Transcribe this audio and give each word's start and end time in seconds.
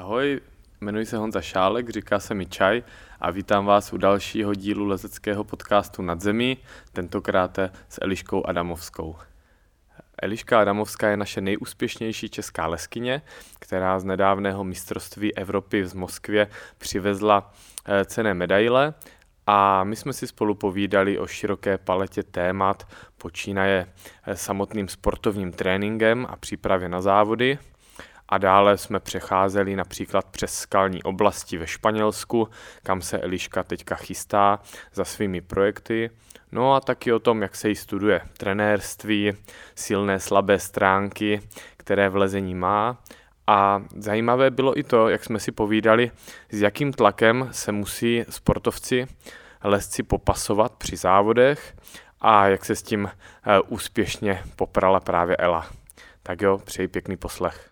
Ahoj, 0.00 0.40
jmenuji 0.80 1.06
se 1.06 1.16
Honza 1.16 1.40
Šálek, 1.40 1.90
říká 1.90 2.20
se 2.20 2.34
mi 2.34 2.46
Čaj 2.46 2.82
a 3.20 3.30
vítám 3.30 3.66
vás 3.66 3.92
u 3.92 3.96
dalšího 3.96 4.54
dílu 4.54 4.86
lezeckého 4.86 5.44
podcastu 5.44 6.02
Nad 6.02 6.20
zemí, 6.20 6.58
tentokrát 6.92 7.58
s 7.88 7.98
Eliškou 8.02 8.46
Adamovskou. 8.46 9.16
Eliška 10.22 10.60
Adamovská 10.60 11.08
je 11.08 11.16
naše 11.16 11.40
nejúspěšnější 11.40 12.28
česká 12.28 12.66
leskyně, 12.66 13.22
která 13.58 13.98
z 13.98 14.04
nedávného 14.04 14.64
mistrovství 14.64 15.36
Evropy 15.36 15.82
v 15.82 15.94
Moskvě 15.94 16.48
přivezla 16.78 17.52
eh, 17.84 18.04
cené 18.04 18.34
medaile 18.34 18.94
a 19.46 19.84
my 19.84 19.96
jsme 19.96 20.12
si 20.12 20.26
spolu 20.26 20.54
povídali 20.54 21.18
o 21.18 21.26
široké 21.26 21.78
paletě 21.78 22.22
témat, 22.22 22.88
počínaje 23.18 23.86
eh, 24.26 24.36
samotným 24.36 24.88
sportovním 24.88 25.52
tréninkem 25.52 26.26
a 26.30 26.36
přípravě 26.36 26.88
na 26.88 27.00
závody, 27.00 27.58
a 28.30 28.38
dále 28.38 28.78
jsme 28.78 29.00
přecházeli 29.00 29.76
například 29.76 30.24
přes 30.24 30.54
skalní 30.54 31.02
oblasti 31.02 31.58
ve 31.58 31.66
Španělsku, 31.66 32.48
kam 32.82 33.02
se 33.02 33.18
Eliška 33.18 33.62
teďka 33.62 33.94
chystá 33.94 34.58
za 34.94 35.04
svými 35.04 35.40
projekty. 35.40 36.10
No 36.52 36.74
a 36.74 36.80
taky 36.80 37.12
o 37.12 37.18
tom, 37.18 37.42
jak 37.42 37.56
se 37.56 37.68
jí 37.68 37.76
studuje 37.76 38.20
trenérství, 38.36 39.32
silné, 39.74 40.20
slabé 40.20 40.58
stránky, 40.58 41.40
které 41.76 42.08
v 42.08 42.16
lezení 42.16 42.54
má. 42.54 43.02
A 43.46 43.82
zajímavé 43.96 44.50
bylo 44.50 44.78
i 44.78 44.82
to, 44.82 45.08
jak 45.08 45.24
jsme 45.24 45.40
si 45.40 45.52
povídali, 45.52 46.10
s 46.50 46.60
jakým 46.60 46.92
tlakem 46.92 47.48
se 47.52 47.72
musí 47.72 48.24
sportovci, 48.28 49.06
lesci 49.64 50.02
popasovat 50.02 50.72
při 50.72 50.96
závodech 50.96 51.76
a 52.20 52.46
jak 52.48 52.64
se 52.64 52.76
s 52.76 52.82
tím 52.82 53.10
eh, 53.10 53.60
úspěšně 53.60 54.42
poprala 54.56 55.00
právě 55.00 55.36
Ela. 55.36 55.66
Tak 56.22 56.42
jo, 56.42 56.58
přeji 56.58 56.88
pěkný 56.88 57.16
poslech. 57.16 57.69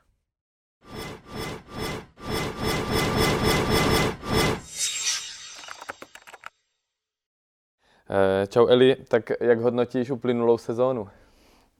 Eh, 8.10 8.46
čau 8.46 8.66
Eli, 8.66 8.96
tak 9.08 9.30
jak 9.40 9.60
hodnotíš 9.60 10.10
uplynulou 10.10 10.58
sezónu? 10.58 11.08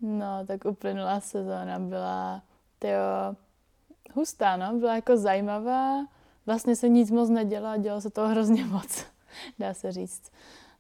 No, 0.00 0.46
tak 0.46 0.64
uplynulá 0.64 1.20
sezóna 1.20 1.78
byla, 1.78 2.42
tyjo, 2.78 3.34
hustá, 4.14 4.56
no, 4.56 4.78
byla 4.78 4.94
jako 4.94 5.16
zajímavá. 5.16 6.06
Vlastně 6.46 6.76
se 6.76 6.88
nic 6.88 7.10
moc 7.10 7.30
nedělo 7.30 7.66
a 7.66 7.76
dělo 7.76 8.00
se 8.00 8.10
toho 8.10 8.28
hrozně 8.28 8.64
moc, 8.64 9.06
dá 9.58 9.74
se 9.74 9.92
říct. 9.92 10.32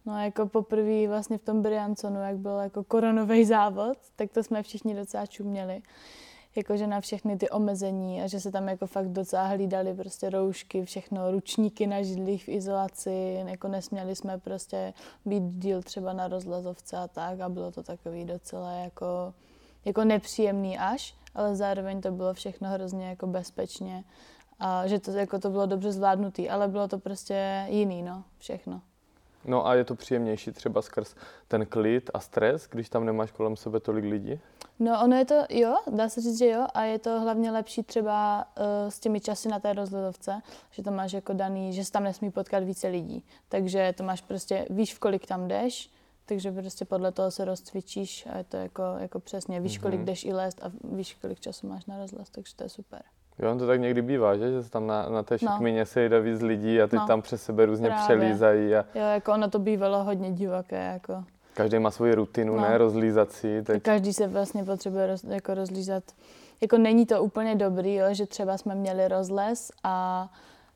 No 0.06 0.22
jako 0.22 0.46
poprvé 0.46 1.08
vlastně 1.08 1.38
v 1.38 1.42
tom 1.42 1.62
Briansonu, 1.62 2.22
jak 2.22 2.36
byl 2.36 2.56
jako 2.58 2.84
koronový 2.84 3.44
závod, 3.44 3.98
tak 4.16 4.30
to 4.30 4.42
jsme 4.42 4.62
všichni 4.62 4.94
docela 4.94 5.26
čuměli 5.26 5.82
jakože 6.58 6.86
na 6.86 7.00
všechny 7.00 7.36
ty 7.36 7.50
omezení 7.50 8.22
a 8.22 8.26
že 8.26 8.40
se 8.40 8.52
tam 8.52 8.68
jako 8.68 8.86
fakt 8.86 9.08
docela 9.08 9.46
hlídali 9.46 9.94
prostě 9.94 10.30
roušky, 10.30 10.84
všechno, 10.84 11.30
ručníky 11.30 11.86
na 11.86 12.02
židlích 12.02 12.44
v 12.44 12.48
izolaci, 12.48 13.44
jako 13.46 13.68
nesměli 13.68 14.16
jsme 14.16 14.38
prostě 14.38 14.92
být 15.24 15.42
díl 15.42 15.82
třeba 15.82 16.12
na 16.12 16.28
rozlazovce 16.28 16.96
a 16.96 17.08
tak 17.08 17.40
a 17.40 17.48
bylo 17.48 17.70
to 17.70 17.82
takový 17.82 18.24
docela 18.24 18.72
jako, 18.72 19.34
jako 19.84 20.04
nepříjemný 20.04 20.78
až, 20.78 21.14
ale 21.34 21.56
zároveň 21.56 22.00
to 22.00 22.12
bylo 22.12 22.34
všechno 22.34 22.68
hrozně 22.68 23.08
jako 23.08 23.26
bezpečně 23.26 24.04
a 24.58 24.86
že 24.86 24.98
to, 24.98 25.10
jako 25.10 25.38
to 25.38 25.50
bylo 25.50 25.66
dobře 25.66 25.92
zvládnutý, 25.92 26.50
ale 26.50 26.68
bylo 26.68 26.88
to 26.88 26.98
prostě 26.98 27.66
jiný, 27.68 28.02
no, 28.02 28.24
všechno. 28.38 28.80
No 29.44 29.66
a 29.66 29.74
je 29.74 29.84
to 29.84 29.94
příjemnější 29.94 30.52
třeba 30.52 30.82
skrz 30.82 31.14
ten 31.48 31.66
klid 31.66 32.10
a 32.14 32.20
stres, 32.20 32.66
když 32.70 32.88
tam 32.88 33.04
nemáš 33.04 33.30
kolem 33.30 33.56
sebe 33.56 33.80
tolik 33.80 34.04
lidí? 34.04 34.40
No 34.78 35.04
ono 35.04 35.16
je 35.16 35.24
to, 35.24 35.44
jo, 35.50 35.76
dá 35.90 36.08
se 36.08 36.20
říct, 36.20 36.38
že 36.38 36.46
jo, 36.46 36.66
a 36.74 36.82
je 36.82 36.98
to 36.98 37.20
hlavně 37.20 37.50
lepší 37.50 37.82
třeba 37.82 38.44
uh, 38.58 38.64
s 38.90 38.98
těmi 38.98 39.20
časy 39.20 39.48
na 39.48 39.60
té 39.60 39.72
rozhledovce, 39.72 40.42
že 40.70 40.82
to 40.82 40.90
máš 40.90 41.12
jako 41.12 41.32
daný, 41.32 41.72
že 41.72 41.84
se 41.84 41.92
tam 41.92 42.04
nesmí 42.04 42.30
potkat 42.30 42.64
více 42.64 42.88
lidí. 42.88 43.24
Takže 43.48 43.94
to 43.96 44.04
máš 44.04 44.20
prostě, 44.20 44.66
víš, 44.70 44.94
v 44.94 44.98
kolik 44.98 45.26
tam 45.26 45.48
jdeš, 45.48 45.90
takže 46.26 46.52
prostě 46.52 46.84
podle 46.84 47.12
toho 47.12 47.30
se 47.30 47.44
rozcvičíš 47.44 48.26
a 48.32 48.38
je 48.38 48.44
to 48.44 48.56
jako, 48.56 48.82
jako 48.98 49.20
přesně, 49.20 49.60
víš, 49.60 49.78
kolik 49.78 50.00
mm-hmm. 50.00 50.04
jdeš 50.04 50.24
i 50.24 50.32
lézt 50.32 50.60
a 50.62 50.72
víš, 50.84 51.14
kolik 51.14 51.40
času 51.40 51.68
máš 51.68 51.86
na 51.86 51.98
rozhled, 51.98 52.30
takže 52.30 52.56
to 52.56 52.64
je 52.64 52.68
super. 52.68 53.02
Jo, 53.38 53.50
on 53.50 53.58
to 53.58 53.66
tak 53.66 53.80
někdy 53.80 54.02
bývá, 54.02 54.36
že, 54.36 54.50
že 54.50 54.62
se 54.62 54.70
tam 54.70 54.86
na, 54.86 55.08
na 55.08 55.22
té 55.22 55.38
šikmině 55.38 55.80
no. 55.80 55.86
sejde 55.86 56.20
víc 56.20 56.40
lidí 56.40 56.82
a 56.82 56.86
teď 56.86 57.00
no. 57.00 57.06
tam 57.06 57.22
přes 57.22 57.42
sebe 57.42 57.66
různě 57.66 57.88
Právě. 57.88 58.04
přelízají. 58.04 58.74
A... 58.74 58.84
Jo, 58.94 59.02
jako 59.14 59.32
ono 59.32 59.50
to 59.50 59.58
bývalo 59.58 60.04
hodně 60.04 60.32
divoké, 60.32 60.84
jako. 60.92 61.24
Každý 61.54 61.78
má 61.78 61.90
svoji 61.90 62.14
rutinu, 62.14 62.56
no. 62.56 62.62
ne, 62.62 62.78
rozlízací. 62.78 63.62
Teď... 63.62 63.82
Každý 63.82 64.12
se 64.12 64.26
vlastně 64.26 64.64
potřebuje 64.64 65.06
roz, 65.06 65.24
jako 65.24 65.54
rozlízat. 65.54 66.04
Jako 66.60 66.78
není 66.78 67.06
to 67.06 67.22
úplně 67.22 67.54
dobrý, 67.54 67.94
jo, 67.94 68.06
že 68.10 68.26
třeba 68.26 68.58
jsme 68.58 68.74
měli 68.74 69.08
rozles 69.08 69.72
a 69.84 70.28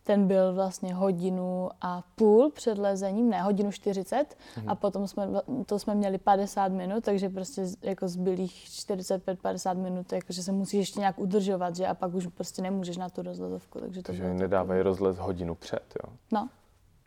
ten 0.04 0.26
byl 0.26 0.54
vlastně 0.54 0.94
hodinu 0.94 1.70
a 1.80 2.02
půl 2.14 2.50
před 2.50 2.78
lezením, 2.78 3.30
ne, 3.30 3.42
hodinu 3.42 3.72
40 3.72 4.36
mhm. 4.56 4.68
a 4.68 4.74
potom 4.74 5.08
jsme, 5.08 5.28
to 5.66 5.78
jsme 5.78 5.94
měli 5.94 6.18
50 6.18 6.68
minut, 6.72 7.04
takže 7.04 7.28
prostě 7.28 7.66
jako 7.82 8.08
zbylých 8.08 8.66
45-50 8.66 9.76
minut, 9.76 10.12
jakože 10.12 10.42
se 10.42 10.52
musíš 10.52 10.78
ještě 10.78 11.00
nějak 11.00 11.18
udržovat, 11.18 11.76
že 11.76 11.86
a 11.86 11.94
pak 11.94 12.14
už 12.14 12.26
prostě 12.26 12.62
nemůžeš 12.62 12.96
na 12.96 13.08
tu 13.08 13.22
rozlezovku. 13.22 13.80
Takže, 13.80 14.02
to 14.02 14.06
takže 14.06 14.34
nedávají 14.34 14.82
rozlez 14.82 15.18
hodinu 15.18 15.54
před, 15.54 15.94
jo? 16.04 16.12
No, 16.32 16.48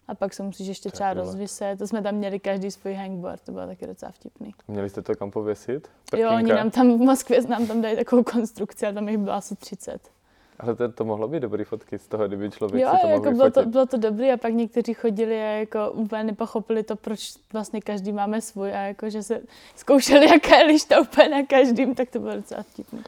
a 0.07 0.15
pak 0.15 0.33
se 0.33 0.43
musíš 0.43 0.67
ještě 0.67 0.91
třeba 0.91 1.13
rozviset. 1.13 1.79
To 1.79 1.87
jsme 1.87 2.01
tam 2.01 2.15
měli 2.15 2.39
každý 2.39 2.71
svůj 2.71 2.93
hangboard, 2.93 3.41
to 3.41 3.51
bylo 3.51 3.67
taky 3.67 3.87
docela 3.87 4.11
vtipný. 4.11 4.53
Měli 4.67 4.89
jste 4.89 5.01
to 5.01 5.15
kam 5.15 5.31
pověsit? 5.31 5.87
Prkínka? 6.09 6.31
Jo, 6.31 6.37
oni 6.37 6.53
nám 6.53 6.71
tam 6.71 6.97
v 6.97 7.01
Moskvě 7.01 7.41
nám 7.47 7.67
tam 7.67 7.81
dali 7.81 7.95
takovou 7.95 8.23
konstrukci 8.23 8.87
a 8.87 8.91
tam 8.91 9.09
jich 9.09 9.17
bylo 9.17 9.33
asi 9.33 9.55
30. 9.55 10.11
Ale 10.59 10.75
to, 10.75 10.91
to 10.91 11.05
mohlo 11.05 11.27
být 11.27 11.39
dobrý 11.39 11.63
fotky 11.63 11.99
z 11.99 12.07
toho, 12.07 12.27
kdyby 12.27 12.51
člověk 12.51 12.83
jo, 12.83 12.91
si 12.95 13.01
to 13.01 13.07
jako 13.07 13.31
bylo 13.31 13.51
to, 13.51 13.65
bylo 13.65 13.85
to 13.85 13.97
dobrý 13.97 14.31
a 14.31 14.37
pak 14.37 14.53
někteří 14.53 14.93
chodili 14.93 15.41
a 15.41 15.45
jako 15.45 15.91
úplně 15.91 16.23
nepochopili 16.23 16.83
to, 16.83 16.95
proč 16.95 17.33
vlastně 17.53 17.81
každý 17.81 18.11
máme 18.11 18.41
svůj 18.41 18.73
a 18.73 18.81
jako, 18.81 19.09
že 19.09 19.23
se 19.23 19.41
zkoušeli, 19.75 20.29
jaká 20.29 20.55
je 20.55 20.65
lišta 20.65 20.99
úplně 20.99 21.29
na 21.29 21.45
každým, 21.45 21.95
tak 21.95 22.09
to 22.09 22.19
bylo 22.19 22.35
docela 22.35 22.63
vtipný. 22.63 23.03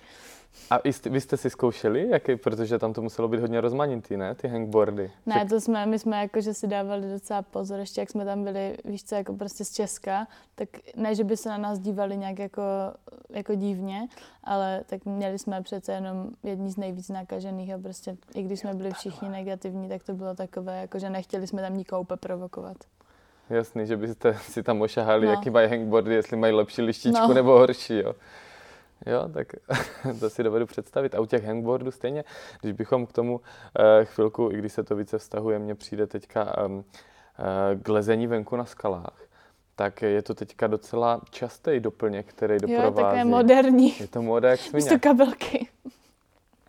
A 0.69 0.79
jste, 0.83 1.09
vy 1.09 1.21
jste 1.21 1.37
si 1.37 1.49
zkoušeli, 1.49 2.09
jaký, 2.09 2.35
protože 2.35 2.79
tam 2.79 2.93
to 2.93 3.01
muselo 3.01 3.27
být 3.27 3.39
hodně 3.39 3.61
rozmanitý, 3.61 4.17
ne, 4.17 4.35
ty 4.35 4.47
hangboardy? 4.47 5.11
Ne, 5.25 5.45
to 5.45 5.61
jsme, 5.61 5.85
my 5.85 5.99
jsme 5.99 6.21
jako, 6.21 6.41
že 6.41 6.53
si 6.53 6.67
dávali 6.67 7.09
docela 7.11 7.41
pozor, 7.41 7.79
ještě 7.79 8.01
jak 8.01 8.09
jsme 8.09 8.25
tam 8.25 8.43
byli, 8.43 8.77
víš 8.85 9.03
co, 9.03 9.15
jako 9.15 9.33
prostě 9.33 9.65
z 9.65 9.71
Česka, 9.71 10.27
tak 10.55 10.69
ne, 10.95 11.15
že 11.15 11.23
by 11.23 11.37
se 11.37 11.49
na 11.49 11.57
nás 11.57 11.79
dívali 11.79 12.17
nějak 12.17 12.39
jako, 12.39 12.61
jako 13.29 13.55
divně, 13.55 14.07
ale 14.43 14.83
tak 14.85 15.05
měli 15.05 15.39
jsme 15.39 15.61
přece 15.61 15.91
jenom 15.91 16.29
jedni 16.43 16.71
z 16.71 16.77
nejvíc 16.77 17.09
nakažených 17.09 17.73
a 17.73 17.77
prostě 17.77 18.17
i 18.35 18.43
když 18.43 18.59
jsme 18.59 18.73
byli 18.73 18.91
všichni 18.91 19.29
negativní, 19.29 19.89
tak 19.89 20.03
to 20.03 20.13
bylo 20.13 20.35
takové, 20.35 20.81
jako 20.81 20.99
že 20.99 21.09
nechtěli 21.09 21.47
jsme 21.47 21.61
tam 21.61 21.77
nikoho 21.77 22.01
úplně 22.01 22.17
provokovat. 22.17 22.77
Jasný, 23.49 23.85
že 23.85 23.97
byste 23.97 24.33
si 24.33 24.63
tam 24.63 24.81
ošahali, 24.81 25.25
no. 25.25 25.31
jaký 25.31 25.49
mají 25.49 25.69
hangboardy, 25.69 26.15
jestli 26.15 26.37
mají 26.37 26.53
lepší 26.53 26.81
lištičku 26.81 27.27
no. 27.27 27.33
nebo 27.33 27.51
horší, 27.51 27.97
jo. 27.97 28.13
Jo, 29.07 29.29
tak 29.33 29.47
to 30.19 30.29
si 30.29 30.43
dovedu 30.43 30.65
představit. 30.65 31.15
A 31.15 31.19
u 31.19 31.25
těch 31.25 31.45
hangboardů 31.45 31.91
stejně, 31.91 32.23
když 32.61 32.73
bychom 32.73 33.05
k 33.05 33.13
tomu 33.13 33.41
eh, 33.79 34.05
chvilku, 34.05 34.49
i 34.51 34.57
když 34.57 34.73
se 34.73 34.83
to 34.83 34.95
více 34.95 35.17
vztahuje, 35.17 35.59
mně 35.59 35.75
přijde 35.75 36.07
teďka 36.07 36.55
eh, 36.57 36.83
k 37.83 37.89
lezení 37.89 38.27
venku 38.27 38.55
na 38.55 38.65
skalách, 38.65 39.21
tak 39.75 40.01
je 40.01 40.21
to 40.21 40.33
teďka 40.33 40.67
docela 40.67 41.21
častý 41.29 41.79
doplněk, 41.79 42.25
který 42.25 42.57
doprovází. 42.57 42.85
Jo, 42.85 42.91
také 42.91 43.25
moderní. 43.25 43.99
Je 43.99 44.07
to 44.07 44.21
moda 44.21 44.49
jak 44.49 44.59
svině. 44.59 44.75
Místo 44.75 44.99
kabelky. 44.99 45.67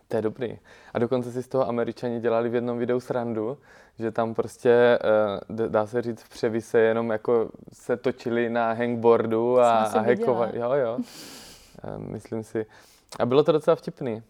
To 0.07 0.15
je 0.15 0.21
dobrý. 0.21 0.59
A 0.93 0.99
dokonce 0.99 1.31
si 1.31 1.43
z 1.43 1.47
toho 1.47 1.67
američani 1.67 2.19
dělali 2.19 2.49
v 2.49 2.55
jednom 2.55 2.77
videu 2.77 2.99
srandu, 2.99 3.57
že 3.99 4.11
tam 4.11 4.33
prostě, 4.33 4.71
eh, 4.71 5.67
dá 5.67 5.87
se 5.87 6.01
říct, 6.01 6.23
v 6.23 6.29
převise 6.29 6.79
jenom 6.79 7.09
jako 7.09 7.49
se 7.73 7.97
točili 7.97 8.49
na 8.49 8.73
hangboardu 8.73 9.59
a, 9.59 9.71
a 9.71 9.99
hackovali. 9.99 10.59
Jo, 10.59 10.71
jo. 10.73 10.99
Ehm, 11.83 12.11
myslím 12.11 12.43
si. 12.43 12.65
A 13.19 13.25
bylo 13.25 13.43
to 13.43 13.51
docela 13.51 13.75
vtipný. 13.75 14.23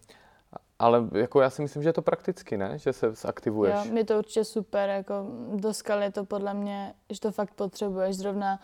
Ale 0.79 1.03
jako 1.13 1.41
já 1.41 1.49
si 1.49 1.61
myslím, 1.61 1.83
že 1.83 1.89
je 1.89 1.93
to 1.93 2.01
prakticky, 2.01 2.57
ne? 2.57 2.77
Že 2.77 2.93
se 2.93 3.13
zaktivuješ. 3.15 3.85
Jo, 3.85 3.95
je 3.95 4.05
to 4.05 4.17
určitě 4.17 4.43
super. 4.43 4.89
Jako 4.89 5.13
do 5.55 5.73
skaly 5.73 6.03
je 6.03 6.11
to 6.11 6.25
podle 6.25 6.53
mě, 6.53 6.93
že 7.09 7.19
to 7.19 7.31
fakt 7.31 7.53
potřebuješ. 7.53 8.15
Zrovna, 8.17 8.59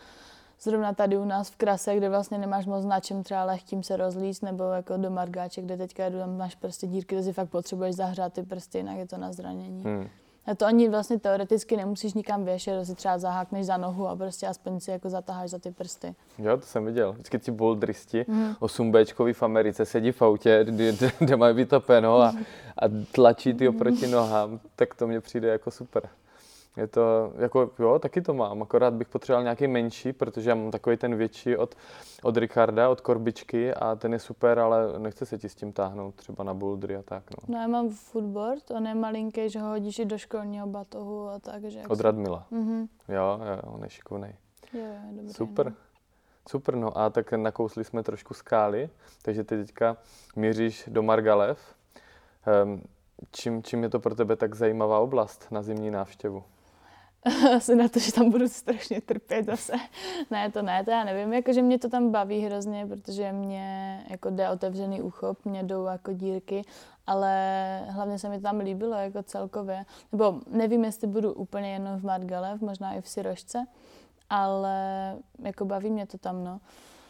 zrovna 0.62 0.94
tady 0.94 1.18
u 1.18 1.26
nás 1.26 1.50
v 1.50 1.56
Krase, 1.56 1.96
kde 1.96 2.10
vlastně 2.10 2.38
nemáš 2.38 2.66
moc 2.66 2.86
na 2.86 3.00
čem 3.00 3.24
třeba 3.24 3.44
lehkým 3.44 3.84
se 3.84 3.98
rozlíst, 3.98 4.44
nebo 4.44 4.64
jako 4.64 4.98
do 4.98 5.10
Margáče, 5.10 5.62
kde 5.62 5.78
teďka 5.78 6.04
jedu, 6.04 6.18
tam 6.18 6.38
máš 6.38 6.56
prostě 6.56 6.88
dírky, 6.88 7.16
kde 7.16 7.24
si 7.24 7.34
fakt 7.34 7.50
potřebuješ 7.50 7.96
zahřát 7.96 8.34
ty 8.34 8.44
prsty, 8.44 8.78
jinak 8.78 8.98
je 8.98 9.08
to 9.08 9.18
na 9.18 9.32
zranění. 9.32 9.84
Hmm. 9.84 10.10
A 10.48 10.56
to 10.56 10.66
ani 10.66 10.90
vlastně 10.90 11.20
teoreticky 11.20 11.78
nemusíš 11.78 12.14
nikam 12.14 12.46
věšet, 12.46 12.86
si 12.86 12.96
třeba 12.96 13.18
zahákneš 13.18 13.66
za 13.66 13.78
nohu 13.78 14.08
a 14.08 14.16
prostě 14.16 14.48
aspoň 14.48 14.80
si 14.80 14.92
jako 14.92 15.10
zataháš 15.10 15.50
za 15.50 15.60
ty 15.60 15.72
prsty. 15.72 16.16
Jo, 16.38 16.58
to 16.58 16.66
jsem 16.66 16.86
viděl. 16.86 17.14
Vždycky 17.14 17.40
ti 17.40 17.52
bouldristi 17.52 18.26
mm. 18.28 18.54
8Bčkoví 18.60 19.34
v 19.34 19.44
Americe 19.44 19.86
sedí 19.86 20.12
v 20.12 20.22
autě, 20.22 20.60
kde, 20.64 20.94
kde 21.20 21.36
mají 21.36 21.56
vytopeno 21.56 22.22
a, 22.22 22.34
a 22.78 22.86
tlačí 23.12 23.54
ty 23.54 23.68
oproti 23.68 24.08
nohám, 24.12 24.60
tak 24.76 24.96
to 24.96 25.08
mně 25.08 25.22
přijde 25.22 25.48
jako 25.48 25.72
super. 25.72 26.04
Je 26.78 26.88
to, 26.88 27.34
jako 27.38 27.72
jo, 27.80 28.00
taky 28.00 28.22
to 28.22 28.34
mám, 28.34 28.62
akorát 28.62 28.94
bych 28.94 29.08
potřeboval 29.08 29.44
nějaký 29.44 29.68
menší, 29.68 30.14
protože 30.14 30.50
já 30.50 30.56
mám 30.56 30.72
takový 30.72 30.98
ten 30.98 31.16
větší 31.16 31.58
od, 31.58 31.76
od 32.24 32.38
Ricarda, 32.38 32.90
od 32.90 33.02
Korbičky 33.02 33.74
a 33.74 33.96
ten 33.96 34.14
je 34.14 34.20
super, 34.20 34.60
ale 34.60 35.00
nechce 35.00 35.26
se 35.26 35.38
ti 35.38 35.50
s 35.50 35.56
tím 35.56 35.74
táhnout 35.74 36.16
třeba 36.16 36.44
na 36.44 36.54
bouldry 36.54 36.96
a 36.96 37.02
tak. 37.02 37.24
No, 37.32 37.38
No 37.48 37.62
já 37.62 37.68
mám 37.68 37.90
footboard, 37.90 38.72
on 38.72 38.88
je 38.88 38.96
malinký, 38.96 39.50
že 39.50 39.60
ho 39.60 39.70
hodíš 39.70 40.00
i 40.00 40.06
do 40.06 40.18
školního 40.18 40.68
batohu 40.68 41.30
a 41.30 41.40
tak, 41.40 41.64
že 41.64 41.82
od 41.90 42.00
Radmila. 42.00 42.46
Mhm. 42.52 42.88
Jo, 43.10 43.40
jo, 43.46 43.74
on 43.74 43.84
je 43.84 43.90
šikovnej. 43.90 44.36
Jo, 44.74 44.82
jo, 44.82 45.12
dobrý, 45.12 45.34
Super. 45.34 45.66
No. 45.66 45.76
Super, 46.50 46.76
no 46.76 46.98
a 46.98 47.10
tak 47.10 47.32
nakousli 47.32 47.84
jsme 47.84 48.04
trošku 48.04 48.34
skály, 48.34 48.90
takže 49.22 49.44
ty 49.44 49.58
teďka 49.58 49.98
míříš 50.36 50.84
do 50.88 51.04
Margalev. 51.04 51.76
Um, 52.64 52.82
čím, 53.32 53.64
čím 53.64 53.84
je 53.84 53.90
to 53.90 54.00
pro 54.00 54.16
tebe 54.16 54.36
tak 54.36 54.56
zajímavá 54.56 55.00
oblast 55.00 55.48
na 55.52 55.62
zimní 55.62 55.92
návštěvu? 55.92 56.44
Asi 57.56 57.76
na 57.76 57.88
to, 57.88 58.00
že 58.00 58.12
tam 58.12 58.30
budu 58.30 58.48
strašně 58.48 59.02
trpět 59.02 59.46
zase. 59.46 59.74
ne, 60.32 60.52
to 60.52 60.62
ne, 60.62 60.84
to 60.84 60.92
já 60.92 61.04
nevím. 61.04 61.34
Jakože 61.34 61.62
mě 61.62 61.80
to 61.80 61.90
tam 61.90 62.12
baví 62.12 62.40
hrozně, 62.40 62.86
protože 62.86 63.32
mě 63.32 64.06
jako 64.10 64.30
jde 64.30 64.50
otevřený 64.50 65.02
uchop, 65.02 65.46
mě 65.46 65.64
jdou 65.64 65.86
jako 65.86 66.14
dírky, 66.14 66.62
ale 67.08 67.80
hlavně 67.90 68.20
se 68.20 68.30
mi 68.30 68.42
tam 68.42 68.60
líbilo 68.60 68.94
jako 68.94 69.24
celkově. 69.24 69.86
Nebo 70.12 70.40
nevím, 70.48 70.84
jestli 70.84 71.08
budu 71.08 71.34
úplně 71.34 71.74
jenom 71.74 72.00
v 72.00 72.04
Margalev, 72.04 72.62
možná 72.62 72.94
i 72.94 73.02
v 73.02 73.10
Sirošce, 73.10 73.66
ale 74.30 75.16
jako 75.40 75.66
baví 75.66 75.92
mě 75.92 76.06
to 76.06 76.18
tam, 76.18 76.44
no. 76.44 76.60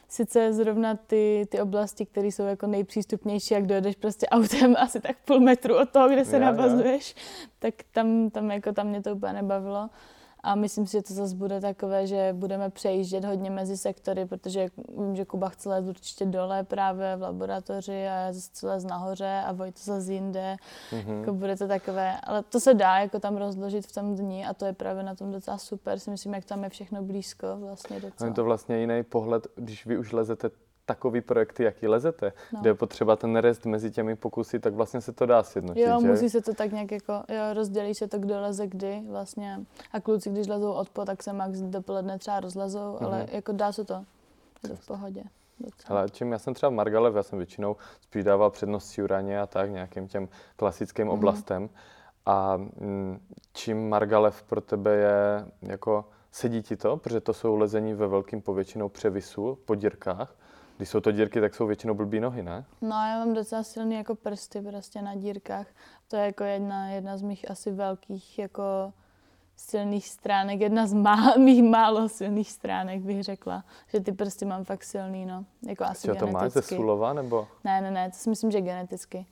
Sice 0.08 0.54
zrovna 0.54 0.96
ty, 0.96 1.48
ty 1.50 1.62
oblasti, 1.62 2.06
které 2.06 2.28
jsou 2.28 2.44
jako 2.44 2.68
nejpřístupnější, 2.68 3.54
jak 3.54 3.66
dojedeš 3.66 3.96
prostě 3.96 4.28
autem 4.28 4.76
asi 4.80 5.00
tak 5.00 5.18
půl 5.26 5.40
metru 5.40 5.78
od 5.78 5.90
toho, 5.90 6.10
kde 6.10 6.26
se 6.26 6.36
jo. 6.36 6.42
navazuješ, 6.42 7.16
tak 7.60 7.74
tam, 7.92 8.30
tam, 8.30 8.52
jako 8.52 8.72
tam 8.72 8.88
mě 8.88 9.02
to 9.02 9.16
úplně 9.16 9.34
nebavilo. 9.34 9.90
A 10.46 10.56
myslím 10.56 10.88
si, 10.88 10.92
že 10.92 11.02
to 11.02 11.14
zase 11.14 11.36
bude 11.36 11.62
takové, 11.62 12.08
že 12.08 12.30
budeme 12.34 12.70
přejíždět 12.70 13.26
hodně 13.26 13.50
mezi 13.50 13.78
sektory, 13.78 14.26
protože 14.26 14.68
vím, 14.98 15.16
že 15.16 15.26
Kuba 15.26 15.50
chce 15.50 15.70
lézt 15.70 15.88
určitě 15.88 16.26
dole 16.26 16.64
právě 16.64 17.16
v 17.16 17.22
laboratoři 17.22 17.92
a 17.92 18.14
já 18.14 18.34
zase 18.34 18.50
chci 18.50 18.66
lézt 18.66 18.88
nahoře 18.88 19.44
a 19.46 19.52
Vojto 19.52 19.80
zase 19.84 20.14
jinde. 20.14 20.56
Mhm. 20.92 21.20
Jako 21.20 21.34
bude 21.34 21.56
to 21.56 21.68
takové, 21.68 22.20
ale 22.24 22.44
to 22.44 22.60
se 22.60 22.74
dá 22.74 22.98
jako 23.00 23.20
tam 23.20 23.38
rozložit 23.38 23.88
v 23.88 23.92
tom 23.92 24.16
dni 24.16 24.46
a 24.46 24.54
to 24.54 24.66
je 24.66 24.74
právě 24.74 25.04
na 25.04 25.16
tom 25.16 25.32
docela 25.32 25.58
super, 25.58 26.00
si 26.00 26.10
myslím, 26.12 26.34
jak 26.34 26.46
tam 26.46 26.64
je 26.64 26.70
všechno 26.70 27.02
blízko 27.02 27.48
vlastně 27.60 28.00
docela. 28.00 28.28
je 28.28 28.34
to 28.34 28.44
vlastně 28.44 28.80
jiný 28.80 29.04
pohled, 29.04 29.48
když 29.56 29.86
vy 29.86 29.98
už 29.98 30.12
lezete 30.12 30.50
takový 30.86 31.22
projekty, 31.22 31.64
jaký 31.64 31.88
lezete, 31.88 32.34
No. 32.54 32.60
kde 32.62 32.70
je 32.70 32.74
potřeba 32.74 33.16
ten 33.16 33.36
rest 33.36 33.66
mezi 33.66 33.92
těmi 33.92 34.16
pokusy, 34.16 34.60
tak 34.60 34.74
vlastně 34.74 35.02
se 35.02 35.12
to 35.12 35.26
dá 35.26 35.44
sjednotit, 35.44 35.82
Jo, 35.82 35.98
že? 36.02 36.08
musí 36.08 36.30
se 36.30 36.42
to 36.42 36.54
tak 36.54 36.72
nějak 36.72 36.92
jako, 36.92 37.14
jo, 37.14 37.54
rozdělí 37.54 37.96
se 37.96 38.08
to, 38.08 38.18
kdo 38.20 38.42
leze 38.42 38.68
kdy 38.68 39.04
vlastně. 39.10 39.60
A 39.92 40.00
kluci, 40.00 40.30
když 40.30 40.48
lezou 40.48 40.72
odpo, 40.72 41.06
tak 41.06 41.24
se 41.24 41.34
max 41.34 41.60
dopoledne 41.62 42.20
třeba 42.20 42.40
rozlezou, 42.40 42.80
mm-hmm. 42.96 43.06
ale 43.06 43.28
jako 43.32 43.52
dá 43.52 43.72
se 43.72 43.84
to. 43.86 44.04
Je 44.64 44.70
to 44.70 44.76
v 44.76 44.88
pohodě. 44.88 45.24
Docela. 45.60 46.00
Hele, 46.00 46.10
čím 46.10 46.32
já 46.32 46.40
jsem 46.40 46.54
třeba 46.54 46.70
v 46.70 46.74
Margalev, 46.74 47.16
já 47.16 47.24
jsem 47.24 47.38
většinou 47.40 47.76
spíš 48.02 48.24
dával 48.24 48.50
přednost 48.52 48.98
Juraně 48.98 49.42
a 49.42 49.48
tak, 49.48 49.70
nějakým 49.72 50.08
těm 50.08 50.30
klasickým 50.56 51.06
Mhm. 51.06 51.14
oblastem. 51.14 51.70
A 52.26 52.58
mm, 52.58 53.20
čím 53.54 53.90
Margalev 53.90 54.44
pro 54.44 54.62
tebe 54.62 54.96
je, 54.96 55.46
jako 55.62 56.06
sedí 56.32 56.62
ti 56.62 56.76
to, 56.78 56.98
protože 56.98 57.20
to 57.22 57.34
jsou 57.34 57.56
lezení 57.56 57.94
ve 57.94 58.08
velkým 58.08 58.42
povětšinou 58.42 58.90
převisu 58.90 59.58
po 59.66 59.76
dírkách. 59.76 60.36
Když 60.78 60.90
jsou 60.90 61.00
to 61.00 61.12
dírky, 61.12 61.42
tak 61.42 61.56
jsou 61.56 61.68
většinou 61.68 61.94
blbý 61.94 62.20
nohy, 62.20 62.44
ne? 62.44 62.66
No 62.82 62.90
já 62.90 63.26
mám 63.26 63.34
docela 63.34 63.64
silný 63.64 63.96
jako 63.96 64.16
prsty 64.16 64.62
prostě 64.62 65.02
na 65.02 65.16
dírkách. 65.16 65.68
To 66.08 66.16
je 66.16 66.26
jako 66.26 66.44
jedna, 66.44 66.90
jedna 66.90 67.18
z 67.18 67.22
mých 67.22 67.52
asi 67.52 67.72
velkých 67.72 68.40
jako 68.40 68.94
silných 69.56 70.08
stránek, 70.08 70.62
jedna 70.62 70.88
z 70.88 70.94
má, 70.94 71.34
mých 71.38 71.64
málo 71.64 72.10
silných 72.10 72.52
stránek 72.52 73.02
bych 73.02 73.24
řekla, 73.24 73.64
že 73.88 74.00
ty 74.00 74.12
prsty 74.12 74.46
mám 74.46 74.64
fakt 74.64 74.84
silný, 74.84 75.26
no, 75.26 75.46
jako 75.68 75.84
asi 75.84 76.08
Co 76.08 76.16
to 76.16 76.28
máš 76.28 76.52
ze 76.52 76.60
geneticky. 76.60 76.76
Sulova, 76.76 77.14
nebo? 77.14 77.48
Ne, 77.64 77.82
ne, 77.82 77.92
ne, 77.92 78.12
to 78.12 78.18
si 78.18 78.30
myslím, 78.30 78.52
že 78.52 78.62
geneticky. 78.62 79.26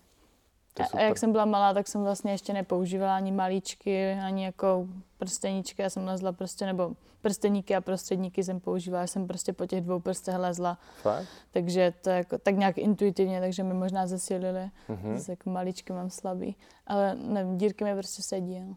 To 0.74 0.84
A, 0.84 0.88
a 0.94 1.02
jak 1.02 1.18
jsem 1.18 1.32
byla 1.32 1.46
malá, 1.46 1.74
tak 1.74 1.88
jsem 1.88 2.04
vlastně 2.04 2.32
ještě 2.32 2.54
nepoužívala 2.54 3.16
ani 3.16 3.32
malíčky, 3.32 4.14
ani 4.14 4.46
jako 4.46 4.88
prsteníčky. 5.18 5.82
Já 5.82 5.90
jsem 5.90 6.06
lezla 6.06 6.32
prostě, 6.32 6.66
nebo 6.66 6.96
prsteníky 7.22 7.76
a 7.76 7.82
prostředníky 7.82 8.44
jsem 8.44 8.60
používala. 8.60 9.02
Já 9.02 9.08
jsem 9.08 9.28
prostě 9.28 9.54
po 9.54 9.66
těch 9.66 9.82
dvou 9.82 10.00
prstech 10.00 10.36
lezla. 10.36 10.78
Fakt? 11.02 11.28
Takže 11.52 11.94
to 12.02 12.10
je 12.10 12.16
jako 12.16 12.38
tak 12.38 12.56
nějak 12.56 12.78
intuitivně, 12.78 13.40
takže 13.40 13.64
mi 13.64 13.74
možná 13.74 14.08
zesilili. 14.08 14.70
Mhm. 14.88 15.00
Hmm. 15.04 15.18
Zase 15.18 15.32
jako 15.32 15.50
malíčky 15.50 15.94
mám 15.94 16.10
slabý. 16.10 16.56
Ale 16.88 17.16
nevím, 17.16 17.58
dírky 17.58 17.84
mi 17.84 17.94
prostě 17.94 18.22
sedí. 18.22 18.56
Jo. 18.56 18.76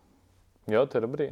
Jo, 0.69 0.87
to 0.87 0.97
je 0.97 1.01
dobrý. 1.01 1.31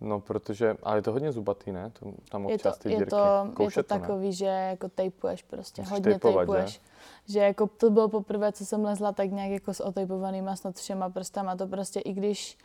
No, 0.00 0.20
protože, 0.20 0.76
ale 0.82 0.98
je 0.98 1.02
to 1.02 1.12
hodně 1.12 1.32
zubatý, 1.32 1.72
ne? 1.72 1.90
To, 1.90 2.12
tam 2.28 2.42
Je 2.42 2.48
to, 2.48 2.54
občas 2.54 2.78
ty 2.78 2.90
je 2.90 2.96
dírky. 2.96 3.10
to, 3.10 3.16
je 3.16 3.50
to 3.50 3.56
Koušet 3.56 3.90
ne? 3.90 3.98
takový, 4.00 4.32
že 4.32 4.44
jako 4.44 4.88
tejpuješ 4.88 5.42
prostě, 5.42 5.82
Musíš 5.82 5.92
hodně 5.92 6.10
tejpovat, 6.10 6.40
tejpuješ. 6.40 6.80
Že? 7.28 7.40
jako 7.40 7.66
to 7.66 7.90
bylo 7.90 8.08
poprvé, 8.08 8.52
co 8.52 8.64
jsem 8.66 8.84
lezla 8.84 9.12
tak 9.12 9.30
nějak 9.30 9.50
jako 9.50 9.74
s 9.74 9.80
otejpovanýma 9.80 10.56
snad 10.56 10.76
všema 10.76 11.08
prstama, 11.08 11.56
to 11.56 11.66
prostě 11.66 12.00
i 12.00 12.12
když, 12.12 12.58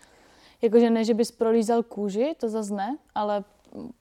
jakože 0.62 0.90
ne, 0.90 1.04
že 1.04 1.14
bys 1.14 1.32
prolízal 1.32 1.84
kůži, 1.84 2.36
to 2.40 2.50
zase 2.50 2.74
ne, 2.74 2.98
ale 3.16 3.44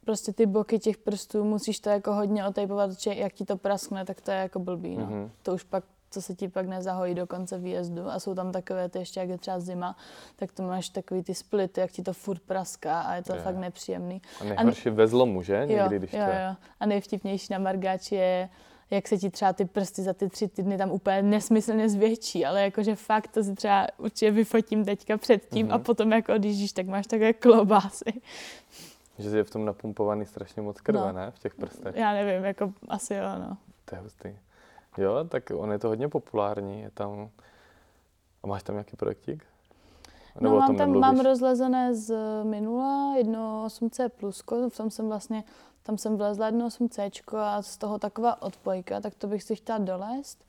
prostě 0.05 0.33
ty 0.33 0.47
boky 0.47 0.79
těch 0.79 0.99
prstů 0.99 1.45
musíš 1.45 1.81
to 1.81 1.91
jako 1.91 2.15
hodně 2.15 2.47
otejpovat, 2.47 3.01
že 3.01 3.15
jak 3.15 3.33
ti 3.33 3.45
to 3.45 3.57
praskne, 3.57 4.05
tak 4.05 4.21
to 4.21 4.31
je 4.31 4.37
jako 4.37 4.59
blbý, 4.59 4.97
no. 4.97 5.07
Mhm. 5.07 5.31
To 5.43 5.55
už 5.55 5.63
pak 5.63 5.85
co 6.11 6.23
se 6.23 6.35
ti 6.35 6.49
pak 6.49 6.67
nezahojí 6.67 7.15
do 7.15 7.27
konce 7.27 7.59
výjezdu 7.59 8.11
a 8.11 8.19
jsou 8.21 8.35
tam 8.35 8.53
takové 8.53 8.89
ty 8.89 8.99
ještě, 8.99 9.21
jak 9.21 9.29
je 9.29 9.39
třeba 9.39 9.61
zima, 9.61 9.97
tak 10.37 10.53
to 10.53 10.63
máš 10.63 10.89
takový 10.89 11.23
ty 11.23 11.35
splity, 11.35 11.81
jak 11.81 11.91
ti 11.91 12.03
to 12.03 12.13
furt 12.13 12.41
praská 12.43 13.01
a 13.01 13.15
je 13.15 13.23
to 13.23 13.35
Je. 13.35 13.43
fakt 13.43 13.57
nepříjemný. 13.57 14.23
A 14.41 14.45
nejhorší 14.45 14.91
ve 14.91 15.07
zlomu, 15.07 15.43
že? 15.43 15.55
Jo, 15.57 15.67
Někdy, 15.83 15.99
když 15.99 16.13
jo, 16.13 16.19
to 16.25 16.31
je. 16.31 16.45
jo. 16.49 16.55
A 16.81 16.87
nejvtipnější 16.87 17.53
na 17.53 17.59
Margáči 17.59 18.15
je, 18.15 18.49
jak 18.91 19.09
se 19.09 19.19
ti 19.19 19.31
třeba 19.31 19.53
ty 19.53 19.65
prsty 19.65 20.03
za 20.03 20.13
ty 20.13 20.29
tři 20.29 20.49
týdny 20.49 20.79
tam 20.79 20.91
úplně 20.91 21.23
nesmyslně 21.23 21.89
zvětší, 21.89 22.47
ale 22.47 22.63
jakože 22.63 22.95
fakt 22.95 23.29
to 23.29 23.45
si 23.45 23.55
třeba 23.55 23.87
určitě 23.99 24.31
vyfotím 24.31 24.85
teďka 24.85 25.17
předtím 25.17 25.67
Mhm. 25.67 25.75
a 25.75 25.79
potom 25.79 26.13
jako 26.13 26.35
odjíždíš, 26.35 26.73
tak 26.73 26.87
máš 26.87 27.07
takové 27.07 27.33
klobásy. 27.33 28.13
Že 29.19 29.37
je 29.37 29.45
v 29.45 29.51
tom 29.51 29.65
napumpovaný 29.65 30.27
strašně 30.27 30.63
moc 30.63 30.81
krve, 30.81 30.99
No. 31.01 31.13
ne? 31.13 31.31
V 31.31 31.39
těch 31.39 31.55
prstech. 31.55 31.97
Já 31.97 32.13
nevím, 32.13 32.45
jako 32.45 32.73
asi 32.89 33.15
jo, 33.15 33.25
no. 33.39 33.57
To 33.85 33.95
je 33.95 34.01
hustý. 34.01 34.29
Jo, 34.99 35.25
tak 35.29 35.51
on 35.55 35.73
je 35.73 35.79
to 35.79 35.89
hodně 35.89 36.09
populární, 36.09 36.81
je 36.81 36.91
tam... 36.91 37.31
A 38.43 38.47
máš 38.47 38.63
tam 38.63 38.75
nějaký 38.75 38.97
projektík? 38.97 39.45
No, 40.41 40.57
o 40.57 40.59
mám 40.59 40.67
tom 40.67 40.77
tam 40.77 40.93
nemluvíš? 40.93 41.01
mám 41.01 41.21
rozlezené 41.27 41.95
z 41.95 42.15
minula 42.45 43.15
jedno 43.17 43.65
8C 43.67 44.09
plusko, 44.09 44.71
v 44.71 44.77
tom 44.77 44.91
jsem 44.91 45.09
vlastně, 45.09 45.45
tam 45.83 45.99
jsem 45.99 46.17
vlezla 46.17 46.47
jedno 46.47 46.69
8C 46.69 47.11
a 47.39 47.63
z 47.63 47.79
toho 47.79 47.99
taková 47.99 48.43
odpojka, 48.43 49.01
tak 49.01 49.15
to 49.15 49.27
bych 49.27 49.43
si 49.43 49.57
chtěla 49.57 49.79
dolézt. 49.79 50.45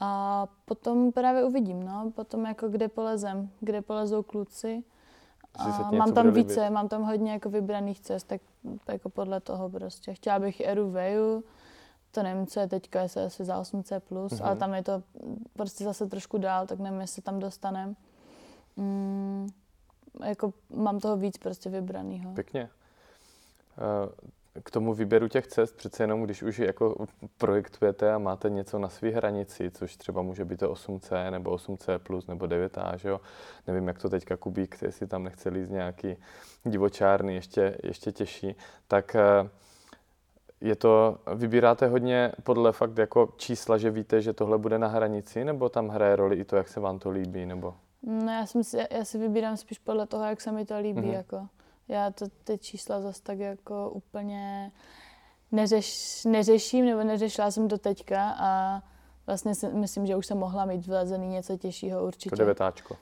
A 0.00 0.46
potom 0.64 1.12
právě 1.12 1.44
uvidím, 1.44 1.82
no, 1.84 2.12
potom 2.14 2.44
jako 2.44 2.68
kde 2.68 2.88
polezem, 2.88 3.50
kde 3.60 3.82
polezou 3.82 4.22
kluci. 4.22 4.84
A 5.58 5.90
mám 5.90 6.12
tam 6.12 6.30
více, 6.30 6.60
líbit. 6.60 6.72
mám 6.72 6.88
tam 6.88 7.02
hodně 7.02 7.32
jako 7.32 7.50
vybraných 7.50 8.00
cest, 8.00 8.28
tak 8.28 8.40
jako 8.88 9.08
podle 9.08 9.40
toho 9.40 9.70
prostě. 9.70 10.14
Chtěla 10.14 10.38
bych 10.38 10.60
Eru 10.60 10.90
Veju, 10.90 11.44
to 12.16 12.22
nevím, 12.22 12.46
co 12.46 12.60
je 12.60 12.66
teďka, 12.66 13.02
jestli 13.02 13.22
asi 13.24 13.44
za 13.44 13.58
8C+, 13.60 14.00
plus, 14.00 14.32
Mhm. 14.32 14.42
ale 14.44 14.56
tam 14.56 14.74
je 14.74 14.82
to 14.82 15.02
prostě 15.52 15.84
zase 15.84 16.06
trošku 16.06 16.38
dál, 16.38 16.66
tak 16.66 16.78
nevím, 16.78 17.00
jestli 17.00 17.22
tam 17.22 17.38
dostaneme. 17.38 17.94
Mm, 18.76 19.48
jako 20.24 20.52
mám 20.70 21.00
toho 21.00 21.16
víc 21.16 21.38
prostě 21.38 21.70
vybranýho. 21.70 22.32
Pěkně. 22.34 22.68
Eh, 23.78 24.32
K 24.62 24.70
tomu 24.70 24.94
výběru 24.94 25.28
těch 25.28 25.46
cest, 25.46 25.76
přece 25.76 26.02
jenom 26.02 26.22
když 26.22 26.42
už 26.42 26.58
jako 26.58 27.06
projektujete 27.38 28.12
a 28.14 28.18
máte 28.18 28.50
něco 28.50 28.78
na 28.78 28.88
své 28.88 29.08
hranici, 29.10 29.70
což 29.70 29.96
třeba 29.96 30.22
může 30.22 30.44
být 30.44 30.60
to 30.60 30.70
8C 30.72 31.30
nebo 31.30 31.50
8C+, 31.50 31.98
plus 31.98 32.26
nebo 32.26 32.46
9A, 32.46 32.96
že 32.96 33.08
jo? 33.08 33.20
Nevím, 33.66 33.88
jak 33.88 33.98
to 33.98 34.08
teďka 34.10 34.36
Kubík, 34.36 34.82
jestli 34.82 35.06
tam 35.06 35.24
nechce 35.24 35.48
líst 35.48 35.70
nějaký 35.70 36.16
divočárny, 36.64 37.34
ještě, 37.34 37.78
ještě 37.82 38.12
těžší, 38.12 38.56
tak 38.88 39.14
eh, 39.14 39.48
je 40.60 40.76
to, 40.76 41.18
vybíráte 41.34 41.86
hodně 41.86 42.32
podle 42.42 42.72
fakt 42.72 42.98
jako 42.98 43.34
čísla, 43.36 43.78
že 43.78 43.90
víte, 43.90 44.22
že 44.22 44.32
tohle 44.32 44.58
bude 44.58 44.78
na 44.78 44.88
hranici, 44.88 45.44
nebo 45.44 45.68
tam 45.68 45.88
hraje 45.88 46.16
roli 46.16 46.36
i 46.36 46.44
to, 46.44 46.56
jak 46.56 46.68
se 46.68 46.80
vám 46.80 46.98
to 46.98 47.10
líbí, 47.10 47.46
nebo? 47.46 47.74
No, 48.02 48.32
já, 48.32 48.46
jsem 48.46 48.64
si, 48.64 48.78
já 48.90 49.04
si 49.04 49.18
vybírám 49.18 49.56
spíš 49.56 49.78
podle 49.78 50.06
toho, 50.06 50.24
jak 50.24 50.40
se 50.40 50.52
mi 50.52 50.64
to 50.64 50.78
líbí. 50.78 51.00
Mhm. 51.00 51.10
Mm-hmm. 51.10 51.14
Jako. 51.14 51.46
Já 51.88 52.10
to, 52.10 52.26
ty 52.44 52.58
čísla 52.58 53.00
zase 53.00 53.22
tak 53.22 53.38
jako 53.38 53.90
úplně 53.90 54.72
neřeš, 55.52 56.24
neřeším, 56.24 56.84
nebo 56.84 57.04
neřešila 57.04 57.50
jsem 57.50 57.68
to 57.68 57.78
teďka 57.78 58.36
a 58.38 58.82
vlastně 59.26 59.54
si, 59.54 59.68
myslím, 59.68 60.06
že 60.06 60.16
už 60.16 60.26
jsem 60.26 60.38
mohla 60.38 60.64
mít 60.64 60.86
vlezený 60.86 61.28
něco 61.28 61.56
těžšího 61.56 62.06
určitě. 62.06 62.30
To 62.30 62.36
devětáčko. 62.36 62.96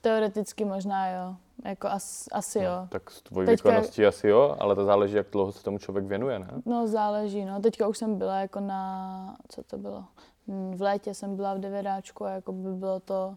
Teoreticky 0.00 0.64
možná 0.64 1.10
jo. 1.10 1.36
Jako 1.64 1.88
as, 1.88 2.28
asi 2.32 2.58
jo. 2.58 2.70
No, 2.80 2.88
tak 2.88 3.10
s 3.10 3.22
tvojí 3.22 3.46
Teďka- 3.46 3.68
výkonností 3.68 4.06
asi 4.06 4.28
jo, 4.28 4.56
ale 4.58 4.74
to 4.74 4.84
záleží, 4.84 5.16
jak 5.16 5.26
dlouho 5.32 5.52
se 5.52 5.62
tomu 5.62 5.78
člověk 5.78 6.06
věnuje, 6.06 6.38
ne? 6.38 6.48
No 6.66 6.86
záleží, 6.86 7.44
no. 7.44 7.60
Teďka 7.60 7.88
už 7.88 7.98
jsem 7.98 8.18
byla 8.18 8.40
jako 8.40 8.60
na, 8.60 9.36
co 9.48 9.62
to 9.62 9.78
bylo? 9.78 10.04
Hm, 10.48 10.74
V 10.76 10.82
létě 10.82 11.14
jsem 11.14 11.36
byla 11.36 11.54
v 11.54 11.58
devědáčku 11.58 12.24
a 12.24 12.30
jako 12.30 12.52
by 12.52 12.72
bylo 12.72 13.00
to, 13.00 13.36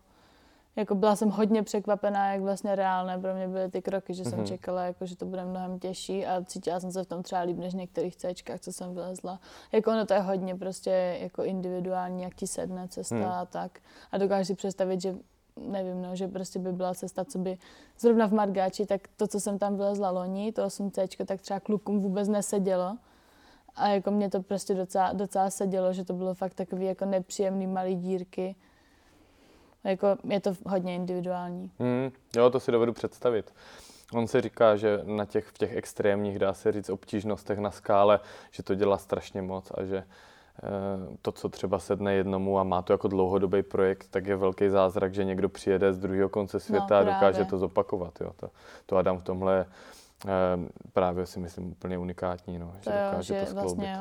jako 0.76 0.96
byla 0.96 1.16
jsem 1.16 1.30
hodně 1.30 1.64
překvapená, 1.64 2.34
jak 2.34 2.42
vlastně 2.42 2.76
reálné 2.76 3.20
pro 3.20 3.36
mě 3.36 3.48
byly 3.48 3.70
ty 3.70 3.82
kroky, 3.82 4.14
že 4.14 4.26
jsem 4.26 4.40
mm-hmm. 4.40 4.48
čekala, 4.48 4.84
jako, 4.84 5.06
že 5.06 5.16
to 5.18 5.26
bude 5.26 5.46
mnohem 5.46 5.80
těžší 5.80 6.26
a 6.26 6.44
cítila 6.46 6.80
jsem 6.80 6.92
se 6.92 7.04
v 7.04 7.08
tom 7.08 7.24
třeba 7.24 7.42
líp 7.42 7.58
než 7.58 7.74
v 7.74 7.78
některých 7.78 8.16
cečkách, 8.16 8.60
co 8.60 8.74
jsem 8.74 8.94
vylezla. 8.94 9.40
Jako 9.72 9.92
ono 9.92 10.06
to 10.06 10.14
je 10.14 10.20
hodně 10.20 10.56
prostě 10.56 11.18
jako 11.22 11.44
individuální, 11.44 12.24
jak 12.24 12.36
ti 12.36 12.48
sedne 12.48 12.88
cesta 12.88 13.16
mm. 13.16 13.26
a 13.26 13.46
tak. 13.46 13.80
A 14.12 14.18
dokážu 14.18 14.46
si 14.46 14.56
představit, 14.56 15.02
že 15.02 15.16
nevím, 15.68 16.02
no, 16.02 16.16
že 16.16 16.28
prostě 16.28 16.60
by 16.60 16.72
byla 16.72 16.94
cesta, 16.94 17.26
co 17.26 17.38
by 17.38 17.58
zrovna 18.00 18.28
v 18.28 18.32
Margáči, 18.32 18.86
tak 18.86 19.02
to, 19.18 19.28
co 19.28 19.40
jsem 19.40 19.60
tam 19.60 19.78
vylezla 19.78 20.10
loni, 20.10 20.52
to 20.52 20.68
8C, 20.68 21.26
tak 21.26 21.42
třeba 21.42 21.60
klukům 21.60 22.00
vůbec 22.00 22.28
nesedělo. 22.28 22.98
A 23.76 23.88
jako 23.88 24.12
mě 24.12 24.30
to 24.30 24.42
prostě 24.42 24.74
docela, 24.74 25.14
docela 25.14 25.50
sedělo, 25.50 25.94
že 25.94 26.04
to 26.04 26.14
bylo 26.14 26.34
fakt 26.34 26.54
takový 26.54 26.86
jako 26.86 27.06
nepříjemný 27.06 27.68
malý 27.68 27.96
dírky. 27.96 28.56
Jako 29.84 30.08
je 30.24 30.40
to 30.40 30.54
hodně 30.66 30.96
individuální. 30.96 31.72
Mm, 31.80 32.12
jo, 32.36 32.50
to 32.50 32.60
si 32.60 32.72
dovedu 32.72 32.94
představit. 32.94 33.54
On 34.14 34.28
se 34.28 34.42
říká, 34.42 34.76
že 34.76 35.00
na 35.04 35.26
těch, 35.26 35.46
v 35.46 35.58
těch 35.58 35.76
extrémních, 35.76 36.40
dá 36.40 36.54
se 36.54 36.72
říct, 36.72 36.90
obtížnostech 36.90 37.60
na 37.60 37.72
skále, 37.72 38.20
že 38.52 38.64
to 38.64 38.76
dělá 38.76 38.98
strašně 38.98 39.42
moc 39.42 39.72
a 39.76 39.84
že 39.84 40.04
to, 41.22 41.32
co 41.32 41.50
třeba 41.50 41.80
sedne 41.80 42.14
jednomu 42.14 42.60
a 42.60 42.64
má 42.64 42.82
to 42.82 42.94
jako 42.94 43.08
dlouhodobý 43.08 43.64
projekt, 43.64 44.08
tak 44.10 44.26
je 44.26 44.36
velký 44.36 44.70
zázrak, 44.70 45.14
že 45.14 45.24
někdo 45.24 45.50
přijede 45.50 45.94
z 45.94 46.00
druhého 46.00 46.30
konce 46.30 46.58
no, 46.58 46.62
světa 46.62 46.88
no, 46.90 46.96
a 46.98 47.14
dokáže 47.14 47.46
to 47.46 47.58
zopakovat. 47.58 48.22
Jo. 48.22 48.32
To, 48.36 48.50
to 48.86 48.98
Adam 48.98 49.18
v 49.18 49.24
tomhle 49.24 49.66
eh, 50.26 50.30
právě 50.94 51.26
si 51.26 51.40
myslím 51.40 51.72
úplně 51.72 51.98
unikátní, 51.98 52.60
no, 52.60 52.74
že 52.80 52.84
to 52.84 52.90
dokáže 52.90 53.36
jo, 53.36 53.40
že 53.40 53.46
to 53.46 53.54
vlastně 53.54 53.96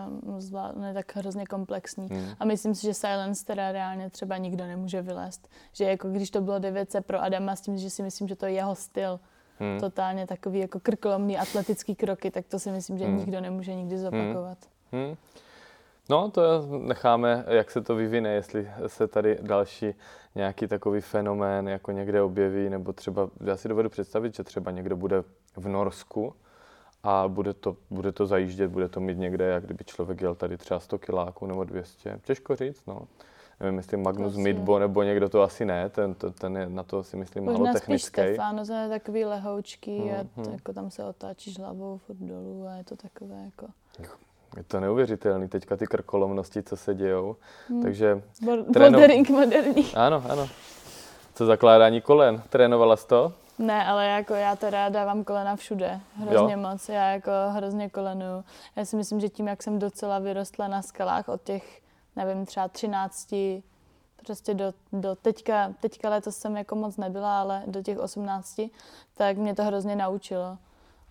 je 0.88 0.94
tak 0.94 1.16
hrozně 1.16 1.46
komplexní. 1.46 2.08
Hmm. 2.08 2.26
A 2.40 2.44
myslím 2.44 2.74
si, 2.74 2.82
že 2.82 2.94
Silence 2.94 3.44
teda 3.44 3.72
reálně 3.72 4.10
třeba 4.10 4.36
nikdo 4.36 4.66
nemůže 4.66 5.02
vylézt. 5.02 5.48
Že 5.72 5.84
jako 5.84 6.08
když 6.08 6.30
to 6.30 6.40
bylo 6.40 6.58
900 6.58 7.06
pro 7.06 7.22
Adama 7.22 7.56
s 7.56 7.60
tím, 7.60 7.78
že 7.78 7.90
si 7.90 8.02
myslím, 8.02 8.28
že 8.28 8.36
to 8.36 8.46
je 8.46 8.52
jeho 8.52 8.74
styl, 8.74 9.20
hmm. 9.58 9.80
totálně 9.80 10.26
takový 10.26 10.58
jako 10.58 10.80
krkolomný 10.80 11.38
atletický 11.38 11.94
kroky, 11.94 12.30
tak 12.30 12.46
to 12.46 12.58
si 12.58 12.70
myslím, 12.70 12.98
že 12.98 13.04
hmm. 13.04 13.16
nikdo 13.16 13.40
nemůže 13.40 13.74
nikdy 13.74 13.98
zopakovat. 13.98 14.58
Hmm. 14.92 15.04
Hmm. 15.04 15.16
No, 16.10 16.30
to 16.30 16.66
necháme, 16.78 17.44
jak 17.48 17.70
se 17.70 17.80
to 17.80 17.94
vyvine, 17.94 18.30
jestli 18.30 18.70
se 18.86 19.08
tady 19.08 19.38
další 19.42 19.94
nějaký 20.34 20.66
takový 20.66 21.00
fenomén 21.00 21.68
jako 21.68 21.92
někde 21.92 22.22
objeví, 22.22 22.70
nebo 22.70 22.92
třeba, 22.92 23.30
já 23.44 23.56
si 23.56 23.68
dovedu 23.68 23.88
představit, 23.88 24.34
že 24.34 24.44
třeba 24.44 24.70
někdo 24.70 24.96
bude 24.96 25.22
v 25.56 25.68
Norsku 25.68 26.34
a 27.02 27.28
bude 27.28 27.54
to, 27.54 27.76
bude 27.90 28.12
to 28.12 28.26
zajíždět, 28.26 28.70
bude 28.70 28.88
to 28.88 29.00
mít 29.00 29.18
někde, 29.18 29.44
jak 29.44 29.64
kdyby 29.64 29.84
člověk 29.84 30.20
jel 30.20 30.34
tady 30.34 30.56
třeba 30.56 30.80
100 30.80 30.98
kiláků 30.98 31.46
nebo 31.46 31.64
200. 31.64 32.20
Těžko 32.22 32.56
říct, 32.56 32.86
no. 32.86 33.00
Nevím, 33.60 33.76
jestli 33.76 33.96
Magnus 33.96 34.32
Asi. 34.32 34.42
Midbo 34.42 34.78
nebo 34.78 35.02
někdo 35.02 35.28
to 35.28 35.42
asi 35.42 35.64
ne, 35.64 35.88
ten, 35.88 36.14
ten 36.14 36.56
je 36.56 36.68
na 36.68 36.82
to 36.82 37.04
si 37.04 37.16
myslím 37.16 37.44
Možná 37.44 37.58
málo 37.58 37.72
technický. 37.72 38.20
Možná 38.20 38.52
spíš 38.52 38.68
to 38.68 38.72
je 38.72 38.88
takový 38.88 39.24
lehoučký 39.24 39.98
hmm, 39.98 40.10
a 40.10 40.40
hmm. 40.42 40.52
jako 40.52 40.72
tam 40.72 40.90
se 40.90 41.04
otáčíš 41.04 41.58
hlavou 41.58 41.98
furt 41.98 42.18
dolů 42.18 42.66
a 42.66 42.74
je 42.74 42.84
to 42.84 42.96
takové 42.96 43.44
jako... 43.44 43.66
Je 44.58 44.64
to 44.64 44.80
neuvěřitelný, 44.80 45.48
teďka 45.48 45.76
ty 45.76 45.86
krkolomnosti, 45.86 46.62
co 46.62 46.76
se 46.76 46.94
dějou. 46.94 47.36
Hmm. 47.68 47.82
Takže 47.82 48.22
tréno... 48.72 48.98
moderní. 49.30 49.94
Ano, 49.94 50.24
ano. 50.28 50.48
Co 51.34 51.46
zakládání 51.46 52.00
kolen? 52.00 52.42
Trénovala 52.48 52.96
jsi 52.96 53.06
to? 53.06 53.32
Ne, 53.58 53.86
ale 53.86 54.06
jako 54.06 54.34
já 54.34 54.56
teda 54.56 54.88
dávám 54.88 55.24
kolena 55.24 55.56
všude, 55.56 56.00
hrozně 56.16 56.52
jo. 56.52 56.58
moc, 56.58 56.88
já 56.88 57.10
jako 57.10 57.30
hrozně 57.50 57.90
kolenu. 57.90 58.44
Já 58.76 58.84
si 58.84 58.96
myslím, 58.96 59.20
že 59.20 59.28
tím, 59.28 59.48
jak 59.48 59.62
jsem 59.62 59.78
docela 59.78 60.18
vyrostla 60.18 60.68
na 60.68 60.82
skalách 60.82 61.28
od 61.28 61.42
těch, 61.42 61.80
nevím, 62.16 62.46
třeba 62.46 62.68
13, 62.68 63.34
prostě 64.26 64.54
do, 64.54 64.72
do 64.92 65.14
teďka, 65.14 65.72
teďka 65.80 66.10
letos 66.10 66.36
jsem 66.36 66.56
jako 66.56 66.74
moc 66.74 66.96
nebyla, 66.96 67.40
ale 67.40 67.62
do 67.66 67.82
těch 67.82 67.98
18, 67.98 68.60
tak 69.14 69.36
mě 69.36 69.54
to 69.54 69.64
hrozně 69.64 69.96
naučilo. 69.96 70.58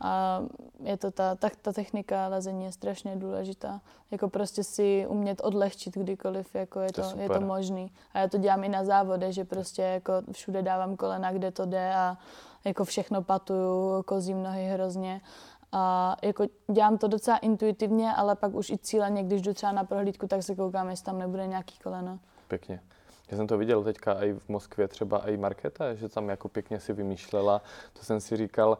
A 0.01 0.41
je 0.83 0.97
to 0.97 1.11
ta, 1.11 1.35
ta, 1.35 1.49
ta 1.61 1.73
technika 1.73 2.27
lezení 2.27 2.65
je 2.65 2.71
strašně 2.71 3.15
důležitá. 3.15 3.81
Jako 4.11 4.29
prostě 4.29 4.63
si 4.63 5.05
umět 5.09 5.41
odlehčit 5.43 5.97
kdykoliv, 5.97 6.55
jako 6.55 6.79
je 6.79 6.91
to, 6.91 7.11
to 7.11 7.19
je 7.19 7.29
to 7.29 7.41
možný. 7.41 7.91
A 8.13 8.19
já 8.19 8.27
to 8.27 8.37
dělám 8.37 8.63
i 8.63 8.69
na 8.69 8.85
závode, 8.85 9.31
že 9.31 9.45
prostě 9.45 9.81
jako 9.81 10.13
všude 10.31 10.61
dávám 10.61 10.95
kolena, 10.95 11.31
kde 11.31 11.51
to 11.51 11.65
jde 11.65 11.93
a 11.95 12.17
jako 12.65 12.85
všechno 12.85 13.23
patuju, 13.23 14.03
kozím 14.03 14.43
nohy 14.43 14.65
hrozně. 14.65 15.21
A 15.71 16.15
jako 16.23 16.45
dělám 16.71 16.97
to 16.97 17.07
docela 17.07 17.37
intuitivně, 17.37 18.13
ale 18.13 18.35
pak 18.35 18.53
už 18.53 18.69
i 18.69 18.77
cíleně, 18.77 19.23
když 19.23 19.41
jdu 19.41 19.53
třeba 19.53 19.71
na 19.71 19.83
prohlídku, 19.83 20.27
tak 20.27 20.43
se 20.43 20.55
koukám, 20.55 20.89
jestli 20.89 21.05
tam 21.05 21.19
nebude 21.19 21.47
nějaký 21.47 21.79
koleno. 21.83 22.19
Pěkně. 22.47 22.81
Já 23.31 23.37
jsem 23.37 23.47
to 23.47 23.57
viděl 23.57 23.83
teďka 23.83 24.13
i 24.13 24.33
v 24.33 24.49
Moskvě, 24.49 24.87
třeba 24.87 25.27
i 25.27 25.37
Marketa, 25.37 25.93
že 25.93 26.09
tam 26.09 26.29
jako 26.29 26.49
pěkně 26.49 26.79
si 26.79 26.93
vymýšlela. 26.93 27.61
To 27.93 28.05
jsem 28.05 28.21
si 28.21 28.37
říkal, 28.37 28.77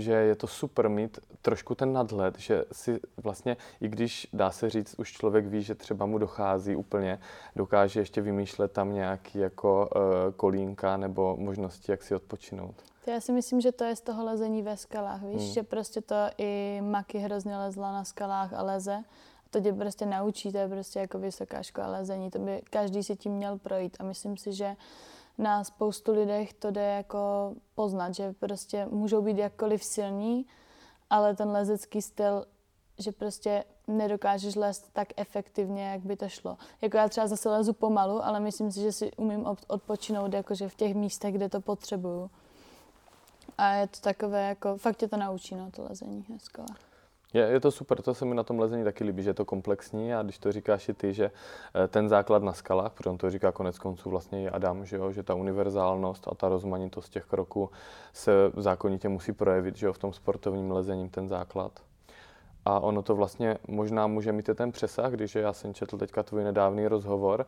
že 0.00 0.12
je 0.12 0.34
to 0.34 0.46
super 0.46 0.88
mít 0.88 1.18
trošku 1.42 1.74
ten 1.74 1.92
nadhled, 1.92 2.38
že 2.38 2.64
si 2.72 3.00
vlastně, 3.16 3.56
i 3.80 3.88
když 3.88 4.28
dá 4.32 4.50
se 4.50 4.70
říct, 4.70 4.94
už 4.98 5.12
člověk 5.12 5.46
ví, 5.46 5.62
že 5.62 5.74
třeba 5.74 6.06
mu 6.06 6.18
dochází 6.18 6.76
úplně, 6.76 7.18
dokáže 7.56 8.00
ještě 8.00 8.20
vymýšlet 8.20 8.72
tam 8.72 8.94
nějaký 8.94 9.38
jako 9.38 9.90
uh, 9.96 10.32
kolínka 10.36 10.96
nebo 10.96 11.36
možnosti, 11.36 11.92
jak 11.92 12.02
si 12.02 12.14
odpočinout. 12.14 12.74
To 13.04 13.10
já 13.10 13.20
si 13.20 13.32
myslím, 13.32 13.60
že 13.60 13.72
to 13.72 13.84
je 13.84 13.96
z 13.96 14.00
toho 14.00 14.24
lezení 14.24 14.62
ve 14.62 14.76
skalách, 14.76 15.22
víš, 15.22 15.42
hmm. 15.42 15.52
že 15.52 15.62
prostě 15.62 16.00
to 16.00 16.14
i 16.38 16.80
Maky 16.82 17.18
hrozně 17.18 17.56
lezla 17.56 17.92
na 17.92 18.04
skalách 18.04 18.52
a 18.52 18.62
leze. 18.62 19.04
To 19.50 19.60
tě 19.60 19.72
prostě 19.72 20.06
naučí, 20.06 20.52
to 20.52 20.58
je 20.58 20.68
prostě 20.68 20.98
jako 20.98 21.18
vysoká 21.18 21.62
škola 21.62 21.86
lezení, 21.86 22.30
to 22.30 22.38
by 22.38 22.62
každý 22.70 23.02
si 23.02 23.16
tím 23.16 23.32
měl 23.32 23.58
projít 23.58 23.96
a 24.00 24.04
myslím 24.04 24.36
si, 24.36 24.52
že 24.52 24.76
na 25.38 25.64
spoustu 25.64 26.12
lidech 26.12 26.52
to 26.52 26.70
jde 26.70 26.84
jako 26.84 27.54
poznat, 27.74 28.14
že 28.14 28.32
prostě 28.32 28.86
můžou 28.86 29.22
být 29.22 29.38
jakkoliv 29.38 29.84
silní, 29.84 30.46
ale 31.10 31.36
ten 31.36 31.50
lezecký 31.50 32.02
styl, 32.02 32.46
že 32.98 33.12
prostě 33.12 33.64
nedokážeš 33.86 34.54
lézt 34.54 34.90
tak 34.92 35.08
efektivně, 35.16 35.90
jak 35.90 36.00
by 36.00 36.16
to 36.16 36.28
šlo. 36.28 36.56
Jako 36.82 36.96
já 36.96 37.08
třeba 37.08 37.26
zase 37.26 37.48
lezu 37.48 37.72
pomalu, 37.72 38.24
ale 38.24 38.40
myslím 38.40 38.72
si, 38.72 38.80
že 38.80 38.92
si 38.92 39.12
umím 39.16 39.46
odpočinout 39.66 40.32
jakože 40.32 40.68
v 40.68 40.74
těch 40.74 40.94
místech, 40.94 41.34
kde 41.34 41.48
to 41.48 41.60
potřebuju. 41.60 42.30
A 43.58 43.72
je 43.72 43.86
to 43.86 44.00
takové, 44.00 44.48
jako, 44.48 44.76
fakt 44.76 44.96
tě 44.96 45.08
to 45.08 45.16
naučí 45.16 45.54
na 45.54 45.70
to 45.70 45.82
lezení 45.82 46.26
hezko. 46.32 46.64
Je, 47.34 47.42
je 47.42 47.60
to 47.60 47.70
super, 47.70 48.02
to 48.02 48.14
se 48.14 48.24
mi 48.24 48.34
na 48.34 48.42
tom 48.42 48.58
lezení 48.58 48.84
taky 48.84 49.04
líbí, 49.04 49.22
že 49.22 49.30
je 49.30 49.34
to 49.34 49.44
komplexní 49.44 50.14
a 50.14 50.22
když 50.22 50.38
to 50.38 50.52
říkáš 50.52 50.88
i 50.88 50.94
ty, 50.94 51.14
že 51.14 51.30
eh, 51.74 51.88
ten 51.88 52.08
základ 52.08 52.42
na 52.42 52.52
skalách, 52.52 52.92
protože 52.92 53.10
on 53.10 53.18
to 53.18 53.30
říká 53.30 53.52
konec 53.52 53.78
konců 53.78 54.10
vlastně 54.10 54.42
i 54.42 54.48
Adam, 54.48 54.84
že, 54.84 54.96
jo, 54.96 55.12
že 55.12 55.22
ta 55.22 55.34
univerzálnost 55.34 56.28
a 56.28 56.34
ta 56.34 56.48
rozmanitost 56.48 57.12
těch 57.12 57.24
kroků 57.24 57.70
se 58.12 58.32
zákonitě 58.56 59.08
musí 59.08 59.32
projevit 59.32 59.76
že 59.76 59.86
jo, 59.86 59.92
v 59.92 59.98
tom 59.98 60.12
sportovním 60.12 60.70
lezení 60.70 61.08
ten 61.08 61.28
základ. 61.28 61.72
A 62.64 62.80
ono 62.80 63.02
to 63.02 63.16
vlastně 63.16 63.58
možná 63.68 64.06
může 64.06 64.32
mít 64.32 64.50
ten 64.54 64.72
přesah, 64.72 65.12
když 65.12 65.34
já 65.34 65.52
jsem 65.52 65.74
četl 65.74 65.98
teďka 65.98 66.22
tvůj 66.22 66.44
nedávný 66.44 66.88
rozhovor 66.88 67.46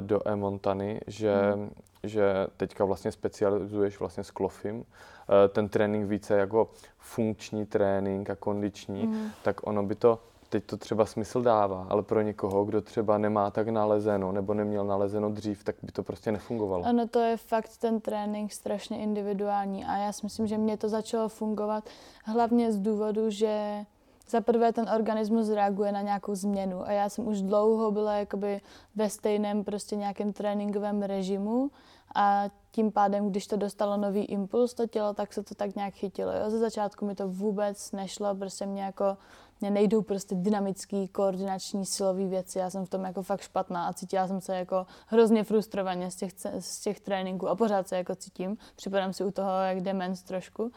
do 0.00 0.28
E-Montany, 0.28 1.00
že, 1.06 1.52
hmm. 1.54 1.70
že 2.02 2.46
teďka 2.56 2.84
vlastně 2.84 3.12
specializuješ 3.12 4.00
vlastně 4.00 4.24
s 4.24 4.30
klofim, 4.30 4.84
eh, 4.84 5.48
ten 5.48 5.68
trénink 5.68 6.08
více 6.08 6.38
jako 6.38 6.70
funkční 6.98 7.66
trénink 7.66 8.30
a 8.30 8.36
kondiční, 8.36 9.06
mm. 9.06 9.30
tak 9.42 9.66
ono 9.66 9.82
by 9.82 9.94
to, 9.94 10.18
teď 10.48 10.64
to 10.64 10.76
třeba 10.76 11.06
smysl 11.06 11.42
dává, 11.42 11.86
ale 11.88 12.02
pro 12.02 12.20
někoho, 12.20 12.64
kdo 12.64 12.80
třeba 12.80 13.18
nemá 13.18 13.50
tak 13.50 13.68
nalezeno 13.68 14.32
nebo 14.32 14.54
neměl 14.54 14.84
nalezeno 14.84 15.30
dřív, 15.30 15.64
tak 15.64 15.76
by 15.82 15.92
to 15.92 16.02
prostě 16.02 16.32
nefungovalo. 16.32 16.84
Ano, 16.84 17.08
to 17.08 17.18
je 17.18 17.36
fakt 17.36 17.76
ten 17.76 18.00
trénink 18.00 18.52
strašně 18.52 18.98
individuální 18.98 19.84
a 19.84 19.96
já 19.96 20.12
si 20.12 20.20
myslím, 20.26 20.46
že 20.46 20.58
mě 20.58 20.76
to 20.76 20.88
začalo 20.88 21.28
fungovat 21.28 21.84
hlavně 22.24 22.72
z 22.72 22.78
důvodu, 22.78 23.30
že 23.30 23.84
za 24.30 24.40
prvé 24.40 24.72
ten 24.72 24.88
organismus 24.88 25.50
reaguje 25.50 25.92
na 25.92 26.02
nějakou 26.02 26.34
změnu 26.34 26.86
a 26.86 26.92
já 26.92 27.08
jsem 27.08 27.26
už 27.26 27.42
dlouho 27.42 27.90
byla 27.90 28.14
jakoby 28.14 28.60
ve 28.94 29.10
stejném 29.10 29.64
prostě 29.64 29.96
nějakém 29.96 30.32
tréninkovém 30.32 31.02
režimu 31.02 31.70
a 32.14 32.44
tím 32.70 32.92
pádem, 32.92 33.30
když 33.30 33.46
to 33.46 33.56
dostalo 33.56 33.96
nový 33.96 34.24
impuls, 34.24 34.74
to 34.74 34.86
tělo, 34.86 35.14
tak 35.14 35.32
se 35.32 35.42
to 35.42 35.54
tak 35.54 35.76
nějak 35.76 35.94
chytilo. 35.94 36.32
Jo? 36.32 36.50
Ze 36.50 36.58
začátku 36.58 37.06
mi 37.06 37.14
to 37.14 37.28
vůbec 37.28 37.92
nešlo, 37.92 38.34
prostě 38.34 38.66
mě 38.66 38.82
jako, 38.82 39.16
mě 39.60 39.70
nejdou 39.70 40.02
prostě 40.02 40.34
dynamický, 40.34 41.08
koordinační, 41.08 41.86
silový 41.86 42.26
věci, 42.26 42.58
já 42.58 42.70
jsem 42.70 42.86
v 42.86 42.88
tom 42.88 43.04
jako 43.04 43.22
fakt 43.22 43.40
špatná 43.40 43.86
a 43.86 43.92
cítila 43.92 44.28
jsem 44.28 44.40
se 44.40 44.56
jako 44.56 44.86
hrozně 45.06 45.44
frustrovaně 45.44 46.10
z 46.10 46.16
těch, 46.16 46.32
z 46.58 46.80
těch 46.80 47.00
tréninků 47.00 47.48
a 47.48 47.56
pořád 47.56 47.88
se 47.88 47.96
jako 47.96 48.14
cítím, 48.14 48.56
připadám 48.76 49.12
si 49.12 49.24
u 49.24 49.30
toho 49.30 49.50
jak 49.50 49.80
demens 49.80 50.22
trošku, 50.22 50.72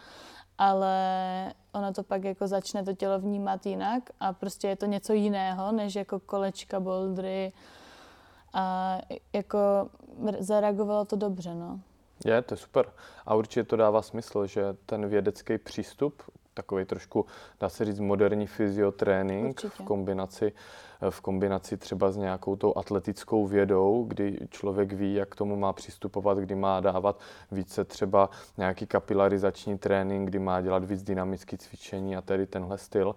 ale 0.57 1.53
ono 1.71 1.93
to 1.93 2.03
pak 2.03 2.23
jako 2.23 2.47
začne 2.47 2.83
to 2.83 2.93
tělo 2.93 3.19
vnímat 3.19 3.65
jinak 3.65 4.09
a 4.19 4.33
prostě 4.33 4.67
je 4.67 4.75
to 4.75 4.85
něco 4.85 5.13
jiného, 5.13 5.71
než 5.71 5.95
jako 5.95 6.19
kolečka, 6.19 6.79
boldry, 6.79 7.53
a 8.53 8.97
jako 9.33 9.89
zareagovalo 10.39 11.05
to 11.05 11.15
dobře, 11.15 11.55
no. 11.55 11.79
Je, 12.25 12.41
to 12.41 12.53
je 12.53 12.57
super. 12.57 12.91
A 13.25 13.35
určitě 13.35 13.63
to 13.63 13.75
dává 13.75 14.01
smysl, 14.01 14.47
že 14.47 14.63
ten 14.85 15.07
vědecký 15.09 15.57
přístup 15.57 16.23
takový 16.53 16.85
trošku, 16.85 17.25
dá 17.59 17.69
se 17.69 17.85
říct, 17.85 17.99
moderní 17.99 18.47
fyziotrénink 18.47 19.49
Určitě. 19.49 19.83
v 19.83 19.85
kombinaci, 19.85 20.53
v 21.09 21.21
kombinaci 21.21 21.77
třeba 21.77 22.11
s 22.11 22.17
nějakou 22.17 22.55
tou 22.55 22.73
atletickou 22.77 23.47
vědou, 23.47 24.05
kdy 24.07 24.39
člověk 24.49 24.93
ví, 24.93 25.13
jak 25.13 25.29
k 25.29 25.35
tomu 25.35 25.55
má 25.55 25.73
přistupovat, 25.73 26.37
kdy 26.37 26.55
má 26.55 26.79
dávat 26.79 27.19
více 27.51 27.85
třeba 27.85 28.29
nějaký 28.57 28.87
kapilarizační 28.87 29.77
trénink, 29.77 30.29
kdy 30.29 30.39
má 30.39 30.61
dělat 30.61 30.85
víc 30.85 31.03
dynamické 31.03 31.57
cvičení 31.57 32.15
a 32.15 32.21
tedy 32.21 32.47
tenhle 32.47 32.77
styl 32.77 33.15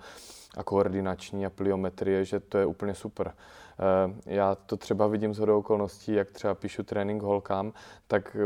a 0.56 0.62
koordinační 0.62 1.46
a 1.46 1.50
pliometrie, 1.50 2.24
že 2.24 2.40
to 2.40 2.58
je 2.58 2.66
úplně 2.66 2.94
super. 2.94 3.32
Eh, 3.78 4.34
já 4.34 4.54
to 4.54 4.76
třeba 4.76 5.06
vidím 5.06 5.34
z 5.34 5.38
hodou 5.38 5.58
okolností, 5.58 6.12
jak 6.12 6.30
třeba 6.30 6.54
píšu 6.54 6.82
trénink 6.82 7.22
holkám, 7.22 7.72
tak 8.06 8.36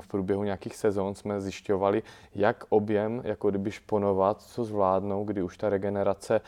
v 0.00 0.06
průběhu 0.08 0.44
nějakých 0.44 0.76
sezón 0.76 1.14
jsme 1.14 1.40
zjišťovali, 1.40 2.02
jak 2.34 2.64
objem, 2.68 3.22
jako 3.24 3.50
kdyby 3.50 3.70
šponovat, 3.70 4.42
co 4.42 4.64
zvládnou, 4.64 5.24
kdy 5.24 5.42
už 5.42 5.56
ta 5.56 5.68
regenerace 5.68 6.40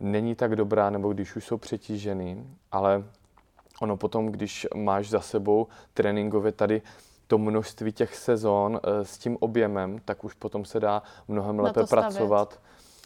není 0.00 0.34
tak 0.34 0.56
dobrá, 0.56 0.90
nebo 0.90 1.12
když 1.12 1.36
už 1.36 1.44
jsou 1.44 1.56
přetížený, 1.56 2.56
ale 2.72 3.04
ono 3.80 3.96
potom, 3.96 4.26
když 4.26 4.66
máš 4.74 5.10
za 5.10 5.20
sebou 5.20 5.66
tréninkově 5.94 6.52
tady 6.52 6.82
to 7.26 7.38
množství 7.38 7.92
těch 7.92 8.16
sezón 8.16 8.80
eh, 8.82 9.04
s 9.04 9.18
tím 9.18 9.36
objemem, 9.40 9.98
tak 10.04 10.24
už 10.24 10.34
potom 10.34 10.64
se 10.64 10.80
dá 10.80 11.02
mnohem 11.28 11.58
lépe 11.58 11.86
pracovat 11.86 12.60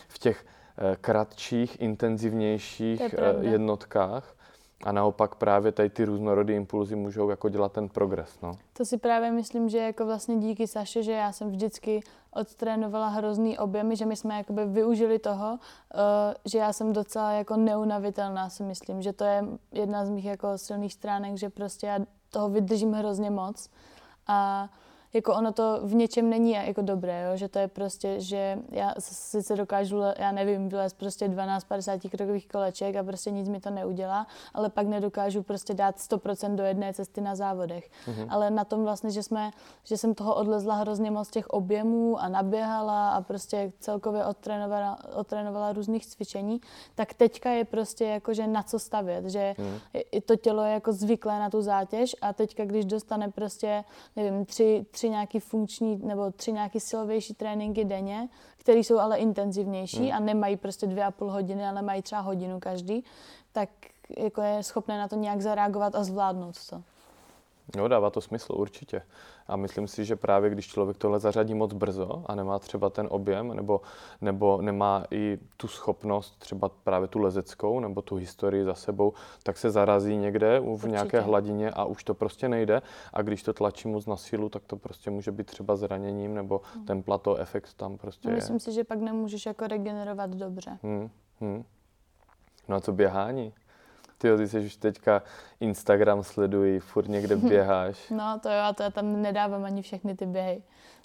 v 0.09 0.19
těch 0.19 0.47
eh, 0.47 0.97
kratších, 1.01 1.81
intenzivnějších 1.81 3.03
eh, 3.03 3.35
jednotkách 3.41 4.36
a 4.85 4.93
naopak 4.93 5.35
právě 5.35 5.73
tady 5.73 5.91
ty 5.91 6.05
různorodé 6.05 6.55
impulzy 6.55 6.97
můžou 6.97 7.31
jako 7.31 7.49
dělat 7.49 7.73
ten 7.73 7.89
progres. 7.89 8.41
No. 8.43 8.53
To 8.73 8.85
si 8.85 8.99
právě 8.99 9.31
myslím, 9.31 9.69
že 9.69 9.79
jako 9.79 10.07
vlastně 10.07 10.37
díky 10.37 10.67
Saše, 10.67 11.03
že 11.03 11.13
já 11.13 11.33
jsem 11.33 11.51
vždycky 11.51 12.03
odtrénovala 12.31 13.09
hrozný 13.09 13.59
objemy, 13.59 13.97
že 13.97 14.07
my 14.07 14.17
jsme 14.17 14.37
jakoby 14.37 14.67
využili 14.67 15.19
toho, 15.19 15.53
uh, 15.53 15.59
že 16.45 16.59
já 16.59 16.73
jsem 16.73 16.93
docela 16.93 17.33
jako 17.33 17.57
neunavitelná, 17.57 18.51
si 18.51 18.63
myslím, 18.63 19.03
že 19.03 19.13
to 19.13 19.25
je 19.25 19.45
jedna 19.73 20.07
z 20.07 20.11
mých 20.11 20.25
jako 20.25 20.59
silných 20.59 20.93
stránek, 20.93 21.37
že 21.37 21.51
prostě 21.51 21.87
já 21.87 21.99
toho 22.31 22.49
vydržím 22.49 22.93
hrozně 22.93 23.31
moc 23.31 23.71
a 24.27 24.69
jako 25.17 25.35
ono 25.35 25.53
to 25.53 25.81
v 25.83 25.95
něčem 25.95 26.31
není 26.31 26.51
jako 26.51 26.83
dobré, 26.83 27.27
jo? 27.31 27.37
že 27.37 27.49
to 27.49 27.59
je 27.59 27.69
prostě, 27.69 28.21
že 28.21 28.59
já 28.71 28.95
sice 28.99 29.57
dokážu, 29.57 30.01
já 30.19 30.33
nevím, 30.33 30.69
vylézt 30.69 30.99
prostě 30.99 31.29
12-50 31.29 32.11
krokových 32.11 32.49
koleček 32.49 32.97
a 32.97 33.03
prostě 33.03 33.31
nic 33.31 33.49
mi 33.49 33.61
to 33.61 33.71
neudělá, 33.71 34.27
ale 34.55 34.71
pak 34.71 34.87
nedokážu 34.87 35.43
prostě 35.43 35.75
dát 35.75 35.97
100% 35.97 36.55
do 36.55 36.65
jedné 36.65 36.93
cesty 36.93 37.21
na 37.21 37.35
závodech. 37.35 37.91
Mm-hmm. 38.07 38.27
Ale 38.29 38.51
na 38.51 38.65
tom 38.65 38.85
vlastně, 38.85 39.11
že, 39.11 39.23
jsme, 39.23 39.51
že 39.85 39.97
jsem 39.97 40.15
toho 40.15 40.35
odlezla 40.35 40.75
hrozně 40.75 41.11
moc 41.11 41.29
těch 41.31 41.47
objemů 41.47 42.21
a 42.21 42.29
naběhala 42.29 43.11
a 43.11 43.21
prostě 43.21 43.73
celkově 43.81 44.25
odtrénovala, 44.25 44.99
odtrénovala 45.15 45.73
různých 45.73 46.07
cvičení, 46.07 46.61
tak 46.95 47.15
teďka 47.15 47.51
je 47.51 47.65
prostě 47.65 48.05
jako, 48.05 48.35
že 48.35 48.47
na 48.47 48.63
co 48.63 48.79
stavět, 48.79 49.25
že 49.25 49.55
mm. 49.59 49.79
i 50.13 50.21
to 50.21 50.37
tělo 50.37 50.63
je 50.65 50.73
jako 50.73 50.93
zvyklé 50.93 51.39
na 51.39 51.51
tu 51.51 51.63
zátěž 51.63 52.17
a 52.21 52.33
teďka, 52.33 52.65
když 52.65 52.85
dostane 52.85 53.31
prostě, 53.31 53.85
nevím, 54.17 54.45
tři, 54.45 54.87
tři 54.91 55.06
tři 55.07 55.11
nějaký 55.11 55.41
funkční 55.41 56.01
nebo 56.03 56.31
tři 56.31 56.53
nějaký 56.53 56.81
silovější 56.81 57.35
tréninky 57.35 57.85
denně, 57.85 58.29
které 58.57 58.79
jsou 58.79 58.99
ale 58.99 59.19
intenzivnější 59.19 60.03
hmm. 60.03 60.13
a 60.13 60.21
nemají 60.21 60.57
prostě 60.57 60.87
dvě 60.87 61.05
a 61.05 61.11
půl 61.11 61.31
hodiny, 61.31 61.67
ale 61.67 61.83
mají 61.83 62.03
třeba 62.03 62.21
hodinu 62.21 62.61
každý, 62.61 63.05
tak 63.53 63.69
jako 64.19 64.43
je 64.43 64.63
schopné 64.63 64.99
na 64.99 65.09
to 65.09 65.17
nějak 65.17 65.41
zareagovat 65.41 65.95
a 65.95 66.05
zvládnout 66.05 66.67
to. 66.71 66.83
No, 67.77 67.89
dává 67.89 68.11
to 68.11 68.21
smysl, 68.21 68.53
určitě. 68.57 69.03
A 69.47 69.57
myslím 69.57 69.89
si, 69.89 70.05
že 70.05 70.17
právě 70.17 70.51
když 70.51 70.67
člověk 70.67 70.99
tohle 70.99 71.19
zařadí 71.19 71.55
moc 71.55 71.73
brzo 71.73 72.25
a 72.27 72.35
nemá 72.35 72.59
třeba 72.59 72.91
ten 72.91 73.09
objem, 73.11 73.55
nebo, 73.55 73.81
nebo 74.21 74.63
nemá 74.63 75.05
i 75.11 75.39
tu 75.57 75.69
schopnost, 75.69 76.39
třeba 76.39 76.69
právě 76.69 77.09
tu 77.09 77.19
lezeckou, 77.19 77.81
nebo 77.81 78.03
tu 78.03 78.17
historii 78.17 78.65
za 78.65 78.75
sebou, 78.75 79.13
tak 79.43 79.59
se 79.59 79.71
zarazí 79.71 80.17
někde 80.17 80.61
v 80.61 80.69
určitě. 80.69 80.89
nějaké 80.89 81.21
hladině 81.21 81.71
a 81.71 81.85
už 81.85 82.05
to 82.05 82.15
prostě 82.15 82.49
nejde. 82.49 82.83
A 83.13 83.23
když 83.23 83.43
to 83.43 83.53
tlačí 83.53 83.89
moc 83.89 84.07
na 84.07 84.17
sílu, 84.17 84.49
tak 84.49 84.63
to 84.67 84.77
prostě 84.77 85.11
může 85.11 85.33
být 85.33 85.47
třeba 85.47 85.77
zraněním, 85.77 86.35
nebo 86.35 86.61
hmm. 86.75 86.85
ten 86.85 87.03
plato 87.03 87.37
efekt 87.37 87.75
tam 87.75 87.99
prostě 87.99 88.29
no, 88.29 88.35
Myslím 88.35 88.57
je. 88.57 88.61
si, 88.61 88.73
že 88.73 88.85
pak 88.85 89.01
nemůžeš 89.01 89.47
jako 89.47 89.67
regenerovat 89.67 90.31
dobře. 90.31 90.79
Hmm. 90.83 91.11
Hmm. 91.41 91.65
No 92.69 92.77
a 92.77 92.81
co 92.81 92.93
běhání? 92.93 93.53
Ty, 94.19 94.37
ty 94.37 94.49
jsi 94.49 94.61
už 94.61 94.77
teďka 94.77 95.23
Instagram 95.61 96.23
sledují, 96.23 96.81
furt 96.81 97.09
někde 97.09 97.37
běháš. 97.49 98.11
No 98.11 98.39
to 98.43 98.49
jo, 98.49 98.75
to 98.75 98.83
já 98.83 98.91
tam 98.91 99.23
nedávám 99.23 99.65
ani 99.65 99.83
všechny 99.83 100.15
ty 100.15 100.27
běhy. 100.27 100.63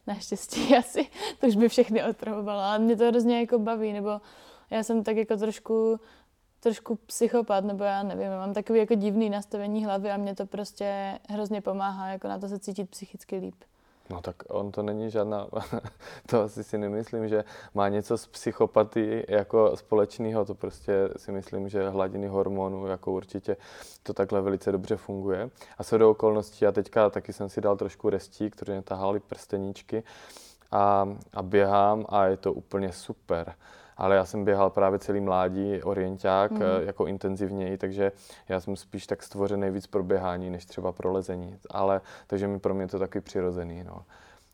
Naštěstí 0.08 0.76
asi, 0.78 1.08
to 1.40 1.48
už 1.48 1.56
by 1.56 1.70
všechny 1.70 2.04
otravovala, 2.04 2.70
ale 2.70 2.80
mě 2.80 2.96
to 2.96 3.08
hrozně 3.08 3.40
jako 3.40 3.60
baví, 3.60 3.94
nebo 3.94 4.22
já 4.70 4.84
jsem 4.84 5.04
tak 5.04 5.18
jako 5.18 5.38
trošku, 5.38 6.00
trošku 6.60 6.96
psychopat, 6.96 7.64
nebo 7.64 7.84
já 7.84 8.04
nevím, 8.04 8.30
mám 8.30 8.54
takový 8.54 8.80
jako 8.80 8.96
divný 8.96 9.30
nastavení 9.30 9.86
hlavy 9.86 10.12
a 10.12 10.18
mě 10.18 10.36
to 10.36 10.46
prostě 10.46 11.20
hrozně 11.30 11.62
pomáhá, 11.62 12.08
jako 12.08 12.28
na 12.28 12.40
to 12.40 12.48
se 12.48 12.60
cítit 12.60 12.90
psychicky 12.90 13.38
líp. 13.38 13.56
No 14.12 14.22
tak 14.22 14.36
on 14.50 14.72
to 14.72 14.84
není 14.84 15.10
žádná, 15.12 15.48
to 16.30 16.42
asi 16.42 16.64
si 16.64 16.78
nemyslím, 16.78 17.28
že 17.28 17.44
má 17.74 17.90
něco 17.90 18.18
s 18.18 18.28
psychopatii 18.28 19.26
jako 19.28 19.78
společného, 19.78 20.46
to 20.46 20.56
prostě 20.56 21.10
si 21.18 21.32
myslím, 21.32 21.70
že 21.70 21.90
hladiny 21.90 22.28
hormonů 22.28 22.88
jako 22.88 23.12
určitě 23.12 23.58
to 24.04 24.14
takhle 24.14 24.42
velice 24.42 24.72
dobře 24.72 24.98
funguje. 24.98 25.50
A 25.78 25.84
se 25.84 25.98
do 25.98 26.10
okolností, 26.10 26.66
já 26.66 26.72
teďka 26.72 27.10
taky 27.10 27.34
jsem 27.34 27.50
si 27.50 27.62
dal 27.62 27.78
trošku 27.78 28.10
restík, 28.10 28.56
protože 28.56 28.72
mě 28.72 28.82
tahaly 28.82 29.20
prsteníčky 29.20 30.04
a, 30.72 31.16
a 31.34 31.44
běhám 31.44 32.06
a 32.10 32.26
je 32.26 32.38
to 32.38 32.54
úplně 32.54 32.94
super 32.94 33.56
ale 34.02 34.16
já 34.16 34.26
jsem 34.26 34.46
běhal 34.46 34.70
právě 34.70 35.00
celý 35.00 35.20
mládí, 35.20 35.84
orienták, 35.84 36.52
mm. 36.52 36.62
jako 36.84 37.06
intenzivněji, 37.06 37.78
takže 37.78 38.12
já 38.50 38.60
jsem 38.60 38.76
spíš 38.76 39.08
tak 39.08 39.24
stvořený 39.24 39.72
víc 39.72 39.88
pro 39.88 40.04
běhání, 40.04 40.50
než 40.50 40.66
třeba 40.66 40.92
pro 40.92 41.12
lezení. 41.12 41.58
Ale, 41.70 42.02
takže 42.28 42.48
mi 42.48 42.60
pro 42.60 42.74
mě 42.74 42.88
to 42.88 43.00
taky 43.00 43.22
přirozený, 43.22 43.84
no. 43.84 44.06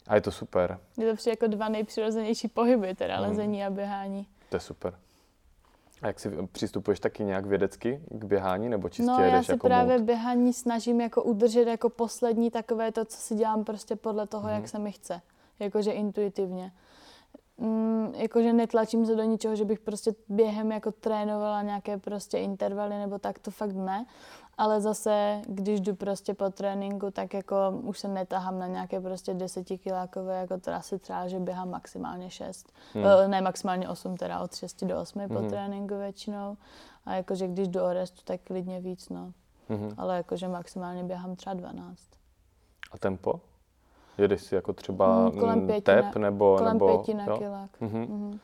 A 0.07 0.15
je 0.15 0.21
to 0.21 0.31
super. 0.31 0.79
Je 0.97 1.09
to 1.09 1.15
přijde 1.15 1.31
jako 1.31 1.47
dva 1.47 1.69
nejpřirozenější 1.69 2.47
pohyby, 2.47 2.95
teda 2.95 3.17
mm. 3.17 3.23
lezení 3.23 3.65
a 3.65 3.69
běhání. 3.69 4.27
To 4.49 4.55
je 4.55 4.59
super. 4.59 4.93
A 6.01 6.07
jak 6.07 6.19
si 6.19 6.31
přistupuješ 6.51 6.99
taky 6.99 7.23
nějak 7.23 7.45
vědecky 7.45 8.01
k 8.09 8.23
běhání, 8.23 8.69
nebo 8.69 8.89
čistě 8.89 9.11
no, 9.11 9.19
jedeš 9.19 9.33
já 9.33 9.43
se 9.43 9.51
jako 9.51 9.67
právě 9.67 9.97
mood? 9.97 10.05
běhání 10.05 10.53
snažím 10.53 11.01
jako 11.01 11.23
udržet 11.23 11.67
jako 11.67 11.89
poslední 11.89 12.51
takové 12.51 12.91
to, 12.91 13.05
co 13.05 13.17
si 13.17 13.35
dělám 13.35 13.63
prostě 13.63 13.95
podle 13.95 14.27
toho, 14.27 14.47
mm. 14.47 14.55
jak 14.55 14.67
se 14.67 14.79
mi 14.79 14.91
chce. 14.91 15.21
Jakože 15.59 15.91
intuitivně 15.91 16.71
mm, 17.57 18.13
jakože 18.15 18.53
netlačím 18.53 19.05
se 19.05 19.15
do 19.15 19.23
ničeho, 19.23 19.55
že 19.55 19.65
bych 19.65 19.79
prostě 19.79 20.15
během 20.29 20.71
jako 20.71 20.91
trénovala 20.91 21.61
nějaké 21.61 21.97
prostě 21.97 22.37
intervaly 22.37 22.97
nebo 22.97 23.19
tak, 23.19 23.39
to 23.39 23.51
fakt 23.51 23.75
ne. 23.75 24.05
Ale 24.57 24.81
zase, 24.81 25.41
když 25.47 25.81
jdu 25.81 25.95
prostě 25.95 26.33
po 26.33 26.49
tréninku, 26.49 27.11
tak 27.11 27.33
jako 27.33 27.55
už 27.83 27.99
se 27.99 28.07
netahám 28.07 28.59
na 28.59 28.67
nějaké 28.67 29.01
prostě 29.01 29.33
desetikilákové 29.33 30.39
jako 30.39 30.57
trasy, 30.57 30.99
třeba, 30.99 31.27
že 31.27 31.39
běhám 31.39 31.69
maximálně 31.69 32.29
6. 32.29 32.73
Hmm. 32.93 33.05
Eh, 33.05 33.27
ne, 33.27 33.41
maximálně 33.41 33.89
8, 33.89 34.17
teda 34.17 34.39
od 34.39 34.55
6 34.55 34.83
do 34.83 35.01
8 35.01 35.19
hmm. 35.19 35.29
po 35.29 35.49
tréninku 35.49 35.97
většinou. 35.97 36.57
A 37.05 37.15
jakože 37.15 37.47
když 37.47 37.67
jdu 37.67 37.81
o 37.81 37.93
restu, 37.93 38.21
tak 38.23 38.41
klidně 38.41 38.81
víc, 38.81 39.09
no. 39.09 39.33
Hmm. 39.69 39.91
Ale 39.97 40.17
jakože 40.17 40.47
maximálně 40.47 41.03
běhám 41.03 41.35
třeba 41.35 41.53
12. 41.53 42.01
A 42.91 42.97
tempo? 42.97 43.41
Jedeš 44.17 44.41
si 44.41 44.55
jako 44.55 44.73
třeba 44.73 45.29
mm, 45.29 45.39
kolem 45.39 45.67
pěti 45.67 45.81
tep 45.81 46.15
nebo... 46.15 46.57
Kolem 46.57 46.73
nebo, 46.73 46.97
pěti 46.97 47.13
na 47.13 47.25
jo? 47.25 47.37
kilák. 47.37 47.69
Mm-hmm. 47.81 48.07
Mm-hmm. 48.07 48.39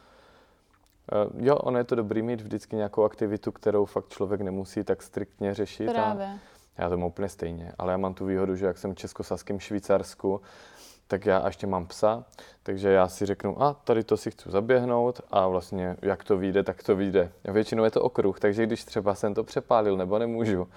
Uh, 1.11 1.45
jo, 1.45 1.55
ono 1.55 1.77
je 1.77 1.83
to 1.83 1.95
dobrý 1.95 2.21
mít 2.21 2.41
vždycky 2.41 2.75
nějakou 2.75 3.03
aktivitu, 3.03 3.51
kterou 3.51 3.85
fakt 3.85 4.09
člověk 4.09 4.41
nemusí 4.41 4.83
tak 4.83 5.01
striktně 5.01 5.53
řešit. 5.53 5.91
Právě. 5.91 6.25
A 6.77 6.81
já 6.81 6.89
to 6.89 6.97
mám 6.97 7.07
úplně 7.07 7.29
stejně, 7.29 7.71
ale 7.77 7.91
já 7.91 7.97
mám 7.97 8.13
tu 8.13 8.25
výhodu, 8.25 8.55
že 8.55 8.65
jak 8.65 8.77
jsem 8.77 8.93
v 8.93 8.97
českosaském 8.97 9.59
Švýcarsku, 9.59 10.41
tak 11.07 11.25
já 11.25 11.45
ještě 11.45 11.67
mám 11.67 11.85
psa, 11.85 12.25
takže 12.63 12.89
já 12.89 13.07
si 13.07 13.25
řeknu, 13.25 13.61
a 13.61 13.73
tady 13.73 14.03
to 14.03 14.17
si 14.17 14.31
chci 14.31 14.51
zaběhnout 14.51 15.21
a 15.31 15.47
vlastně 15.47 15.95
jak 16.01 16.23
to 16.23 16.37
vyjde, 16.37 16.63
tak 16.63 16.83
to 16.83 16.95
vyjde. 16.95 17.31
Většinou 17.43 17.83
je 17.83 17.91
to 17.91 18.01
okruh, 18.01 18.39
takže 18.39 18.65
když 18.65 18.83
třeba 18.83 19.15
jsem 19.15 19.33
to 19.33 19.43
přepálil 19.43 19.97
nebo 19.97 20.19
nemůžu, 20.19 20.67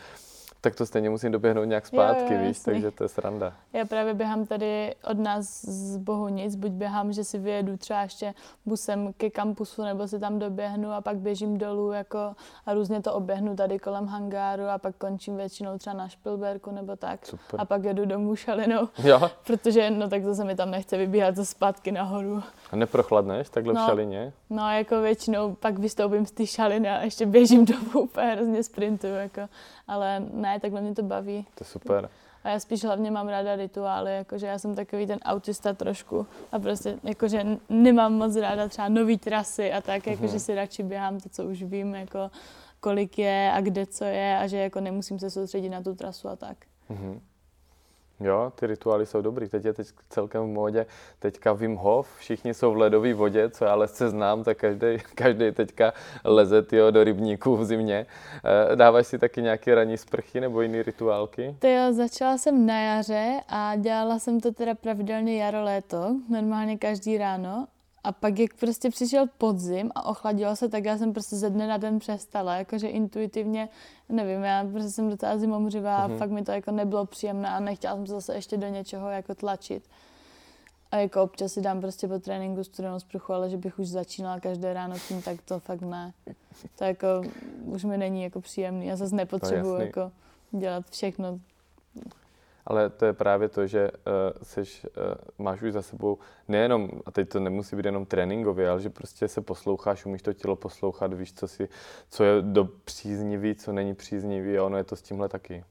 tak 0.67 0.75
to 0.75 0.87
stejně 0.87 1.11
musím 1.11 1.33
doběhnout 1.33 1.69
nějak 1.69 1.87
zpátky, 1.87 2.35
jo, 2.35 2.41
jo, 2.41 2.47
víš, 2.47 2.59
takže 2.59 2.91
to 2.91 3.05
je 3.05 3.09
sranda. 3.09 3.53
Já 3.73 3.85
právě 3.85 4.15
běhám 4.15 4.47
tady 4.47 4.95
od 5.11 5.19
nás 5.19 5.65
z 5.65 5.97
Bohunic, 5.97 6.55
buď 6.55 6.71
běhám, 6.71 7.13
že 7.13 7.25
si 7.25 7.39
vyjedu 7.39 7.77
třeba 7.77 8.03
ještě 8.03 8.35
busem 8.67 9.13
ke 9.13 9.31
kampusu, 9.31 9.83
nebo 9.83 10.09
si 10.09 10.19
tam 10.19 10.39
doběhnu 10.39 10.93
a 10.93 11.01
pak 11.01 11.17
běžím 11.17 11.59
dolů 11.59 11.93
jako 11.93 12.19
a 12.67 12.75
různě 12.75 13.03
to 13.03 13.15
oběhnu 13.15 13.57
tady 13.57 13.79
kolem 13.79 14.07
hangáru 14.07 14.65
a 14.65 14.79
pak 14.79 14.97
končím 14.97 15.37
většinou 15.37 15.79
třeba 15.79 15.97
na 15.97 16.09
Špilberku 16.09 16.71
nebo 16.71 16.97
tak. 16.97 17.27
Super. 17.27 17.61
A 17.61 17.65
pak 17.65 17.85
jedu 17.85 18.05
domů 18.05 18.37
šalinou, 18.37 18.89
jo. 18.99 19.31
protože 19.47 19.91
no 19.91 20.09
tak 20.09 20.25
zase 20.25 20.45
mi 20.45 20.55
tam 20.57 20.71
nechce 20.71 20.97
vybíhat 20.97 21.37
za 21.37 21.45
zpátky 21.45 21.93
nahoru. 21.93 22.43
A 22.71 22.77
neprochladneš 22.77 23.49
takhle 23.49 23.75
no, 23.75 23.83
v 23.83 23.87
šalině? 23.87 24.33
No 24.51 24.73
jako 24.73 25.01
většinou 25.01 25.55
pak 25.55 25.79
vystoupím 25.79 26.27
z 26.27 26.31
té 26.31 26.47
šaliny 26.47 26.91
a 26.91 27.03
ještě 27.03 27.27
běžím 27.27 27.65
domů 27.65 28.01
úplně 28.01 28.27
hrozně 28.27 28.63
sprintu, 28.63 29.07
jako. 29.07 29.41
Ale 29.87 30.21
ne, 30.33 30.61
takhle 30.61 30.81
mě 30.81 30.95
to 30.95 31.03
baví. 31.03 31.47
To 31.55 31.65
je 31.65 31.67
super. 31.67 32.11
A 32.45 32.49
já 32.49 32.61
spíš 32.61 32.85
hlavně 32.85 33.11
mám 33.11 33.29
ráda 33.29 33.57
rituály, 33.57 34.17
jakože 34.17 34.47
já 34.47 34.59
jsem 34.59 34.75
takový 34.75 35.07
ten 35.07 35.19
autista 35.25 35.73
trošku 35.73 36.27
a 36.53 36.59
prostě 36.59 36.99
jakože 37.03 37.45
nemám 37.69 38.13
moc 38.13 38.37
ráda 38.37 38.69
třeba 38.69 38.89
nový 38.89 39.19
trasy 39.19 39.73
a 39.73 39.81
tak, 39.81 40.07
jakože 40.07 40.37
mm-hmm. 40.37 40.45
si 40.45 40.55
radši 40.55 40.83
běhám 40.83 41.21
to, 41.21 41.29
co 41.29 41.45
už 41.45 41.63
vím, 41.63 41.95
jako 41.95 42.31
kolik 42.81 43.19
je 43.19 43.51
a 43.55 43.61
kde 43.61 43.87
co 43.87 44.05
je 44.05 44.39
a 44.39 44.47
že 44.47 44.59
jako 44.59 44.81
nemusím 44.81 45.19
se 45.19 45.31
soustředit 45.31 45.69
na 45.69 45.83
tu 45.83 45.95
trasu 45.95 46.29
a 46.29 46.37
tak. 46.37 46.57
Mm-hmm. 46.91 47.21
Jo, 48.21 48.53
ty 48.55 48.67
rituály 48.67 49.07
jsou 49.07 49.21
dobrý. 49.21 49.49
Teď 49.49 49.65
je 49.65 49.73
teď 49.73 49.87
celkem 50.11 50.43
v 50.43 50.47
módě. 50.47 50.87
Teďka 51.19 51.53
Wim 51.53 51.77
Hof, 51.77 52.09
všichni 52.19 52.55
jsou 52.55 52.73
v 52.73 52.77
ledové 52.77 53.15
vodě, 53.15 53.51
co 53.51 53.65
já 53.65 53.75
lesce 53.75 54.09
znám, 54.09 54.45
tak 54.45 54.59
každý, 54.59 54.87
každý 55.15 55.53
teďka 55.53 55.93
leze 56.25 56.63
tyjo, 56.63 56.91
do 56.91 57.05
rybníků 57.05 57.57
v 57.57 57.65
zimě. 57.65 58.07
Eh, 58.73 58.77
dáváš 58.77 59.07
si 59.07 59.19
taky 59.19 59.43
nějaké 59.43 59.75
ranní 59.75 59.97
sprchy 59.97 60.41
nebo 60.41 60.63
jiné 60.63 60.83
rituálky? 60.83 61.57
To 61.59 61.67
jo, 61.67 61.93
začala 61.93 62.39
jsem 62.39 62.67
na 62.67 62.81
jaře 62.81 63.41
a 63.49 63.77
dělala 63.77 64.19
jsem 64.19 64.41
to 64.41 64.53
teda 64.53 64.75
pravidelně 64.75 65.43
jaro-léto, 65.45 66.17
normálně 66.29 66.79
každý 66.79 67.19
ráno 67.19 67.67
a 68.07 68.13
pak, 68.13 68.39
jak 68.39 68.55
prostě 68.55 68.91
přišel 68.91 69.27
podzim 69.39 69.91
a 69.95 70.07
ochladilo 70.07 70.57
se, 70.57 70.69
tak 70.69 70.85
já 70.85 70.99
jsem 70.99 71.13
prostě 71.13 71.37
ze 71.37 71.51
dne 71.51 71.67
na 71.67 71.77
den 71.77 71.99
přestala. 71.99 72.57
Jakože 72.57 72.89
intuitivně, 72.89 73.69
nevím, 74.09 74.45
já 74.45 74.65
prostě 74.73 74.91
jsem 74.91 75.11
docela 75.11 75.39
zimomřivá 75.39 75.97
a 75.97 76.09
mm-hmm. 76.09 76.19
fakt 76.19 76.31
mi 76.31 76.43
to 76.43 76.53
jako 76.53 76.71
nebylo 76.71 77.07
příjemné 77.07 77.49
a 77.49 77.61
nechtěla 77.61 77.95
jsem 77.95 78.07
se 78.07 78.13
zase 78.13 78.35
ještě 78.35 78.57
do 78.57 78.69
něčeho 78.69 79.11
jako 79.11 79.35
tlačit. 79.35 79.89
A 80.91 80.97
jako 80.97 81.23
občas 81.23 81.53
si 81.53 81.61
dám 81.61 81.81
prostě 81.81 82.09
po 82.09 82.19
tréninku 82.19 82.65
studenou 82.65 83.01
sprchu, 83.01 83.33
ale 83.33 83.51
že 83.51 83.57
bych 83.57 83.79
už 83.79 83.89
začínala 83.89 84.41
každé 84.41 84.75
ráno 84.75 84.97
tím, 85.09 85.23
tak 85.23 85.43
to 85.43 85.61
fakt 85.61 85.81
ne. 85.81 86.13
To 86.79 86.85
jako 86.85 87.07
už 87.65 87.85
mi 87.85 87.99
není 87.99 88.23
jako 88.23 88.41
příjemný. 88.41 88.87
Já 88.87 88.97
zase 88.97 89.15
nepotřebuji 89.15 89.81
jako 89.81 90.13
dělat 90.51 90.85
všechno 90.91 91.41
ale 92.67 92.91
to 92.91 93.05
je 93.05 93.13
právě 93.13 93.49
to, 93.49 93.67
že 93.67 93.91
uh, 93.91 94.13
seš, 94.43 94.85
uh, 94.85 95.15
máš 95.45 95.63
už 95.63 95.73
za 95.73 95.83
sebou 95.83 96.19
nejenom, 96.49 96.91
a 97.07 97.11
teď 97.11 97.29
to 97.29 97.41
nemusí 97.41 97.77
být 97.77 97.85
jenom 97.85 98.07
tréninkově, 98.07 98.71
ale 98.71 98.81
že 98.81 98.91
prostě 98.91 99.29
se 99.29 99.41
posloucháš, 99.41 100.07
umíš 100.07 100.23
to 100.23 100.33
tělo 100.33 100.57
poslouchat, 100.57 101.13
víš, 101.13 101.33
co, 101.33 101.49
si, 101.49 101.69
co 102.11 102.25
je 102.25 102.43
do 102.43 102.65
příznivý, 102.65 103.55
co 103.55 103.73
není 103.73 103.95
příznivý 103.95 104.59
a 104.59 104.65
ono 104.65 104.77
je 104.77 104.85
to 104.85 104.97
s 104.97 105.03
tímhle 105.03 105.29
taky. 105.29 105.65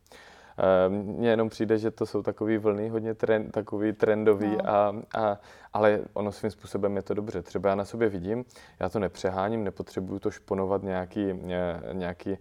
Mně 0.90 1.30
jenom 1.30 1.50
přijde, 1.50 1.78
že 1.78 1.92
to 1.92 2.06
jsou 2.06 2.24
takový 2.24 2.58
vlny, 2.58 2.90
hodně 2.90 3.14
trend, 3.14 3.52
takový 3.52 3.94
trendový, 3.94 4.56
no. 4.56 4.70
a, 4.70 4.96
a, 5.16 5.38
ale 5.74 6.00
ono 6.14 6.32
svým 6.32 6.52
způsobem 6.52 6.96
je 6.96 7.02
to 7.02 7.14
dobře. 7.14 7.42
Třeba 7.42 7.70
já 7.70 7.76
na 7.76 7.86
sobě 7.86 8.10
vidím, 8.10 8.46
já 8.80 8.90
to 8.90 9.00
nepřeháním, 9.00 9.64
nepotřebuju 9.64 10.20
to 10.20 10.32
šponovat 10.32 10.84
nějaký, 10.84 11.34
nějaký 11.94 12.30
uh, 12.32 12.38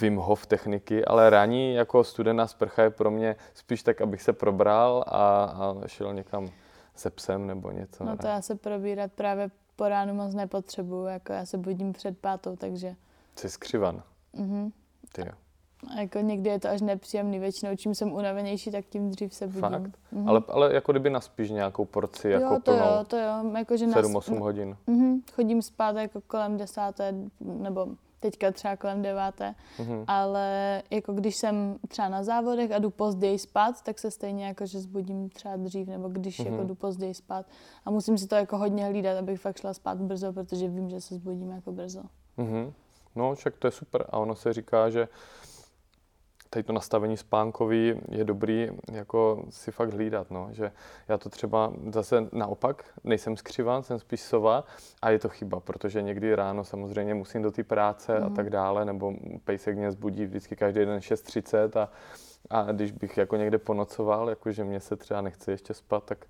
Wim 0.00 0.16
Hof 0.16 0.46
techniky, 0.46 1.04
ale 1.04 1.30
ranní 1.30 1.74
jako 1.74 2.04
studená 2.04 2.46
sprcha 2.46 2.82
je 2.82 2.90
pro 2.90 3.10
mě 3.10 3.36
spíš 3.54 3.82
tak, 3.82 4.00
abych 4.00 4.22
se 4.22 4.32
probral 4.32 5.04
a, 5.06 5.44
a 5.44 5.74
šel 5.86 6.14
někam 6.14 6.48
se 6.94 7.10
psem 7.10 7.46
nebo 7.46 7.70
něco. 7.70 8.04
No 8.04 8.16
to 8.16 8.26
já 8.26 8.42
se 8.42 8.54
probírat 8.54 9.12
právě 9.12 9.50
po 9.76 9.88
ránu 9.88 10.14
moc 10.14 10.34
nepotřebuju, 10.34 11.06
jako 11.06 11.32
já 11.32 11.46
se 11.46 11.58
budím 11.58 11.92
před 11.92 12.18
pátou, 12.18 12.56
takže... 12.56 12.94
Jsi 13.36 13.50
skřivan. 13.50 14.02
Mhm. 14.32 14.72
Ty 15.12 15.20
jo. 15.20 15.32
A 15.90 16.00
jako 16.00 16.18
někdy 16.18 16.50
je 16.50 16.60
to 16.60 16.68
až 16.68 16.80
nepříjemný, 16.80 17.38
většinou 17.38 17.76
čím 17.76 17.94
jsem 17.94 18.12
unavenější, 18.12 18.70
tak 18.70 18.84
tím 18.86 19.10
dřív 19.10 19.34
se 19.34 19.46
budím. 19.46 19.60
Fakt? 19.60 19.90
Mhm. 20.12 20.28
Ale, 20.28 20.42
ale 20.48 20.74
jako 20.74 20.92
kdyby 20.92 21.10
naspíš 21.10 21.50
nějakou 21.50 21.84
porci, 21.84 22.28
jo, 22.28 22.40
jako 22.40 22.54
to 22.54 22.60
plnou. 22.60 22.78
jo, 22.78 23.04
to 23.06 23.16
jo, 23.16 23.56
jako 23.56 23.76
že 23.76 23.86
7-8 23.86 24.38
hodin. 24.38 24.76
Mhm, 24.86 25.20
chodím 25.32 25.62
spát 25.62 25.96
jako 25.96 26.20
kolem 26.20 26.56
desáté, 26.56 27.14
nebo 27.40 27.86
teďka 28.20 28.52
třeba 28.52 28.76
kolem 28.76 29.02
deváté, 29.02 29.54
mm-hmm. 29.78 30.04
ale 30.06 30.82
jako 30.90 31.12
když 31.12 31.36
jsem 31.36 31.76
třeba 31.88 32.08
na 32.08 32.24
závodech 32.24 32.72
a 32.72 32.78
jdu 32.78 32.90
později 32.90 33.38
spát, 33.38 33.82
tak 33.82 33.98
se 33.98 34.10
stejně 34.10 34.46
jako, 34.46 34.66
že 34.66 34.80
zbudím 34.80 35.28
třeba 35.28 35.56
dřív, 35.56 35.88
nebo 35.88 36.08
když 36.08 36.40
mm-hmm. 36.40 36.52
jako 36.52 36.64
jdu 36.64 36.74
později 36.74 37.14
spát 37.14 37.46
a 37.84 37.90
musím 37.90 38.18
si 38.18 38.26
to 38.26 38.34
jako 38.34 38.58
hodně 38.58 38.84
hlídat, 38.84 39.18
abych 39.18 39.40
fakt 39.40 39.58
šla 39.58 39.74
spát 39.74 39.98
brzo, 39.98 40.32
protože 40.32 40.68
vím, 40.68 40.90
že 40.90 41.00
se 41.00 41.14
zbudím 41.14 41.50
jako 41.50 41.72
brzo. 41.72 42.02
Mm-hmm. 42.38 42.72
No, 43.16 43.34
však 43.34 43.56
to 43.56 43.66
je 43.66 43.70
super 43.70 44.04
a 44.08 44.18
ono 44.18 44.34
se 44.34 44.52
říká, 44.52 44.90
že 44.90 45.08
tady 46.54 46.64
to 46.64 46.72
nastavení 46.72 47.16
spánkový 47.16 48.00
je 48.08 48.24
dobrý 48.24 48.68
jako 48.92 49.44
si 49.50 49.72
fakt 49.72 49.90
hlídat, 49.90 50.30
no. 50.30 50.48
že 50.50 50.72
já 51.08 51.18
to 51.18 51.28
třeba 51.28 51.72
zase 51.92 52.28
naopak, 52.32 52.84
nejsem 53.04 53.36
skřiván, 53.36 53.82
jsem 53.82 53.98
spíš 53.98 54.20
sova 54.20 54.64
a 55.02 55.10
je 55.10 55.18
to 55.18 55.28
chyba, 55.28 55.60
protože 55.60 56.02
někdy 56.02 56.34
ráno 56.34 56.64
samozřejmě 56.64 57.14
musím 57.14 57.42
do 57.42 57.50
té 57.50 57.64
práce 57.64 58.18
mm. 58.18 58.24
a 58.24 58.26
mhm. 58.26 58.36
tak 58.36 58.50
dále, 58.50 58.84
nebo 58.84 59.14
pejsek 59.44 59.76
mě 59.76 59.90
zbudí 59.92 60.24
vždycky 60.24 60.56
každý 60.56 60.80
den 60.84 60.98
6.30 60.98 61.80
a, 61.80 61.90
a 62.50 62.72
když 62.72 62.92
bych 62.92 63.16
jako 63.16 63.36
někde 63.36 63.58
ponocoval, 63.58 64.30
jakože 64.30 64.64
mě 64.64 64.80
se 64.80 64.96
třeba 64.96 65.20
nechce 65.20 65.50
ještě 65.50 65.74
spat, 65.74 66.04
tak 66.04 66.26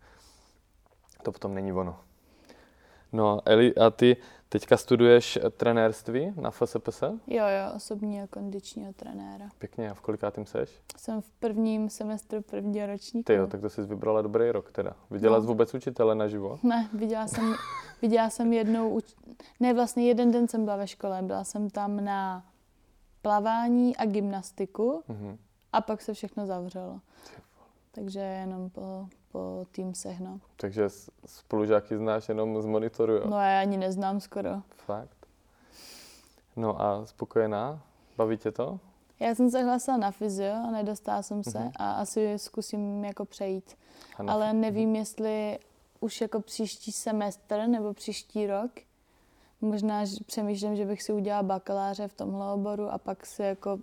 to 1.23 1.33
potom 1.33 1.55
není 1.55 1.73
ono. 1.73 1.97
No, 3.15 3.41
Eli, 3.45 3.75
a 3.75 3.91
ty 3.91 4.17
teďka 4.49 4.77
studuješ 4.77 5.39
trenérství 5.57 6.33
na 6.41 6.51
FSPS? 6.51 7.03
Jo, 7.03 7.45
jo, 7.47 7.73
osobní 7.77 8.23
a 8.23 8.27
kondičního 8.27 8.93
trenéra. 8.93 9.49
Pěkně, 9.59 9.91
a 9.91 9.95
v 9.95 10.01
kolikátým 10.01 10.47
seš? 10.47 10.71
Jsem 10.97 11.21
v 11.21 11.31
prvním 11.31 11.91
semestru 11.91 12.43
prvního 12.43 12.87
ročníku. 12.87 13.25
Ty 13.25 13.35
jo, 13.35 13.47
tak 13.47 13.61
to 13.61 13.71
jsi 13.71 13.83
vybrala 13.83 14.23
dobrý 14.23 14.51
rok 14.51 14.73
teda. 14.73 14.97
Viděla 15.11 15.37
no. 15.37 15.43
jsi 15.43 15.47
vůbec 15.47 15.75
učitele 15.75 16.15
naživo? 16.15 16.59
Ne, 16.63 16.89
viděla 16.93 17.27
jsem, 17.27 17.55
viděla 18.03 18.31
jsem 18.31 18.53
jednou, 18.53 18.91
uč... 18.91 19.05
ne 19.61 19.75
vlastně 19.75 20.09
jeden 20.09 20.31
den 20.31 20.49
jsem 20.49 20.65
byla 20.65 20.77
ve 20.77 20.87
škole, 20.87 21.23
byla 21.23 21.45
jsem 21.45 21.71
tam 21.71 22.05
na 22.05 22.47
plavání 23.23 23.97
a 23.97 24.05
gymnastiku 24.05 25.03
mm-hmm. 25.09 25.37
a 25.73 25.81
pak 25.81 26.03
se 26.03 26.15
všechno 26.15 26.47
zavřelo. 26.47 27.01
Takže 27.91 28.21
jenom 28.21 28.71
po 28.71 29.07
po 29.35 29.67
Teamsech, 29.73 30.21
no. 30.21 30.41
Takže 30.57 30.89
spolužáky 31.27 31.97
znáš 31.97 32.29
jenom 32.29 32.63
z 32.63 32.67
monitoru, 32.67 33.13
jo? 33.13 33.23
No 33.27 33.37
já 33.37 33.61
ani 33.61 33.77
neznám 33.77 34.21
skoro. 34.21 34.63
Fakt? 34.77 35.27
No 36.57 36.83
a 36.83 37.07
spokojená? 37.07 37.83
Baví 38.17 38.37
tě 38.37 38.53
to? 38.53 38.81
Já 39.21 39.35
jsem 39.35 39.51
se 39.51 39.63
hlásila 39.63 39.97
na 39.97 40.11
fyzio 40.11 40.55
a 40.55 40.71
nedostala 40.71 41.23
jsem 41.23 41.45
se 41.45 41.59
uh-huh. 41.59 41.73
a 41.77 41.93
asi 41.93 42.39
zkusím 42.39 43.05
jako 43.05 43.25
přejít. 43.25 43.77
Ale 44.27 44.53
nevím, 44.53 44.97
jestli 44.97 45.59
už 46.01 46.21
jako 46.21 46.41
příští 46.41 46.93
semestr 46.93 47.67
nebo 47.67 47.95
příští 47.95 48.47
rok. 48.47 48.71
Možná 49.61 50.05
že 50.05 50.17
přemýšlím, 50.27 50.77
že 50.77 50.85
bych 50.85 51.03
si 51.03 51.13
udělala 51.13 51.43
bakaláře 51.43 52.09
v 52.09 52.15
tomhle 52.15 52.53
oboru 52.53 52.89
a 52.91 52.99
pak 52.99 53.27
si 53.27 53.43
jako 53.43 53.79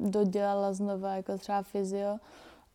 dodělala 0.00 0.72
znova 0.72 1.14
jako 1.14 1.38
třeba 1.38 1.62
fyzio. 1.62 2.18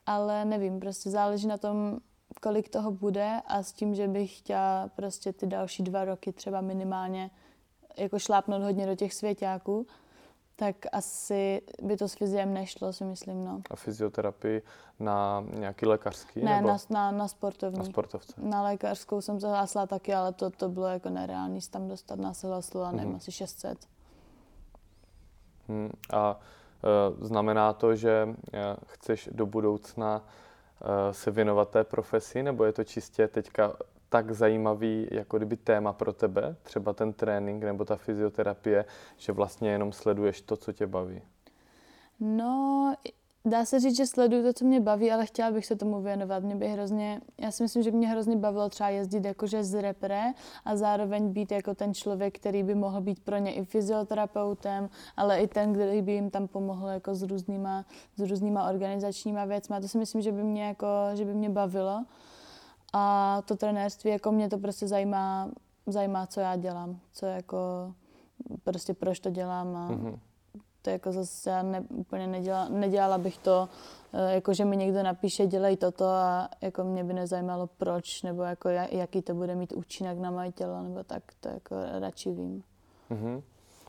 Ale 0.05 0.45
nevím, 0.45 0.79
prostě 0.79 1.09
záleží 1.09 1.47
na 1.47 1.57
tom, 1.57 1.99
kolik 2.41 2.69
toho 2.69 2.91
bude 2.91 3.41
a 3.47 3.63
s 3.63 3.71
tím, 3.71 3.95
že 3.95 4.07
bych 4.07 4.37
chtěla 4.37 4.89
prostě 4.95 5.33
ty 5.33 5.47
další 5.47 5.83
dva 5.83 6.05
roky 6.05 6.31
třeba 6.31 6.61
minimálně 6.61 7.31
jako 7.97 8.19
šlápnout 8.19 8.61
hodně 8.61 8.85
do 8.85 8.95
těch 8.95 9.13
svěťáků, 9.13 9.87
tak 10.55 10.75
asi 10.91 11.61
by 11.81 11.97
to 11.97 12.07
s 12.07 12.13
fyziem 12.13 12.53
nešlo, 12.53 12.93
si 12.93 13.03
myslím, 13.03 13.45
no. 13.45 13.61
A 13.69 13.75
fyzioterapii 13.75 14.61
na 14.99 15.43
nějaký 15.53 15.85
lékařský? 15.85 16.43
Ne, 16.43 16.55
nebo? 16.55 16.67
Na, 16.67 16.77
na, 16.89 17.11
na 17.11 17.27
sportovní. 17.27 17.79
Na 17.79 17.85
sportovce. 17.85 18.33
Na 18.37 18.63
lékařskou 18.63 19.21
jsem 19.21 19.39
se 19.39 19.47
hlásila 19.47 19.87
taky, 19.87 20.13
ale 20.13 20.33
to, 20.33 20.49
to 20.49 20.69
bylo 20.69 20.87
jako 20.87 21.09
nereálný 21.09 21.59
tam 21.71 21.87
dostat 21.87 22.19
na 22.19 22.33
se 22.33 22.47
hlásila, 22.47 22.91
nevím, 22.91 23.13
mm-hmm. 23.13 23.17
asi 23.17 23.31
600. 23.31 23.77
Hmm. 25.67 25.89
A 26.13 26.39
e, 26.83 27.25
znamená 27.25 27.73
to, 27.73 27.95
že 27.95 28.35
e, 28.53 28.75
chceš 28.87 29.29
do 29.31 29.45
budoucna 29.45 30.21
se 31.11 31.31
věnovat 31.31 31.69
té 31.69 31.83
profesi, 31.83 32.43
nebo 32.43 32.63
je 32.63 32.73
to 32.73 32.83
čistě 32.83 33.27
teďka 33.27 33.73
tak 34.09 34.31
zajímavý 34.31 35.07
jako 35.11 35.37
kdyby 35.37 35.57
téma 35.57 35.93
pro 35.93 36.13
tebe, 36.13 36.55
třeba 36.63 36.93
ten 36.93 37.13
trénink 37.13 37.63
nebo 37.63 37.85
ta 37.85 37.95
fyzioterapie, 37.95 38.85
že 39.17 39.31
vlastně 39.31 39.69
jenom 39.69 39.91
sleduješ 39.91 40.41
to, 40.41 40.57
co 40.57 40.73
tě 40.73 40.87
baví? 40.87 41.21
No, 42.19 42.95
dá 43.45 43.65
se 43.65 43.79
říct, 43.79 43.97
že 43.97 44.05
sleduju 44.05 44.43
to, 44.43 44.53
co 44.53 44.65
mě 44.65 44.81
baví, 44.81 45.11
ale 45.11 45.25
chtěla 45.25 45.51
bych 45.51 45.65
se 45.65 45.75
tomu 45.75 46.01
věnovat. 46.01 46.43
Mě 46.43 46.55
by 46.55 46.67
hrozně, 46.67 47.21
já 47.41 47.51
si 47.51 47.63
myslím, 47.63 47.83
že 47.83 47.91
mě 47.91 48.07
hrozně 48.07 48.35
bavilo 48.35 48.69
třeba 48.69 48.89
jezdit 48.89 49.25
jakože 49.25 49.63
z 49.63 49.81
repre 49.81 50.23
a 50.65 50.75
zároveň 50.75 51.33
být 51.33 51.51
jako 51.51 51.75
ten 51.75 51.93
člověk, 51.93 52.39
který 52.39 52.63
by 52.63 52.75
mohl 52.75 53.01
být 53.01 53.19
pro 53.19 53.37
ně 53.37 53.53
i 53.53 53.65
fyzioterapeutem, 53.65 54.89
ale 55.17 55.39
i 55.39 55.47
ten, 55.47 55.73
který 55.73 56.01
by 56.01 56.11
jim 56.11 56.29
tam 56.29 56.47
pomohl 56.47 56.87
jako 56.87 57.15
s 57.15 57.23
různýma, 57.23 57.85
s 58.15 58.29
různýma 58.29 58.69
organizačníma 58.69 59.45
věcmi. 59.45 59.75
A 59.75 59.79
to 59.79 59.87
si 59.87 59.97
myslím, 59.97 60.21
že 60.21 60.31
by 60.31 60.43
mě 60.43 60.63
jako, 60.63 60.87
že 61.13 61.25
by 61.25 61.33
mě 61.33 61.49
bavilo. 61.49 62.05
A 62.93 63.41
to 63.45 63.55
trenérství, 63.55 64.11
jako 64.11 64.31
mě 64.31 64.49
to 64.49 64.57
prostě 64.57 64.87
zajímá, 64.87 65.49
zajímá, 65.87 66.27
co 66.27 66.39
já 66.39 66.55
dělám, 66.55 66.99
co 67.13 67.25
jako 67.25 67.57
prostě 68.63 68.93
proč 68.93 69.19
to 69.19 69.29
dělám 69.29 69.75
a 69.75 69.89
mm-hmm 69.89 70.19
to 70.87 70.91
jako 70.91 71.11
zase 71.11 71.49
já 71.49 71.63
ne, 71.63 71.83
úplně 71.89 72.27
nedělala, 72.27 72.69
nedělala 72.69 73.17
bych 73.17 73.37
to, 73.37 73.69
eh, 74.13 74.33
jako 74.33 74.53
že 74.53 74.65
mi 74.65 74.77
někdo 74.77 75.03
napíše, 75.03 75.47
dělej 75.47 75.77
toto 75.77 76.05
a 76.05 76.49
jako 76.61 76.83
mě 76.83 77.03
by 77.03 77.13
nezajímalo 77.13 77.67
proč, 77.67 78.23
nebo 78.23 78.43
jako 78.43 78.69
jaký 78.69 79.21
to 79.21 79.33
bude 79.33 79.55
mít 79.55 79.73
účinek 79.73 80.19
na 80.19 80.31
moje 80.31 80.51
tělo, 80.51 80.83
nebo 80.83 81.03
tak, 81.03 81.23
to 81.39 81.49
jako 81.49 81.75
radši 81.99 82.31
vím. 82.31 82.63
Mm-hmm. 83.11 83.41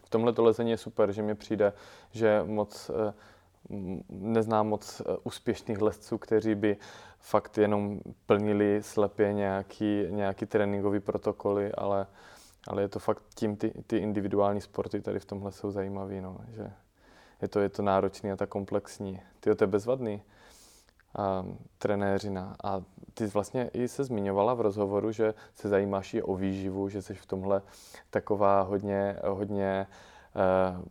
V 0.05 0.11
tomhle 0.11 0.33
to 0.33 0.43
lezení 0.43 0.71
je 0.71 0.77
super, 0.77 1.13
že 1.13 1.23
mi 1.23 1.35
přijde, 1.35 1.73
že 2.11 2.43
moc, 2.47 2.91
eh, 2.91 3.13
neznám 4.09 4.69
moc 4.69 5.01
eh, 5.01 5.17
úspěšných 5.25 5.81
lesců, 5.81 6.19
kteří 6.19 6.55
by 6.55 6.77
fakt 7.19 7.59
jenom 7.59 8.01
plnili 8.27 8.83
slepě 8.83 9.33
nějaký, 9.33 10.05
nějaký 10.11 10.47
tréninkový 10.47 11.01
protokoly, 11.01 11.73
ale, 11.73 12.07
ale 12.69 12.83
je 12.83 12.89
to 12.89 12.99
fakt 12.99 13.23
tím, 13.35 13.57
ty, 13.57 13.73
ty 13.87 13.97
individuální 13.97 14.61
sporty 14.61 15.01
tady 15.01 15.19
v 15.19 15.25
tomhle 15.25 15.53
jsou 15.53 15.71
zajímavý, 15.71 16.21
no, 16.21 16.39
že 16.57 16.73
je 17.43 17.49
to, 17.49 17.61
je 17.61 17.69
to 17.69 17.83
náročný 17.83 18.33
a 18.33 18.37
tak 18.37 18.49
komplexní. 18.49 19.21
Ty 19.41 19.55
to 19.55 19.65
je 19.65 19.69
bezvadný 19.69 20.23
a, 21.17 21.45
trenéřina. 21.79 22.57
A 22.65 22.83
ty 23.15 23.27
vlastně 23.27 23.71
i 23.73 23.89
se 23.89 24.05
zmiňovala 24.05 24.55
v 24.55 24.61
rozhovoru, 24.61 25.13
že 25.13 25.35
se 25.55 25.69
zajímáš 25.69 26.15
i 26.15 26.23
o 26.23 26.35
výživu, 26.35 26.89
že 26.89 27.03
jsi 27.03 27.15
v 27.15 27.27
tomhle 27.27 27.63
taková 28.11 28.61
hodně, 28.61 29.17
hodně 29.25 29.87
uh, 30.77 30.83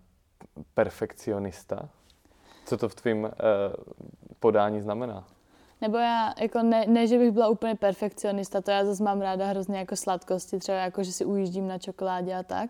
perfekcionista. 0.74 1.90
Co 2.66 2.78
to 2.78 2.90
v 2.90 2.96
tvém 2.96 3.24
uh, 3.24 3.30
podání 4.40 4.82
znamená? 4.82 5.28
Nebo 5.82 5.98
já, 5.98 6.34
jako 6.42 6.64
ne, 6.64 6.86
ne, 6.88 7.08
že 7.08 7.18
bych 7.18 7.32
byla 7.32 7.48
úplně 7.48 7.76
perfekcionista, 7.76 8.62
to 8.62 8.72
já 8.72 8.86
zase 8.86 9.04
mám 9.04 9.22
ráda 9.22 9.46
hrozně 9.48 9.78
jako 9.78 9.96
sladkosti, 9.96 10.60
třeba 10.60 10.78
jako, 10.78 11.04
že 11.04 11.12
si 11.12 11.26
ujíždím 11.26 11.68
na 11.68 11.78
čokoládě 11.78 12.36
a 12.36 12.44
tak, 12.44 12.70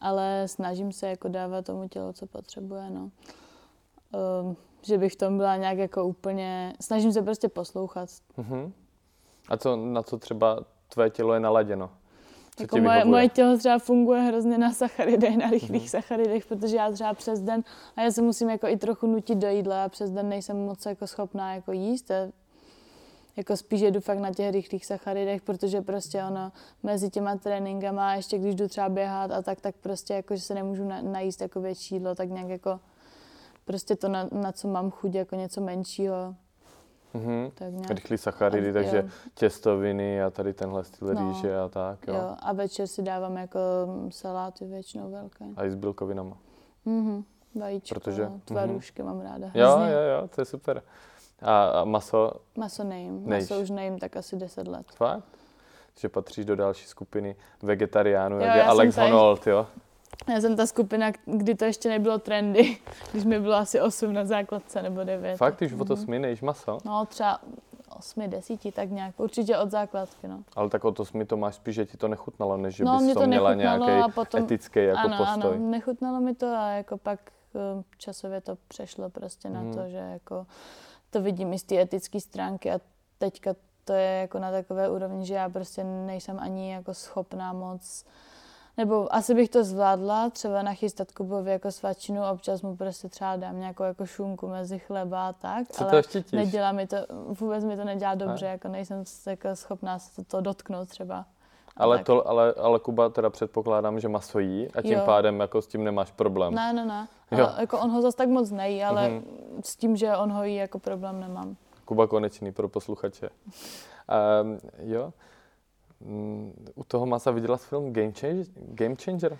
ale 0.00 0.42
snažím 0.46 0.92
se 0.92 1.08
jako 1.08 1.28
dávat 1.28 1.64
tomu 1.64 1.88
tělu, 1.88 2.12
co 2.12 2.26
potřebuje, 2.26 2.90
no. 2.90 3.10
Um, 4.42 4.56
že 4.82 4.98
bych 4.98 5.12
v 5.12 5.16
tom 5.16 5.36
byla 5.36 5.56
nějak 5.56 5.78
jako 5.78 6.04
úplně, 6.04 6.74
snažím 6.80 7.12
se 7.12 7.22
prostě 7.22 7.48
poslouchat. 7.48 8.08
Uh-huh. 8.38 8.72
A 9.48 9.56
co, 9.56 9.76
na 9.76 10.02
co 10.02 10.18
třeba 10.18 10.64
tvé 10.88 11.10
tělo 11.10 11.34
je 11.34 11.40
naladěno? 11.40 11.90
Co 12.56 12.64
jako 12.64 12.78
moje, 12.78 13.04
moje 13.04 13.28
tělo 13.28 13.58
třeba 13.58 13.78
funguje 13.78 14.20
hrozně 14.20 14.58
na 14.58 14.72
sacharidech, 14.72 15.36
na 15.36 15.50
rychlých 15.50 15.82
mm-hmm. 15.82 15.90
sacharidech, 15.90 16.46
protože 16.46 16.76
já 16.76 16.92
třeba 16.92 17.14
přes 17.14 17.40
den, 17.40 17.64
a 17.96 18.02
já 18.02 18.10
se 18.10 18.22
musím 18.22 18.50
jako 18.50 18.66
i 18.66 18.76
trochu 18.76 19.06
nutit 19.06 19.38
do 19.38 19.48
jídla 19.48 19.84
a 19.84 19.88
přes 19.88 20.10
den 20.10 20.28
nejsem 20.28 20.64
moc 20.64 20.86
jako 20.86 21.06
schopná 21.06 21.54
jako 21.54 21.72
jíst. 21.72 22.10
Jako 23.36 23.56
spíš 23.56 23.80
jedu 23.80 24.00
fakt 24.00 24.18
na 24.18 24.34
těch 24.34 24.50
rychlých 24.50 24.86
sacharidech, 24.86 25.42
protože 25.42 25.80
prostě 25.80 26.24
ono 26.24 26.52
mezi 26.82 27.10
těma 27.10 27.36
tréninkama, 27.36 28.14
ještě 28.14 28.38
když 28.38 28.54
jdu 28.54 28.68
třeba 28.68 28.88
běhat 28.88 29.30
a 29.30 29.42
tak, 29.42 29.60
tak 29.60 29.74
prostě 29.76 30.14
jako, 30.14 30.36
že 30.36 30.42
se 30.42 30.54
nemůžu 30.54 30.88
na, 30.88 31.02
najíst 31.02 31.40
jako 31.40 31.60
větší 31.60 31.94
jídlo, 31.94 32.14
tak 32.14 32.28
nějak 32.28 32.48
jako 32.48 32.80
prostě 33.64 33.96
to, 33.96 34.08
na, 34.08 34.28
na 34.32 34.52
co 34.52 34.68
mám 34.68 34.90
chuť, 34.90 35.14
jako 35.14 35.36
něco 35.36 35.60
menšího. 35.60 36.34
Mm-hmm. 37.14 37.50
Tak 37.54 37.72
nějak... 37.72 37.90
Rychlý 37.90 38.18
sacharidy, 38.18 38.70
a, 38.70 38.72
takže 38.72 38.96
jo. 38.96 39.08
těstoviny 39.34 40.22
a 40.22 40.30
tady 40.30 40.52
tenhle 40.54 40.84
styl 40.84 41.14
no, 41.14 41.28
rýže 41.28 41.58
a 41.58 41.68
tak, 41.68 42.06
jo. 42.06 42.14
jo. 42.14 42.36
A 42.40 42.52
večer 42.52 42.86
si 42.86 43.02
dávám 43.02 43.36
jako 43.36 43.60
saláty 44.10 44.64
většinou 44.64 45.10
velké. 45.10 45.44
A 45.56 45.64
i 45.64 45.70
s 45.70 45.74
bílkovinama. 45.74 46.36
Mhm. 46.84 47.24
Vajíčko, 47.54 47.94
Protože, 47.94 48.30
tvarůžky 48.44 49.02
mm-hmm. 49.02 49.06
mám 49.06 49.20
ráda. 49.20 49.50
Jo, 49.54 49.78
jo, 49.78 50.00
jo, 50.20 50.28
to 50.28 50.40
je 50.40 50.44
super. 50.44 50.82
A, 51.42 51.64
a 51.64 51.84
maso? 51.84 52.32
Maso 52.56 52.84
nejím. 52.84 53.28
Nejš. 53.28 53.50
Maso 53.50 53.62
už 53.62 53.70
nejím 53.70 53.98
tak 53.98 54.16
asi 54.16 54.36
10 54.36 54.68
let. 54.68 54.86
Fakt? 54.94 55.24
Že 55.98 56.08
patříš 56.08 56.44
do 56.44 56.56
další 56.56 56.86
skupiny 56.86 57.36
vegetariánů, 57.62 58.40
jak 58.40 58.56
je 58.56 58.62
Alex 58.62 58.96
Honnold, 58.96 59.46
jo? 59.46 59.66
Já 60.28 60.40
jsem 60.40 60.56
ta 60.56 60.66
skupina, 60.66 61.12
kdy 61.24 61.54
to 61.54 61.64
ještě 61.64 61.88
nebylo 61.88 62.18
trendy, 62.18 62.78
když 63.12 63.24
mi 63.24 63.40
bylo 63.40 63.54
asi 63.54 63.80
8 63.80 64.12
na 64.12 64.24
základce 64.24 64.82
nebo 64.82 65.04
9. 65.04 65.36
Fakt, 65.36 65.58
když 65.58 65.72
od 65.72 65.90
8 65.90 66.04
mm. 66.10 66.22
nejíš 66.22 66.42
maso? 66.42 66.78
No, 66.84 67.06
třeba 67.06 67.40
8, 67.98 68.30
10, 68.30 68.74
tak 68.74 68.90
nějak. 68.90 69.20
Určitě 69.20 69.58
od 69.58 69.70
základky, 69.70 70.28
no. 70.28 70.42
Ale 70.56 70.68
tak 70.68 70.84
od 70.84 71.00
8 71.00 71.26
to 71.26 71.36
máš 71.36 71.54
spíš, 71.54 71.74
že 71.74 71.86
ti 71.86 71.96
to 71.96 72.08
nechutnalo, 72.08 72.56
než 72.56 72.76
že 72.76 72.84
no, 72.84 72.98
bys 72.98 73.14
to 73.14 73.26
měla 73.26 73.54
nějaký 73.54 74.12
potom, 74.14 74.42
etický 74.42 74.84
jako 74.84 74.98
ano, 74.98 75.16
postoj. 75.16 75.56
Ano, 75.56 75.70
nechutnalo 75.70 76.20
mi 76.20 76.34
to 76.34 76.46
a 76.46 76.68
jako 76.68 76.98
pak 76.98 77.20
eh, 77.54 77.82
časově 77.98 78.40
to 78.40 78.56
přešlo 78.68 79.10
prostě 79.10 79.50
na 79.50 79.60
hmm. 79.60 79.74
to, 79.74 79.88
že 79.88 79.96
jako 79.96 80.46
to 81.10 81.22
vidím 81.22 81.52
i 81.52 81.58
z 81.58 81.62
té 81.62 81.80
etické 81.80 82.20
stránky 82.20 82.72
a 82.72 82.80
teďka 83.18 83.54
to 83.84 83.92
je 83.92 84.20
jako 84.20 84.38
na 84.38 84.50
takové 84.50 84.90
úrovni, 84.90 85.26
že 85.26 85.34
já 85.34 85.48
prostě 85.48 85.84
nejsem 85.84 86.38
ani 86.40 86.72
jako 86.72 86.94
schopná 86.94 87.52
moc 87.52 88.04
nebo 88.76 89.14
asi 89.14 89.34
bych 89.34 89.48
to 89.48 89.64
zvládla, 89.64 90.30
třeba 90.30 90.62
nachystat 90.62 91.12
Kubovi 91.12 91.50
jako 91.50 91.72
svačinu, 91.72 92.22
občas 92.32 92.62
mu 92.62 92.76
prostě 92.76 93.08
třeba 93.08 93.36
dám 93.36 93.60
nějakou 93.60 93.82
jako 93.82 94.06
šunku 94.06 94.48
mezi 94.48 94.78
chleba 94.78 95.28
a 95.28 95.32
tak, 95.32 95.68
Co 95.68 95.88
ale 95.88 96.02
to 96.02 96.18
nedělá 96.32 96.72
mi 96.72 96.86
to, 96.86 96.96
vůbec 97.40 97.64
mi 97.64 97.76
to 97.76 97.84
nedělá 97.84 98.14
dobře, 98.14 98.46
a. 98.46 98.50
jako 98.50 98.68
nejsem 98.68 99.04
jako 99.26 99.56
schopná 99.56 99.98
se 99.98 100.16
to, 100.16 100.24
to 100.24 100.40
dotknout 100.40 100.88
třeba. 100.88 101.26
Ale, 101.80 102.04
to, 102.04 102.28
ale, 102.28 102.52
ale 102.52 102.78
Kuba 102.78 103.08
teda 103.08 103.30
předpokládám, 103.30 104.00
že 104.00 104.08
maso 104.08 104.38
jí 104.38 104.68
a 104.74 104.82
tím 104.82 104.92
jo. 104.92 105.02
pádem 105.04 105.40
jako 105.40 105.62
s 105.62 105.66
tím 105.66 105.84
nemáš 105.84 106.10
problém. 106.10 106.54
Ne, 106.54 106.72
ne, 106.72 106.84
ne. 106.84 107.08
Jo. 107.30 107.48
jako 107.60 107.78
on 107.78 107.90
ho 107.90 108.02
zase 108.02 108.16
tak 108.16 108.28
moc 108.28 108.50
nejí, 108.50 108.84
ale 108.84 109.08
mm-hmm. 109.08 109.22
s 109.64 109.76
tím, 109.76 109.96
že 109.96 110.16
on 110.16 110.32
ho 110.32 110.44
jí, 110.44 110.56
jako 110.56 110.78
problém 110.78 111.20
nemám. 111.20 111.56
Kuba 111.84 112.06
Konečný 112.06 112.52
pro 112.52 112.68
posluchače. 112.68 113.28
um, 114.42 114.58
jo. 114.92 115.12
Mm, 116.00 116.66
u 116.74 116.84
toho 116.84 117.06
masa 117.06 117.30
viděla 117.30 117.56
jsi 117.56 117.66
film 117.66 117.92
Game 117.92 118.12
Changer? 118.12 118.46
Game 118.54 118.94
Changer? 119.04 119.38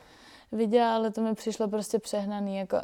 Viděla, 0.52 0.94
ale 0.94 1.10
to 1.10 1.20
mi 1.20 1.34
přišlo 1.34 1.68
prostě 1.68 1.98
přehnaný. 1.98 2.56
Jako 2.56 2.76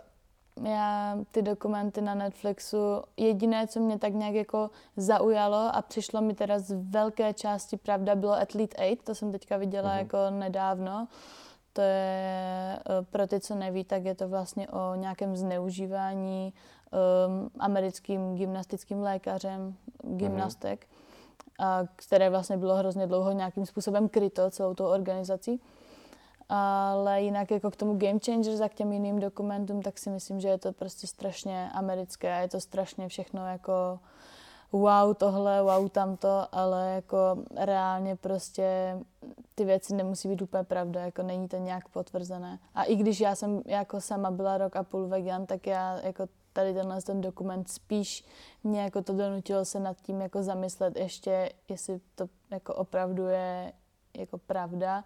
já 0.64 1.18
ty 1.30 1.42
dokumenty 1.42 2.00
na 2.00 2.14
Netflixu, 2.14 3.02
jediné, 3.16 3.66
co 3.66 3.80
mě 3.80 3.98
tak 3.98 4.12
nějak 4.14 4.34
jako 4.34 4.70
zaujalo 4.96 5.70
a 5.72 5.82
přišlo 5.82 6.20
mi 6.20 6.34
teda 6.34 6.58
z 6.58 6.76
velké 6.90 7.34
části 7.34 7.76
pravda, 7.76 8.14
bylo 8.14 8.32
Athlete 8.32 8.76
8, 8.92 8.96
to 9.04 9.14
jsem 9.14 9.32
teďka 9.32 9.56
viděla 9.56 9.90
uh-huh. 9.90 9.98
jako 9.98 10.18
nedávno. 10.30 11.08
To 11.72 11.80
je, 11.80 12.78
eh, 12.78 13.04
pro 13.10 13.26
ty, 13.26 13.40
co 13.40 13.54
neví, 13.54 13.84
tak 13.84 14.04
je 14.04 14.14
to 14.14 14.28
vlastně 14.28 14.68
o 14.68 14.94
nějakém 14.94 15.36
zneužívání 15.36 16.52
um, 16.92 17.50
americkým 17.58 18.34
gymnastickým 18.34 19.02
lékařem, 19.02 19.74
gymnastek. 20.02 20.80
Uh-huh 20.80 21.06
a 21.58 21.82
které 21.96 22.30
vlastně 22.30 22.56
bylo 22.56 22.74
hrozně 22.74 23.06
dlouho 23.06 23.32
nějakým 23.32 23.66
způsobem 23.66 24.08
kryto 24.08 24.50
celou 24.50 24.74
tou 24.74 24.84
organizací. 24.84 25.60
Ale 26.48 27.22
jinak 27.22 27.50
jako 27.50 27.70
k 27.70 27.76
tomu 27.76 27.98
Game 27.98 28.18
Changers 28.26 28.60
a 28.60 28.68
k 28.68 28.74
těm 28.74 28.92
jiným 28.92 29.20
dokumentům, 29.20 29.82
tak 29.82 29.98
si 29.98 30.10
myslím, 30.10 30.40
že 30.40 30.48
je 30.48 30.58
to 30.58 30.72
prostě 30.72 31.06
strašně 31.06 31.70
americké 31.74 32.34
a 32.34 32.38
je 32.38 32.48
to 32.48 32.60
strašně 32.60 33.08
všechno 33.08 33.46
jako 33.46 33.98
wow 34.72 35.14
tohle, 35.14 35.62
wow 35.62 35.88
tamto, 35.88 36.46
ale 36.52 36.92
jako 36.94 37.36
reálně 37.56 38.16
prostě 38.16 38.98
ty 39.54 39.64
věci 39.64 39.94
nemusí 39.94 40.28
být 40.28 40.42
úplně 40.42 40.64
pravda, 40.64 41.00
jako 41.00 41.22
není 41.22 41.48
to 41.48 41.56
nějak 41.56 41.88
potvrzené. 41.88 42.58
A 42.74 42.84
i 42.84 42.96
když 42.96 43.20
já 43.20 43.34
jsem 43.34 43.62
jako 43.66 44.00
sama 44.00 44.30
byla 44.30 44.58
rok 44.58 44.76
a 44.76 44.82
půl 44.82 45.06
vegan, 45.06 45.46
tak 45.46 45.66
já 45.66 46.00
jako 46.02 46.26
tady 46.52 46.74
tenhle 46.74 47.02
ten 47.02 47.20
dokument 47.20 47.68
spíš 47.68 48.24
mě 48.64 48.82
jako 48.82 49.02
to 49.02 49.12
donutilo 49.12 49.64
se 49.64 49.80
nad 49.80 49.96
tím 50.02 50.20
jako 50.20 50.42
zamyslet 50.42 50.96
ještě, 50.96 51.50
jestli 51.68 52.00
to 52.14 52.28
jako 52.50 52.74
opravdu 52.74 53.26
je 53.26 53.72
jako 54.16 54.38
pravda 54.38 55.04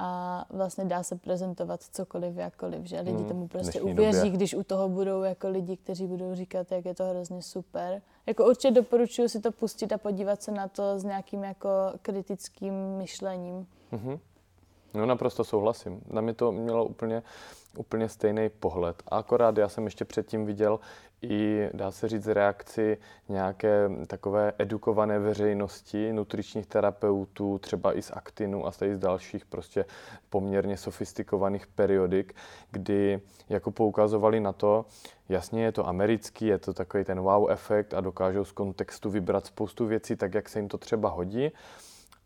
a 0.00 0.44
vlastně 0.50 0.84
dá 0.84 1.02
se 1.02 1.16
prezentovat 1.16 1.82
cokoliv, 1.82 2.36
jakkoliv, 2.36 2.84
že 2.84 3.00
lidi 3.00 3.18
hmm, 3.18 3.28
tomu 3.28 3.48
prostě 3.48 3.80
uvěří, 3.80 4.18
době. 4.18 4.30
když 4.30 4.54
u 4.54 4.62
toho 4.62 4.88
budou 4.88 5.22
jako 5.22 5.48
lidi, 5.48 5.76
kteří 5.76 6.06
budou 6.06 6.34
říkat, 6.34 6.72
jak 6.72 6.84
je 6.84 6.94
to 6.94 7.04
hrozně 7.04 7.42
super. 7.42 8.02
Jako 8.26 8.46
určitě 8.46 8.70
doporučuji 8.70 9.28
si 9.28 9.40
to 9.40 9.52
pustit 9.52 9.92
a 9.92 9.98
podívat 9.98 10.42
se 10.42 10.50
na 10.50 10.68
to 10.68 10.98
s 10.98 11.04
nějakým 11.04 11.44
jako 11.44 11.68
kritickým 12.02 12.74
myšlením. 12.98 13.66
Mm-hmm. 13.92 14.18
No 14.94 15.06
naprosto 15.06 15.44
souhlasím. 15.44 16.00
Na 16.10 16.20
mě 16.20 16.34
to 16.34 16.52
mělo 16.52 16.84
úplně, 16.84 17.22
úplně 17.76 18.08
stejný 18.08 18.48
pohled. 18.48 19.02
A 19.08 19.16
akorát 19.18 19.58
já 19.58 19.68
jsem 19.68 19.84
ještě 19.84 20.04
předtím 20.04 20.46
viděl 20.46 20.80
i, 21.22 21.68
dá 21.74 21.90
se 21.90 22.08
říct, 22.08 22.26
reakci 22.26 22.98
nějaké 23.28 23.90
takové 24.06 24.52
edukované 24.58 25.18
veřejnosti, 25.18 26.12
nutričních 26.12 26.66
terapeutů, 26.66 27.58
třeba 27.58 27.98
i 27.98 28.02
z 28.02 28.10
Aktinu 28.10 28.66
a 28.66 28.70
z 28.70 28.98
dalších 28.98 29.46
prostě 29.46 29.84
poměrně 30.30 30.76
sofistikovaných 30.76 31.66
periodik, 31.66 32.34
kdy 32.70 33.20
jako 33.48 33.70
poukazovali 33.70 34.40
na 34.40 34.52
to, 34.52 34.84
jasně 35.28 35.64
je 35.64 35.72
to 35.72 35.88
americký, 35.88 36.46
je 36.46 36.58
to 36.58 36.72
takový 36.72 37.04
ten 37.04 37.20
wow 37.20 37.50
efekt 37.50 37.94
a 37.94 38.00
dokážou 38.00 38.44
z 38.44 38.52
kontextu 38.52 39.10
vybrat 39.10 39.46
spoustu 39.46 39.86
věcí 39.86 40.16
tak, 40.16 40.34
jak 40.34 40.48
se 40.48 40.58
jim 40.58 40.68
to 40.68 40.78
třeba 40.78 41.08
hodí. 41.08 41.52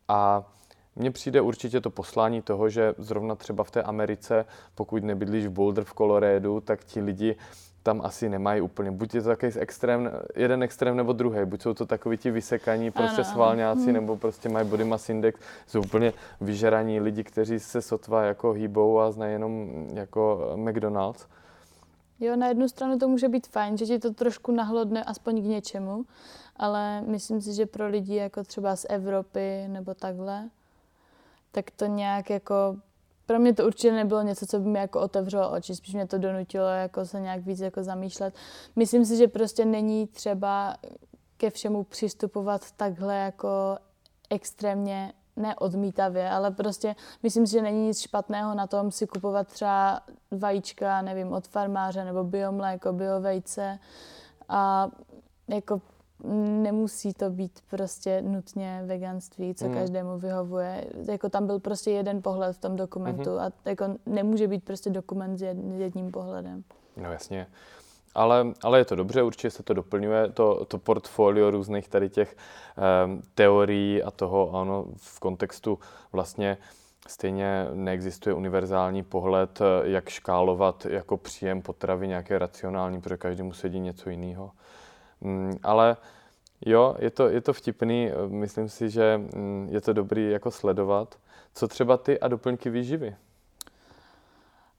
A 0.07 0.51
mně 0.95 1.11
přijde 1.11 1.41
určitě 1.41 1.81
to 1.81 1.89
poslání 1.89 2.41
toho, 2.41 2.69
že 2.69 2.93
zrovna 2.97 3.35
třeba 3.35 3.63
v 3.63 3.71
té 3.71 3.83
Americe, 3.83 4.45
pokud 4.75 5.03
nebydlíš 5.03 5.45
v 5.45 5.51
Boulder 5.51 5.83
v 5.83 5.93
Coloradu, 5.93 6.59
tak 6.59 6.83
ti 6.83 7.01
lidi 7.01 7.35
tam 7.83 8.01
asi 8.01 8.29
nemají 8.29 8.61
úplně. 8.61 8.91
Buď 8.91 9.15
je 9.15 9.21
to 9.21 9.29
takový 9.29 9.51
extrém, 9.55 10.11
jeden 10.35 10.63
extrém 10.63 10.97
nebo 10.97 11.13
druhý. 11.13 11.45
Buď 11.45 11.61
jsou 11.61 11.73
to 11.73 11.85
takový 11.85 12.17
ti 12.17 12.31
vysekaní 12.31 12.91
prostě 12.91 13.21
ano, 13.21 13.31
svalňáci, 13.31 13.83
ano. 13.83 13.93
nebo 13.93 14.17
prostě 14.17 14.49
mají 14.49 14.67
body 14.67 14.83
mass 14.83 15.09
index. 15.09 15.39
Jsou 15.67 15.79
úplně 15.79 16.13
vyžeraní 16.41 16.99
lidi, 16.99 17.23
kteří 17.23 17.59
se 17.59 17.81
sotva 17.81 18.23
jako 18.23 18.51
hýbou 18.51 18.99
a 18.99 19.11
znají 19.11 19.33
jenom 19.33 19.71
jako 19.93 20.51
McDonald's. 20.55 21.27
Jo, 22.19 22.35
na 22.35 22.47
jednu 22.47 22.67
stranu 22.67 22.99
to 22.99 23.07
může 23.07 23.29
být 23.29 23.47
fajn, 23.47 23.77
že 23.77 23.85
ti 23.85 23.99
to 23.99 24.13
trošku 24.13 24.51
nahlodne 24.51 25.03
aspoň 25.03 25.41
k 25.41 25.45
něčemu, 25.45 26.05
ale 26.57 27.01
myslím 27.01 27.41
si, 27.41 27.53
že 27.53 27.65
pro 27.65 27.87
lidi 27.87 28.15
jako 28.15 28.43
třeba 28.43 28.75
z 28.75 28.85
Evropy 28.89 29.65
nebo 29.67 29.93
takhle, 29.93 30.49
tak 31.53 31.71
to 31.71 31.85
nějak 31.85 32.29
jako 32.29 32.75
pro 33.25 33.39
mě 33.39 33.53
to 33.53 33.65
určitě 33.65 33.91
nebylo 33.91 34.21
něco, 34.21 34.45
co 34.45 34.59
by 34.59 34.69
mi 34.69 34.79
jako 34.79 35.01
otevřelo 35.01 35.51
oči, 35.51 35.75
spíš 35.75 35.93
mě 35.93 36.07
to 36.07 36.17
donutilo 36.17 36.67
jako 36.67 37.05
se 37.05 37.21
nějak 37.21 37.45
víc 37.45 37.59
jako 37.59 37.83
zamýšlet. 37.83 38.33
Myslím 38.75 39.05
si, 39.05 39.17
že 39.17 39.27
prostě 39.27 39.65
není 39.65 40.07
třeba 40.07 40.77
ke 41.37 41.49
všemu 41.49 41.83
přistupovat 41.83 42.71
takhle 42.71 43.15
jako 43.15 43.77
extrémně 44.29 45.13
neodmítavě, 45.35 46.29
ale 46.29 46.51
prostě 46.51 46.95
myslím 47.23 47.47
si, 47.47 47.53
že 47.53 47.61
není 47.61 47.87
nic 47.87 48.01
špatného 48.01 48.55
na 48.55 48.67
tom 48.67 48.91
si 48.91 49.07
kupovat 49.07 49.47
třeba 49.47 50.01
vajíčka, 50.31 51.01
nevím, 51.01 51.33
od 51.33 51.47
farmáře 51.47 52.05
nebo 52.05 52.23
biomléko, 52.23 52.93
biovejce 52.93 53.79
a 54.49 54.89
jako 55.47 55.81
nemusí 56.63 57.13
to 57.13 57.29
být 57.29 57.59
prostě 57.69 58.21
nutně 58.21 58.83
veganství, 58.85 59.55
co 59.55 59.65
hmm. 59.65 59.73
každému 59.73 60.17
vyhovuje. 60.17 60.85
Jako 61.11 61.29
tam 61.29 61.47
byl 61.47 61.59
prostě 61.59 61.91
jeden 61.91 62.21
pohled 62.21 62.55
v 62.55 62.59
tom 62.59 62.75
dokumentu 62.75 63.29
hmm. 63.29 63.39
a 63.39 63.51
jako 63.65 63.85
nemůže 64.05 64.47
být 64.47 64.63
prostě 64.63 64.89
dokument 64.89 65.37
s 65.37 65.41
jedním 65.77 66.11
pohledem. 66.11 66.63
No 66.97 67.11
jasně. 67.11 67.47
Ale, 68.15 68.45
ale 68.63 68.79
je 68.79 68.85
to 68.85 68.95
dobře, 68.95 69.23
určitě 69.23 69.51
se 69.51 69.63
to 69.63 69.73
doplňuje, 69.73 70.31
to, 70.31 70.65
to 70.65 70.77
portfolio 70.77 71.51
různých 71.51 71.89
tady 71.89 72.09
těch 72.09 72.35
um, 73.05 73.21
teorií 73.35 74.03
a 74.03 74.11
toho, 74.11 74.55
ano, 74.55 74.85
v 74.97 75.19
kontextu 75.19 75.79
vlastně 76.11 76.57
stejně 77.07 77.67
neexistuje 77.73 78.33
univerzální 78.33 79.03
pohled, 79.03 79.59
jak 79.83 80.09
škálovat 80.09 80.85
jako 80.85 81.17
příjem 81.17 81.61
potravy 81.61 82.07
nějaké 82.07 82.39
racionální, 82.39 83.01
protože 83.01 83.17
každému 83.17 83.53
sedí 83.53 83.79
něco 83.79 84.09
jiného. 84.09 84.51
Mm, 85.23 85.57
ale 85.63 85.97
jo, 86.65 86.95
je 86.99 87.09
to, 87.09 87.29
je 87.29 87.41
to 87.41 87.53
vtipný, 87.53 88.11
myslím 88.27 88.69
si, 88.69 88.89
že 88.89 89.17
mm, 89.17 89.67
je 89.71 89.81
to 89.81 89.93
dobrý 89.93 90.31
jako 90.31 90.51
sledovat. 90.51 91.15
Co 91.53 91.67
třeba 91.67 91.97
ty 91.97 92.19
a 92.19 92.27
doplňky 92.27 92.69
výživy? 92.69 93.15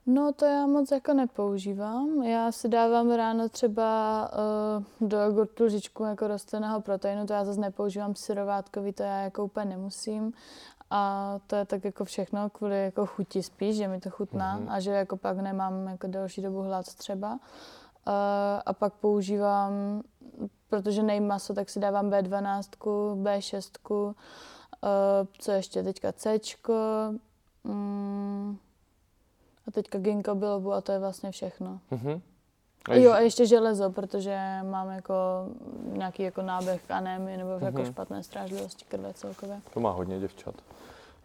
No 0.06 0.32
to 0.32 0.44
já 0.44 0.66
moc 0.66 0.90
jako 0.90 1.14
nepoužívám. 1.14 2.22
Já 2.22 2.52
si 2.52 2.68
dávám 2.68 3.10
ráno 3.10 3.48
třeba 3.48 4.30
uh, 5.00 5.08
do 5.08 5.20
jogurtu 5.20 5.64
lžičku 5.64 6.04
jako 6.04 6.28
rostlinného 6.28 6.80
proteinu, 6.80 7.26
to 7.26 7.32
já 7.32 7.44
zase 7.44 7.60
nepoužívám 7.60 8.14
syrovátkový, 8.14 8.92
to 8.92 9.02
já 9.02 9.20
jako 9.20 9.44
úplně 9.44 9.66
nemusím. 9.66 10.32
A 10.90 11.34
to 11.46 11.56
je 11.56 11.64
tak 11.64 11.84
jako 11.84 12.04
všechno 12.04 12.50
kvůli 12.50 12.84
jako 12.84 13.06
chuti 13.06 13.42
spíš, 13.42 13.76
že 13.76 13.88
mi 13.88 14.00
to 14.00 14.10
chutná 14.10 14.58
mm-hmm. 14.58 14.72
a 14.72 14.80
že 14.80 14.90
jako 14.90 15.16
pak 15.16 15.36
nemám 15.36 15.88
jako 15.88 16.06
delší 16.06 16.42
dobu 16.42 16.62
hlad 16.62 16.86
třeba. 16.94 17.32
Uh, 17.32 17.38
a 18.66 18.72
pak 18.72 18.94
používám, 18.94 20.02
protože 20.68 21.02
nejím 21.02 21.26
maso, 21.26 21.54
tak 21.54 21.70
si 21.70 21.80
dávám 21.80 22.10
B12, 22.10 22.62
B6, 23.22 23.70
uh, 23.88 24.12
co 25.38 25.52
ještě 25.52 25.82
teďka 25.82 26.12
C, 26.12 26.38
mm, 27.64 28.58
a 29.66 29.70
teďka 29.70 29.98
ginkgo 29.98 30.34
bilobu 30.34 30.72
a 30.72 30.80
to 30.80 30.92
je 30.92 30.98
vlastně 30.98 31.30
všechno. 31.30 31.80
Mm-hmm. 31.92 32.20
A 32.88 32.94
jo, 32.94 33.12
a 33.12 33.18
ještě 33.18 33.46
železo, 33.46 33.90
protože 33.90 34.38
mám 34.70 34.90
jako 34.90 35.14
nějaký 35.84 36.22
jako 36.22 36.42
náběh 36.42 36.90
anémie 36.90 37.38
nebo 37.38 37.50
mm-hmm. 37.50 37.64
jako 37.64 37.78
mhm. 37.78 37.86
špatné 37.86 38.22
strážlivosti 38.22 38.84
krve 38.84 39.12
celkově. 39.14 39.60
To 39.74 39.80
má 39.80 39.90
hodně 39.90 40.20
děvčat. 40.20 40.54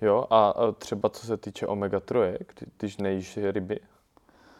Jo, 0.02 0.26
a 0.30 0.54
třeba 0.78 1.10
co 1.10 1.28
se 1.28 1.38
týče 1.38 1.68
omega-3, 1.68 2.38
když 2.78 2.98
nejíš 2.98 3.39
ryby, 3.52 3.80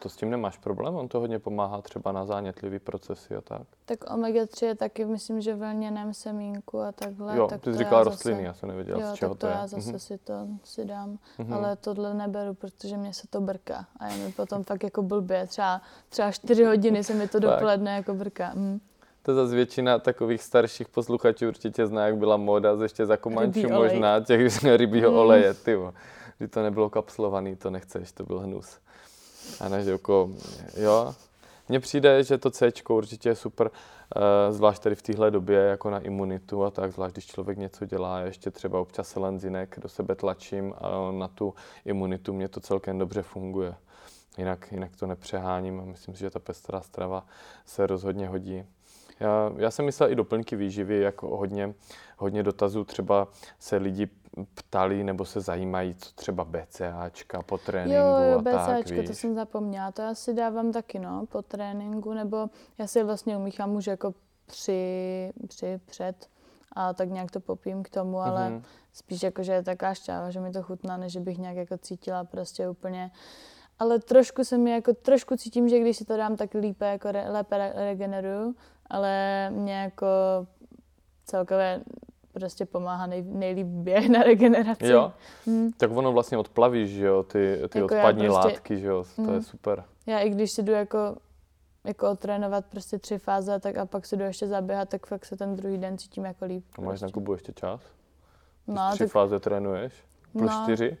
to 0.02 0.08
s 0.08 0.16
tím 0.16 0.30
nemáš 0.30 0.56
problém? 0.56 0.94
On 0.94 1.08
to 1.08 1.20
hodně 1.20 1.38
pomáhá 1.38 1.82
třeba 1.82 2.12
na 2.12 2.24
zánětlivý 2.24 2.78
procesy 2.78 3.36
a 3.36 3.40
tak. 3.40 3.62
Tak 3.84 4.04
omega-3 4.10 4.66
je 4.66 4.74
taky, 4.74 5.04
myslím, 5.04 5.40
že 5.40 5.54
v 5.54 5.62
lněném 5.70 6.14
semínku 6.14 6.80
a 6.80 6.92
takhle. 6.92 7.36
Jo, 7.36 7.46
tak 7.48 7.60
ty 7.60 7.72
jsi 7.72 7.78
říkala 7.78 8.04
rostliny, 8.04 8.36
zase, 8.36 8.46
já 8.46 8.54
jsem 8.54 8.68
nevěděla, 8.68 9.00
jo, 9.00 9.06
z 9.06 9.14
čeho 9.14 9.34
tak 9.34 9.40
to, 9.40 9.46
to 9.46 9.52
je. 9.52 9.52
já 9.52 9.66
zase 9.66 9.90
mm-hmm. 9.90 9.96
si 9.96 10.18
to 10.18 10.34
si 10.64 10.84
dám, 10.84 11.18
mm-hmm. 11.38 11.54
ale 11.54 11.76
tohle 11.76 12.14
neberu, 12.14 12.54
protože 12.54 12.96
mě 12.96 13.14
se 13.14 13.26
to 13.30 13.40
brká 13.40 13.86
a 13.96 14.06
je 14.06 14.26
mi 14.26 14.32
potom 14.32 14.64
fakt 14.64 14.82
jako 14.82 15.02
blbě. 15.02 15.46
Třeba, 15.46 15.82
třeba 16.08 16.32
4 16.32 16.64
hodiny 16.64 17.04
se 17.04 17.14
mi 17.14 17.28
to 17.28 17.38
dopoledne 17.40 17.94
jako 17.94 18.14
brká. 18.14 18.52
Mm. 18.54 18.80
To 19.22 19.34
zase 19.34 19.54
většina 19.54 19.98
takových 19.98 20.42
starších 20.42 20.88
posluchačů 20.88 21.48
určitě 21.48 21.86
zná, 21.86 22.06
jak 22.06 22.16
byla 22.16 22.36
móda, 22.36 22.76
ještě 22.82 23.06
za 23.06 23.16
Komančů 23.16 23.68
možná, 23.68 24.20
těch 24.20 24.64
rybího 24.64 25.10
mm. 25.10 25.16
oleje, 25.16 25.54
ty 25.54 25.78
Když 26.38 26.50
to 26.50 26.62
nebylo 26.62 26.90
kapslovaný, 26.90 27.56
to 27.56 27.70
nechceš, 27.70 28.12
to 28.12 28.24
byl 28.24 28.40
hnus. 28.40 28.78
A 29.60 29.68
ne, 29.68 29.84
že 29.84 29.90
jako, 29.90 30.30
jo. 30.76 31.14
Mně 31.68 31.80
přijde, 31.80 32.24
že 32.24 32.38
to 32.38 32.50
C 32.50 32.72
určitě 32.88 33.28
je 33.28 33.34
super, 33.34 33.70
eh, 34.16 34.52
zvlášť 34.52 34.82
tady 34.82 34.94
v 34.94 35.02
téhle 35.02 35.30
době, 35.30 35.58
jako 35.58 35.90
na 35.90 35.98
imunitu 35.98 36.64
a 36.64 36.70
tak, 36.70 36.92
zvlášť 36.92 37.14
když 37.14 37.26
člověk 37.26 37.58
něco 37.58 37.86
dělá, 37.86 38.20
ještě 38.20 38.50
třeba 38.50 38.80
občas 38.80 39.08
selenzinek 39.08 39.78
do 39.82 39.88
sebe 39.88 40.14
tlačím 40.14 40.74
a 40.78 41.10
na 41.12 41.28
tu 41.28 41.54
imunitu 41.84 42.32
mě 42.32 42.48
to 42.48 42.60
celkem 42.60 42.98
dobře 42.98 43.22
funguje. 43.22 43.74
Jinak, 44.38 44.72
jinak 44.72 44.96
to 44.96 45.06
nepřeháním 45.06 45.80
a 45.80 45.84
myslím 45.84 46.14
si, 46.14 46.20
že 46.20 46.30
ta 46.30 46.38
pestrá 46.38 46.80
strava 46.80 47.26
se 47.66 47.86
rozhodně 47.86 48.28
hodí. 48.28 48.64
Já, 49.20 49.52
já 49.56 49.70
jsem 49.70 49.84
myslel 49.84 50.10
i 50.12 50.14
doplňky 50.14 50.56
výživy, 50.56 51.00
jako 51.00 51.36
hodně, 51.36 51.74
hodně 52.16 52.42
dotazů 52.42 52.84
třeba 52.84 53.28
se 53.58 53.76
lidi 53.76 54.08
ptali 54.54 55.04
nebo 55.04 55.24
se 55.24 55.40
zajímají, 55.40 55.94
co 55.94 56.12
třeba 56.12 56.44
BCAčka 56.44 57.42
po 57.42 57.58
tréninku 57.58 57.96
jo, 57.96 58.30
jo, 58.32 58.38
a 58.38 58.42
BCAčka, 58.42 58.76
tak, 58.76 58.90
víš. 58.90 59.08
to 59.08 59.14
jsem 59.14 59.34
zapomněla, 59.34 59.92
to 59.92 60.02
já 60.02 60.14
si 60.14 60.34
dávám 60.34 60.72
taky, 60.72 60.98
no, 60.98 61.26
po 61.26 61.42
tréninku, 61.42 62.14
nebo 62.14 62.50
já 62.78 62.86
si 62.86 63.02
vlastně 63.02 63.36
umíchám 63.36 63.76
už 63.76 63.86
jako 63.86 64.14
při, 64.46 65.32
při, 65.48 65.80
před 65.86 66.28
a 66.72 66.94
tak 66.94 67.08
nějak 67.08 67.30
to 67.30 67.40
popím 67.40 67.82
k 67.82 67.88
tomu, 67.88 68.20
ale 68.20 68.50
mm-hmm. 68.50 68.62
spíš 68.92 69.22
jako, 69.22 69.42
že 69.42 69.52
je 69.52 69.62
taká 69.62 69.94
šťáva, 69.94 70.30
že 70.30 70.40
mi 70.40 70.52
to 70.52 70.62
chutná, 70.62 70.96
než 70.96 71.16
bych 71.16 71.38
nějak 71.38 71.56
jako 71.56 71.78
cítila 71.78 72.24
prostě 72.24 72.68
úplně 72.68 73.10
ale 73.80 73.98
trošku 73.98 74.44
se 74.44 74.58
mi 74.58 74.70
jako, 74.70 74.94
trošku 74.94 75.36
cítím, 75.36 75.68
že 75.68 75.78
když 75.78 75.96
si 75.96 76.04
to 76.04 76.16
dám, 76.16 76.36
tak 76.36 76.54
lípe, 76.54 76.86
jako 76.86 77.12
re, 77.12 77.30
lépe 77.30 77.72
regeneruju, 77.74 78.54
ale 78.90 79.50
mě 79.50 79.74
jako 79.74 80.06
celkově 81.24 81.80
prostě 82.32 82.66
pomáhá 82.66 83.06
nej, 83.06 83.22
nejlíp 83.22 83.66
běh 83.66 84.08
na 84.08 84.22
regeneraci. 84.22 84.86
Jo, 84.86 85.12
hmm. 85.46 85.72
tak 85.72 85.90
ono 85.90 86.12
vlastně 86.12 86.38
odplavíš, 86.38 86.90
že 86.90 87.06
jo, 87.06 87.22
ty, 87.22 87.60
ty 87.68 87.78
jako 87.78 87.94
odpadní 87.94 88.26
prostě, 88.26 88.48
látky, 88.48 88.78
že 88.78 88.86
jo, 88.86 89.04
to 89.16 89.22
hmm. 89.22 89.34
je 89.34 89.42
super. 89.42 89.84
Já 90.06 90.18
i 90.18 90.30
když 90.30 90.50
si 90.50 90.62
jdu 90.62 90.72
jako, 90.72 91.16
jako 91.84 92.16
trénovat 92.16 92.64
prostě 92.66 92.98
tři 92.98 93.18
fáze 93.18 93.60
tak 93.60 93.76
a 93.76 93.86
pak 93.86 94.06
si 94.06 94.16
jdu 94.16 94.24
ještě 94.24 94.46
zaběhat, 94.46 94.88
tak 94.88 95.06
fakt 95.06 95.24
se 95.24 95.36
ten 95.36 95.56
druhý 95.56 95.78
den 95.78 95.98
cítím 95.98 96.24
jako 96.24 96.44
líp. 96.44 96.64
A 96.78 96.80
máš 96.80 96.88
prostě. 96.88 97.06
na 97.06 97.12
Kubu 97.12 97.32
ještě 97.32 97.52
čas? 97.52 97.80
No, 98.66 98.90
tři 98.90 99.04
tak... 99.04 99.12
fáze 99.12 99.40
trénuješ? 99.40 99.92
Plus 100.32 100.50
no, 100.50 100.62
čtyři? 100.62 100.96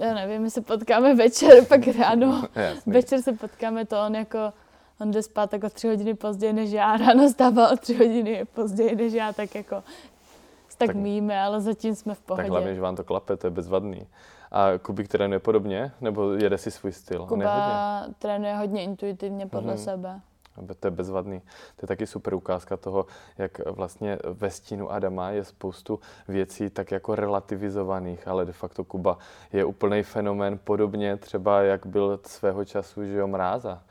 Já 0.00 0.14
nevím, 0.14 0.42
my 0.42 0.50
se 0.50 0.60
potkáme 0.60 1.14
večer, 1.14 1.64
pak 1.68 1.80
ráno. 1.98 2.48
večer 2.86 3.22
se 3.22 3.32
potkáme, 3.32 3.86
to 3.86 4.02
on 4.06 4.14
jako 4.14 4.52
on 5.00 5.10
jde 5.10 5.22
spát 5.22 5.52
jako 5.52 5.70
tři 5.70 5.88
hodiny 5.88 6.14
později 6.14 6.52
než 6.52 6.70
já, 6.70 6.96
ráno 7.06 7.30
stává 7.30 7.70
o 7.72 7.76
tři 7.76 7.94
hodiny 7.94 8.44
později 8.54 8.96
než 8.96 9.12
já, 9.12 9.32
tak 9.32 9.54
jako 9.54 9.82
tak, 10.78 10.86
tak 10.86 10.96
míme, 10.96 11.42
ale 11.42 11.60
zatím 11.60 11.94
jsme 11.94 12.14
v 12.14 12.20
pohodě. 12.20 12.42
Tak 12.42 12.50
hlavně, 12.50 12.74
že 12.74 12.80
vám 12.80 12.96
to 12.96 13.04
klape, 13.04 13.36
to 13.36 13.46
je 13.46 13.50
bezvadný. 13.50 14.06
A 14.50 14.78
Kubík 14.78 15.08
trénuje 15.08 15.38
podobně, 15.38 15.92
nebo 16.00 16.32
jede 16.32 16.58
si 16.58 16.70
svůj 16.70 16.92
styl? 16.92 17.26
Kuba 17.26 18.00
hodně? 18.00 18.14
trénuje 18.18 18.54
hodně 18.54 18.82
intuitivně 18.82 19.46
podle 19.46 19.74
mm-hmm. 19.74 19.84
sebe. 19.84 20.20
To 20.80 20.86
je 20.86 20.90
bezvadný. 20.90 21.40
To 21.76 21.84
je 21.84 21.88
taky 21.88 22.06
super 22.06 22.34
ukázka 22.34 22.76
toho, 22.76 23.06
jak 23.38 23.66
vlastně 23.66 24.18
ve 24.24 24.50
stínu 24.50 24.92
Adama 24.92 25.30
je 25.30 25.44
spoustu 25.44 26.00
věcí 26.28 26.70
tak 26.70 26.90
jako 26.90 27.14
relativizovaných, 27.14 28.28
ale 28.28 28.44
de 28.44 28.52
facto 28.52 28.84
Kuba 28.84 29.18
je 29.52 29.64
úplný 29.64 30.02
fenomén, 30.02 30.58
podobně 30.64 31.16
třeba 31.16 31.62
jak 31.62 31.86
byl 31.86 32.20
svého 32.26 32.64
času, 32.64 33.04
že 33.04 33.16
jo, 33.16 33.26
mráza 33.26 33.82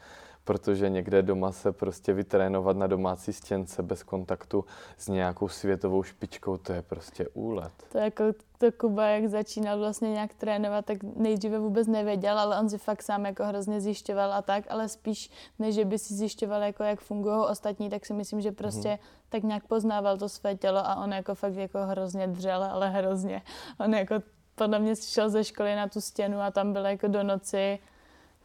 protože 0.45 0.89
někde 0.89 1.21
doma 1.21 1.51
se 1.51 1.71
prostě 1.71 2.13
vytrénovat 2.13 2.77
na 2.77 2.87
domácí 2.87 3.33
stěnce 3.33 3.83
bez 3.83 4.03
kontaktu 4.03 4.65
s 4.97 5.07
nějakou 5.07 5.47
světovou 5.47 6.03
špičkou, 6.03 6.57
to 6.57 6.73
je 6.73 6.81
prostě 6.81 7.27
úlet. 7.33 7.71
To 7.91 7.97
jako 7.97 8.23
to 8.57 8.71
Kuba, 8.71 9.07
jak 9.07 9.27
začínal 9.27 9.79
vlastně 9.79 10.11
nějak 10.11 10.33
trénovat, 10.33 10.85
tak 10.85 10.97
nejdříve 11.03 11.59
vůbec 11.59 11.87
nevěděl, 11.87 12.39
ale 12.39 12.59
on 12.59 12.69
si 12.69 12.77
fakt 12.77 13.01
sám 13.01 13.25
jako 13.25 13.45
hrozně 13.45 13.81
zjišťoval 13.81 14.33
a 14.33 14.41
tak, 14.41 14.63
ale 14.69 14.89
spíš, 14.89 15.29
než 15.59 15.83
by 15.83 15.99
si 15.99 16.13
zjišťoval, 16.13 16.63
jako 16.63 16.83
jak 16.83 16.99
fungují 16.99 17.35
ostatní, 17.49 17.89
tak 17.89 18.05
si 18.05 18.13
myslím, 18.13 18.41
že 18.41 18.51
prostě 18.51 18.89
hmm. 18.89 18.97
tak 19.29 19.43
nějak 19.43 19.67
poznával 19.67 20.17
to 20.17 20.29
své 20.29 20.55
tělo 20.55 20.79
a 20.79 20.95
on 20.95 21.13
jako 21.13 21.35
fakt 21.35 21.55
jako 21.55 21.79
hrozně 21.79 22.27
dřel, 22.27 22.63
ale 22.63 22.89
hrozně. 22.89 23.41
On 23.79 23.93
jako 23.93 24.15
podle 24.55 24.79
mě 24.79 24.95
šel 24.95 25.29
ze 25.29 25.43
školy 25.43 25.75
na 25.75 25.87
tu 25.87 26.01
stěnu 26.01 26.39
a 26.41 26.51
tam 26.51 26.73
byl 26.73 26.85
jako 26.85 27.07
do 27.07 27.23
noci 27.23 27.79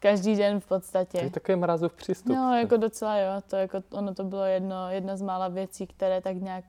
Každý 0.00 0.36
den 0.36 0.60
v 0.60 0.66
podstatě. 0.66 1.18
To 1.18 1.24
je 1.24 1.30
takový 1.30 1.58
mrazův 1.58 1.92
přístup. 1.92 2.36
No, 2.36 2.56
jako 2.58 2.76
docela 2.76 3.18
jo. 3.18 3.30
To 3.50 3.56
jako, 3.56 3.82
ono 3.90 4.14
to 4.14 4.24
bylo 4.24 4.44
jedno, 4.44 4.90
jedna 4.90 5.16
z 5.16 5.22
mála 5.22 5.48
věcí, 5.48 5.86
které 5.86 6.20
tak 6.20 6.36
nějak 6.36 6.64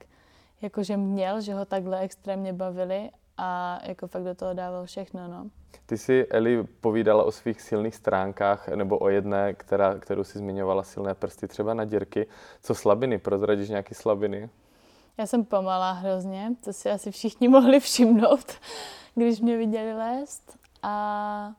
jakože 0.61 0.97
měl, 0.97 1.41
že 1.41 1.53
ho 1.53 1.65
takhle 1.65 1.99
extrémně 1.99 2.53
bavili 2.53 3.09
a 3.37 3.79
jako 3.83 4.07
fakt 4.07 4.23
do 4.23 4.35
toho 4.35 4.53
dával 4.53 4.85
všechno, 4.85 5.27
no. 5.27 5.49
Ty 5.85 5.97
jsi, 5.97 6.27
Eli, 6.29 6.63
povídala 6.81 7.23
o 7.23 7.31
svých 7.31 7.61
silných 7.61 7.95
stránkách, 7.95 8.67
nebo 8.67 8.97
o 8.99 9.09
jedné, 9.09 9.53
která, 9.53 9.99
kterou 9.99 10.23
si 10.23 10.37
zmiňovala, 10.37 10.83
silné 10.83 11.15
prsty, 11.15 11.47
třeba 11.47 11.73
na 11.73 11.85
dírky. 11.85 12.27
Co 12.63 12.75
slabiny? 12.75 13.17
Prozradíš 13.17 13.69
nějaké 13.69 13.95
slabiny? 13.95 14.49
Já 15.17 15.25
jsem 15.25 15.45
pomalá 15.45 15.91
hrozně, 15.91 16.51
to 16.63 16.73
si 16.73 16.91
asi 16.91 17.11
všichni 17.11 17.47
mohli 17.47 17.79
všimnout, 17.79 18.51
když 19.15 19.39
mě 19.39 19.57
viděli 19.57 19.93
lézt 19.93 20.57
A 20.83 21.53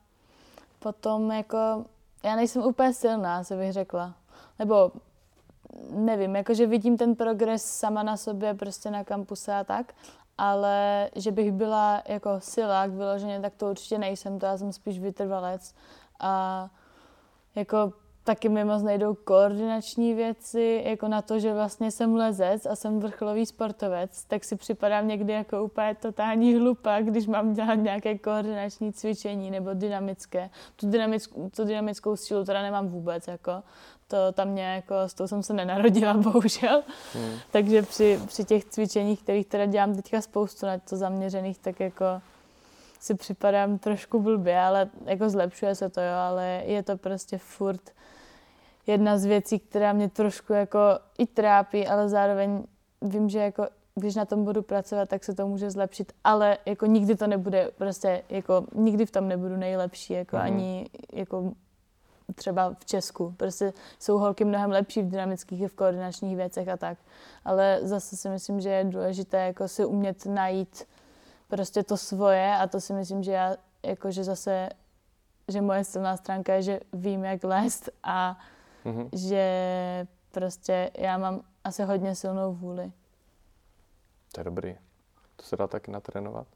potom 0.83 1.30
jako, 1.30 1.85
já 2.24 2.37
nejsem 2.37 2.62
úplně 2.62 2.93
silná, 2.93 3.45
se 3.45 3.57
bych 3.57 3.72
řekla. 3.72 4.14
Nebo 4.59 4.93
nevím, 5.91 6.37
jakože 6.37 6.66
vidím 6.66 6.97
ten 6.97 7.14
progres 7.14 7.64
sama 7.64 8.03
na 8.03 8.16
sobě, 8.16 8.55
prostě 8.55 8.91
na 8.91 9.05
kampuse 9.05 9.55
a 9.55 9.64
tak, 9.64 9.95
ale 10.39 11.11
že 11.16 11.30
bych 11.30 11.53
byla 11.53 12.03
jako 12.09 12.30
silák 12.39 12.91
vyloženě, 12.91 13.41
tak 13.41 13.55
to 13.55 13.70
určitě 13.70 13.99
nejsem, 13.99 14.39
to 14.39 14.47
já 14.47 14.59
jsem 14.59 14.72
spíš 14.72 14.99
vytrvalec. 14.99 15.74
A 16.20 16.68
jako 17.55 17.93
taky 18.25 18.49
mi 18.49 18.64
moc 18.64 18.83
nejdou 18.83 19.14
koordinační 19.14 20.14
věci, 20.14 20.83
jako 20.87 21.09
na 21.09 21.23
to, 21.23 21.39
že 21.39 21.55
vlastně 21.55 21.91
jsem 21.91 22.14
lezec 22.14 22.66
a 22.66 22.77
jsem 22.77 23.01
vrcholový 23.01 23.47
sportovec, 23.47 24.25
tak 24.25 24.45
si 24.45 24.57
připadám 24.57 25.09
někdy 25.09 25.33
jako 25.33 25.64
úplně 25.64 25.95
totální 25.95 26.55
hlupa, 26.55 27.01
když 27.01 27.27
mám 27.27 27.53
dělat 27.53 27.75
nějaké 27.75 28.18
koordinační 28.18 28.93
cvičení 28.93 29.51
nebo 29.51 29.75
dynamické. 29.75 30.51
Tu 30.77 30.91
dynamickou, 30.91 31.51
tu 31.57 31.64
dynamickou 31.64 32.16
sílu 32.16 32.45
teda 32.45 32.62
nemám 32.62 32.89
vůbec, 32.89 33.29
jako. 33.29 33.53
To 34.09 34.33
tam 34.33 34.49
mě 34.49 34.64
jako, 34.64 34.95
s 35.07 35.14
tou 35.14 35.27
jsem 35.27 35.43
se 35.43 35.53
nenarodila, 35.53 36.14
bohužel. 36.16 36.83
Hmm. 37.14 37.39
Takže 37.51 37.83
při, 37.83 38.20
při 38.27 38.45
těch 38.45 38.64
cvičeních, 38.64 39.23
kterých 39.23 39.47
teda 39.47 39.66
dělám 39.66 39.95
teďka 39.95 40.20
spoustu 40.20 40.66
na 40.66 40.79
to 40.79 40.97
zaměřených, 40.97 41.59
tak 41.59 41.81
jako 41.81 42.05
si 43.01 43.14
připadám 43.14 43.79
trošku 43.79 44.20
blbě, 44.20 44.61
ale 44.61 44.91
jako 45.05 45.31
zlepšuje 45.31 45.75
se 45.75 45.89
to, 45.89 46.01
jo, 46.01 46.14
ale 46.14 46.62
je 46.64 46.83
to 46.83 46.97
prostě 46.97 47.39
furt 47.39 47.91
jedna 48.87 49.18
z 49.18 49.24
věcí, 49.24 49.59
která 49.59 49.93
mě 49.93 50.09
trošku 50.09 50.53
jako 50.53 50.78
i 51.18 51.26
trápí, 51.26 51.87
ale 51.87 52.09
zároveň 52.09 52.64
vím, 53.03 53.28
že 53.28 53.39
jako 53.39 53.66
když 53.95 54.14
na 54.14 54.24
tom 54.24 54.45
budu 54.45 54.62
pracovat, 54.62 55.09
tak 55.09 55.24
se 55.24 55.35
to 55.35 55.47
může 55.47 55.70
zlepšit, 55.70 56.12
ale 56.24 56.59
jako 56.66 56.87
nikdy 56.87 57.16
to 57.16 57.26
nebude 57.26 57.70
prostě, 57.78 58.22
jako 58.28 58.66
nikdy 58.74 59.07
v 59.07 59.11
tom 59.11 59.28
nebudu 59.28 59.57
nejlepší, 59.57 60.12
jako 60.12 60.37
mm. 60.37 60.43
ani 60.43 60.87
jako 61.12 61.53
třeba 62.35 62.74
v 62.78 62.85
Česku. 62.85 63.35
Prostě 63.37 63.72
jsou 63.99 64.18
holky 64.18 64.45
mnohem 64.45 64.70
lepší 64.70 65.03
v 65.03 65.09
dynamických 65.09 65.61
i 65.61 65.68
v 65.68 65.74
koordinačních 65.74 66.37
věcech 66.37 66.68
a 66.68 66.76
tak. 66.76 66.99
Ale 67.45 67.78
zase 67.83 68.16
si 68.16 68.28
myslím, 68.28 68.61
že 68.61 68.68
je 68.68 68.85
důležité 68.85 69.47
jako 69.47 69.68
si 69.68 69.85
umět 69.85 70.26
najít 70.26 70.85
prostě 71.49 71.83
to 71.83 71.97
svoje 71.97 72.57
a 72.57 72.66
to 72.66 72.80
si 72.80 72.93
myslím, 72.93 73.22
že 73.22 73.33
já 73.33 73.57
jakože 73.87 74.24
zase, 74.24 74.68
že 75.49 75.61
moje 75.61 75.85
silná 75.85 76.16
stránka 76.16 76.55
je, 76.55 76.62
že 76.62 76.80
vím, 76.93 77.24
jak 77.24 77.45
lézt 77.45 77.91
a 78.03 78.39
mm-hmm. 78.85 79.09
že 79.12 80.07
prostě 80.30 80.91
já 80.99 81.18
mám 81.18 81.41
asi 81.64 81.83
hodně 81.83 82.14
silnou 82.14 82.55
vůli. 82.55 82.93
To 84.33 84.41
je 84.41 84.45
dobrý. 84.45 84.76
To 85.37 85.43
se 85.43 85.57
dá 85.57 85.66
taky 85.66 85.91
natrénovat? 85.91 86.47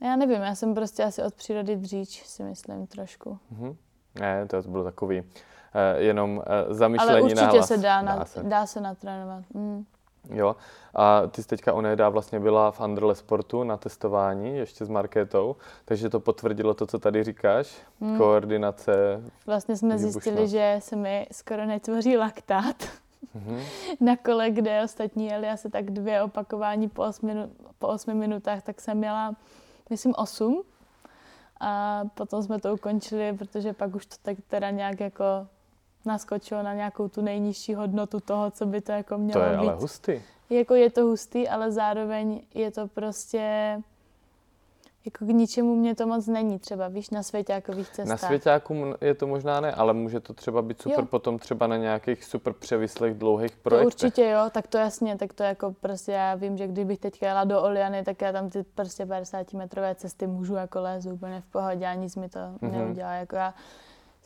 Já 0.00 0.16
nevím, 0.16 0.42
já 0.42 0.54
jsem 0.54 0.74
prostě 0.74 1.04
asi 1.04 1.22
od 1.22 1.34
přírody 1.34 1.76
dříč, 1.76 2.24
si 2.24 2.42
myslím 2.42 2.86
trošku. 2.86 3.38
Mm-hmm. 3.52 3.76
Ne, 4.20 4.46
to 4.46 4.62
bylo 4.62 4.84
takový 4.84 5.20
uh, 5.20 5.26
jenom 5.96 6.36
uh, 6.36 6.74
zamyšlení 6.74 7.10
Ale 7.12 7.22
určitě 7.22 7.42
na 7.42 7.50
hlas. 7.50 7.68
se 7.68 7.76
dá, 7.76 8.02
dá, 8.02 8.16
na, 8.16 8.24
se. 8.24 8.42
dá 8.42 8.66
se 8.66 8.80
natrénovat. 8.80 9.44
Mm. 9.54 9.84
Jo. 10.30 10.56
A 10.94 11.26
ty 11.26 11.42
jsi 11.42 11.48
teďka 11.48 11.72
onehda 11.72 12.08
vlastně 12.08 12.40
byla 12.40 12.70
v 12.70 12.80
Andrle 12.80 13.14
Sportu 13.14 13.64
na 13.64 13.76
testování 13.76 14.56
ještě 14.56 14.84
s 14.84 14.88
Markétou, 14.88 15.56
takže 15.84 16.10
to 16.10 16.20
potvrdilo 16.20 16.74
to, 16.74 16.86
co 16.86 16.98
tady 16.98 17.24
říkáš, 17.24 17.82
hmm. 18.00 18.18
koordinace. 18.18 19.22
Vlastně 19.46 19.76
jsme 19.76 19.96
výbušnost. 19.96 20.12
zjistili, 20.12 20.48
že 20.48 20.76
se 20.78 20.96
mi 20.96 21.26
skoro 21.32 21.66
netvoří 21.66 22.16
laktát. 22.16 22.76
Mm-hmm. 23.36 23.62
na 24.00 24.16
kole, 24.16 24.50
kde 24.50 24.82
ostatní 24.84 25.26
jeli 25.26 25.48
asi 25.48 25.70
tak 25.70 25.90
dvě 25.90 26.22
opakování 26.22 26.88
po 26.88 27.02
osmi, 27.02 27.34
po 27.78 27.88
osmi 27.88 28.14
minutách, 28.14 28.62
tak 28.62 28.80
jsem 28.80 28.98
měla, 28.98 29.34
myslím, 29.90 30.14
osm. 30.16 30.62
A 31.60 32.02
potom 32.14 32.42
jsme 32.42 32.60
to 32.60 32.74
ukončili, 32.74 33.32
protože 33.32 33.72
pak 33.72 33.94
už 33.94 34.06
to 34.06 34.16
tak 34.22 34.36
teda 34.48 34.70
nějak 34.70 35.00
jako 35.00 35.24
naskočilo 36.08 36.62
na 36.62 36.74
nějakou 36.74 37.08
tu 37.08 37.22
nejnižší 37.22 37.74
hodnotu 37.74 38.20
toho, 38.20 38.50
co 38.50 38.66
by 38.66 38.80
to 38.80 38.92
jako 38.92 39.18
mělo 39.18 39.40
být. 39.40 39.46
To 39.46 39.50
je 39.50 39.58
být. 39.58 39.68
ale 39.68 39.80
hustý. 39.80 40.22
Jako 40.50 40.74
je 40.74 40.90
to 40.90 41.02
hustý, 41.02 41.48
ale 41.48 41.72
zároveň 41.72 42.40
je 42.54 42.70
to 42.70 42.88
prostě 42.88 43.78
jako 45.04 45.24
k 45.24 45.28
ničemu 45.28 45.74
mě 45.74 45.94
to 45.94 46.06
moc 46.06 46.26
není 46.26 46.58
třeba, 46.58 46.88
víš, 46.88 47.10
na 47.10 47.22
svěťákových 47.22 47.88
cestách. 47.88 48.22
Na 48.22 48.28
svěťáku 48.28 48.94
je 49.00 49.14
to 49.14 49.26
možná 49.26 49.60
ne, 49.60 49.72
ale 49.72 49.92
může 49.92 50.20
to 50.20 50.34
třeba 50.34 50.62
být 50.62 50.82
super 50.82 51.00
jo. 51.00 51.06
potom 51.06 51.38
třeba 51.38 51.66
na 51.66 51.76
nějakých 51.76 52.24
super 52.24 52.52
převislých 52.52 53.14
dlouhých 53.14 53.56
projektech. 53.56 53.94
To 53.94 54.06
určitě 54.06 54.30
jo, 54.30 54.40
tak 54.50 54.66
to 54.66 54.78
jasně, 54.78 55.16
tak 55.16 55.32
to 55.32 55.42
jako 55.42 55.74
prostě 55.80 56.12
já 56.12 56.34
vím, 56.34 56.56
že 56.56 56.66
kdybych 56.66 56.98
teď 56.98 57.22
jela 57.22 57.44
do 57.44 57.62
Oliany, 57.62 58.04
tak 58.04 58.22
já 58.22 58.32
tam 58.32 58.50
ty 58.50 58.62
prostě 58.62 59.06
50 59.06 59.52
metrové 59.52 59.94
cesty 59.94 60.26
můžu 60.26 60.54
jako 60.54 60.80
lézt 60.80 61.06
úplně 61.06 61.40
v 61.40 61.46
pohodě 61.46 61.86
a 61.86 61.94
nic 61.94 62.16
mi 62.16 62.28
to 62.28 62.38
mm-hmm. 62.38 62.70
neudělá. 62.70 63.12
Jako 63.12 63.36
já 63.36 63.54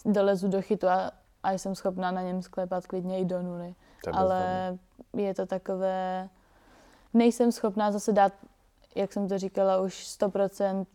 dolezu 0.04 0.48
do 0.48 0.62
chytu 0.62 0.88
a 0.88 1.10
a 1.42 1.52
jsem 1.52 1.74
schopná 1.74 2.10
na 2.10 2.22
něm 2.22 2.42
sklepat 2.42 2.86
klidně 2.86 3.18
i 3.18 3.24
do 3.24 3.42
nuly. 3.42 3.74
Ale 4.12 4.78
je 5.16 5.34
to 5.34 5.46
takové, 5.46 6.28
nejsem 7.14 7.52
schopná 7.52 7.92
zase 7.92 8.12
dát, 8.12 8.32
jak 8.94 9.12
jsem 9.12 9.28
to 9.28 9.38
říkala, 9.38 9.80
už 9.80 10.16
100% 10.20 10.86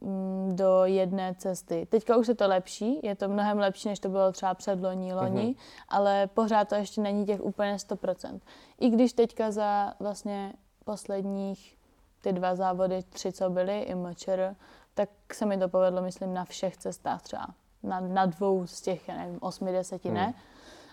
mm, 0.00 0.56
do 0.56 0.84
jedné 0.84 1.34
cesty. 1.38 1.86
Teďka 1.90 2.16
už 2.16 2.28
je 2.28 2.34
to 2.34 2.48
lepší, 2.48 3.00
je 3.02 3.14
to 3.16 3.28
mnohem 3.28 3.58
lepší, 3.58 3.88
než 3.88 3.98
to 3.98 4.08
bylo 4.08 4.32
třeba 4.32 4.54
před 4.54 4.82
loní, 4.82 5.12
loni, 5.12 5.42
mm-hmm. 5.42 5.56
ale 5.88 6.26
pořád 6.26 6.68
to 6.68 6.74
ještě 6.74 7.00
není 7.00 7.26
těch 7.26 7.40
úplně 7.40 7.76
100%. 7.76 8.40
I 8.80 8.90
když 8.90 9.12
teďka 9.12 9.50
za 9.50 9.94
vlastně 10.00 10.52
posledních 10.84 11.76
ty 12.20 12.32
dva 12.32 12.54
závody, 12.54 13.02
tři, 13.02 13.32
co 13.32 13.50
byly, 13.50 13.80
i 13.80 13.94
mčr, 13.94 14.56
tak 14.94 15.08
se 15.32 15.46
mi 15.46 15.58
to 15.58 15.68
povedlo, 15.68 16.02
myslím, 16.02 16.34
na 16.34 16.44
všech 16.44 16.76
cestách 16.76 17.22
třeba 17.22 17.46
na, 17.86 18.00
na 18.00 18.26
dvou 18.26 18.66
z 18.66 18.80
těch, 18.80 19.08
já 19.08 19.16
nevím, 19.16 19.38
osmi, 19.40 19.72
deseti 19.72 20.08
hmm. 20.08 20.16
ne, 20.16 20.34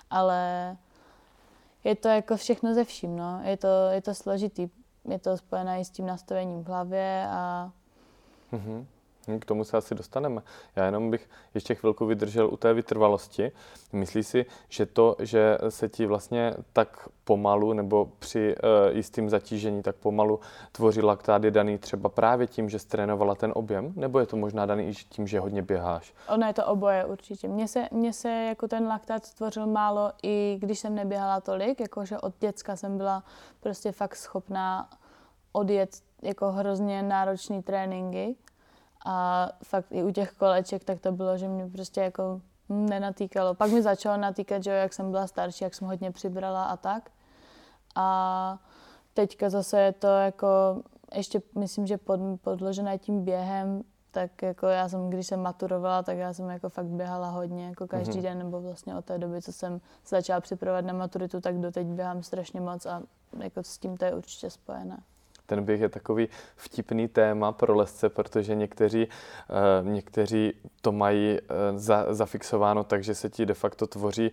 ale 0.10 0.78
je 1.84 1.96
to 1.96 2.08
jako 2.08 2.38
všechno 2.38 2.74
ze 2.74 2.84
vším, 2.84 3.18
no. 3.18 3.42
Je 3.44 3.58
to, 3.58 3.68
je 3.92 4.02
to 4.02 4.14
složitý. 4.14 4.70
Je 5.10 5.20
to 5.20 5.38
spojené 5.38 5.80
i 5.80 5.86
s 5.86 5.90
tím 5.90 6.06
nastavením 6.06 6.64
v 6.64 6.68
hlavě 6.68 7.28
a 7.30 7.72
mm-hmm. 8.54 8.86
Hm, 9.28 9.40
k 9.40 9.46
tomu 9.46 9.64
se 9.64 9.78
asi 9.78 9.96
dostaneme. 9.96 10.42
Já 10.76 10.86
jenom 10.86 11.12
bych 11.12 11.30
ještě 11.54 11.76
chvilku 11.76 12.06
vydržel 12.06 12.48
u 12.48 12.58
té 12.58 12.74
vytrvalosti. 12.74 13.52
Myslíš 13.94 14.28
si, 14.28 14.46
že 14.70 14.86
to, 14.86 15.16
že 15.20 15.58
se 15.70 15.90
ti 15.90 16.06
vlastně 16.06 16.54
tak 16.74 17.10
pomalu 17.24 17.74
nebo 17.74 18.10
při 18.20 18.56
uh, 18.56 18.96
jistým 18.98 19.30
zatížení 19.30 19.84
tak 19.84 19.96
pomalu 19.96 20.40
tvoří 20.72 21.02
laktát 21.02 21.44
je 21.44 21.52
daný 21.52 21.78
třeba 21.78 22.10
právě 22.10 22.48
tím, 22.48 22.70
že 22.70 22.80
trénovala 22.88 23.36
ten 23.36 23.52
objem? 23.56 23.94
Nebo 23.96 24.20
je 24.20 24.26
to 24.26 24.38
možná 24.38 24.66
daný 24.66 24.88
i 24.88 24.94
tím, 24.94 25.28
že 25.28 25.40
hodně 25.40 25.62
běháš? 25.62 26.14
Ono 26.30 26.48
je 26.48 26.54
to 26.54 26.66
oboje 26.66 27.06
určitě. 27.06 27.48
Mně 27.48 27.68
se, 27.68 27.88
mně 27.92 28.14
se 28.14 28.30
jako 28.30 28.68
ten 28.68 28.88
laktát 28.88 29.26
stvořil 29.26 29.68
málo 29.68 30.12
i 30.24 30.58
když 30.60 30.80
jsem 30.80 30.96
neběhala 30.96 31.42
tolik, 31.42 31.80
jakože 31.80 32.18
od 32.18 32.34
děcka 32.40 32.76
jsem 32.76 32.98
byla 32.98 33.24
prostě 33.60 33.92
fakt 33.92 34.16
schopná 34.16 34.90
odjet 35.52 35.90
jako 36.22 36.52
hrozně 36.52 37.04
náročný 37.04 37.64
tréninky 37.64 38.36
a 39.06 39.50
fakt 39.64 39.86
i 39.92 40.04
u 40.04 40.12
těch 40.12 40.32
koleček, 40.32 40.84
tak 40.84 41.00
to 41.00 41.12
bylo, 41.12 41.38
že 41.38 41.48
mě 41.48 41.70
prostě 41.70 42.02
jako 42.02 42.42
nenatýkalo. 42.70 43.54
Pak 43.54 43.72
mi 43.72 43.82
začalo 43.82 44.18
natýkat, 44.18 44.64
že 44.64 44.72
jo, 44.72 44.78
jak 44.78 44.94
jsem 44.94 45.12
byla 45.12 45.28
starší, 45.28 45.64
jak 45.64 45.74
jsem 45.74 45.88
hodně 45.88 46.12
přibrala 46.12 46.64
a 46.64 46.78
tak. 46.78 47.10
A 47.96 48.60
teďka 49.14 49.50
zase 49.50 49.82
je 49.82 49.92
to 49.92 50.08
jako, 50.08 50.48
ještě 51.16 51.42
myslím, 51.58 51.88
že 51.88 51.98
pod, 51.98 52.20
podložené 52.42 52.98
tím 52.98 53.24
během, 53.24 53.84
tak 54.12 54.42
jako 54.42 54.68
já 54.68 54.90
jsem, 54.90 55.10
když 55.10 55.28
jsem 55.28 55.42
maturovala, 55.42 56.04
tak 56.04 56.18
já 56.18 56.34
jsem 56.34 56.50
jako 56.50 56.70
fakt 56.70 56.86
běhala 56.86 57.30
hodně, 57.30 57.66
jako 57.66 57.88
každý 57.88 58.20
mm-hmm. 58.20 58.22
den, 58.22 58.38
nebo 58.38 58.62
vlastně 58.62 58.96
od 58.96 59.06
té 59.06 59.18
doby, 59.18 59.42
co 59.42 59.54
jsem 59.54 59.82
začala 60.08 60.42
připravovat 60.42 60.86
na 60.86 60.94
maturitu, 60.94 61.42
tak 61.42 61.60
doteď 61.60 61.88
běhám 61.88 62.24
strašně 62.24 62.62
moc 62.62 62.86
a 62.86 63.02
jako 63.40 63.64
s 63.64 63.78
tím 63.78 63.98
to 63.98 64.06
je 64.06 64.16
určitě 64.16 64.50
spojené 64.50 65.04
ten 65.46 65.64
běh 65.64 65.82
je 65.82 65.90
takový 65.90 66.28
vtipný 66.56 67.08
téma 67.08 67.52
pro 67.52 67.76
lesce, 67.76 68.10
protože 68.10 68.56
někteří, 68.56 69.08
uh, 69.08 69.88
někteří 69.90 70.54
to 70.82 70.92
mají 70.92 71.40
uh, 71.42 71.78
za, 71.78 72.14
zafixováno 72.14 72.84
tak, 72.84 73.04
že 73.04 73.16
se 73.16 73.30
ti 73.30 73.46
de 73.46 73.54
facto 73.54 73.88
tvoří 73.88 74.32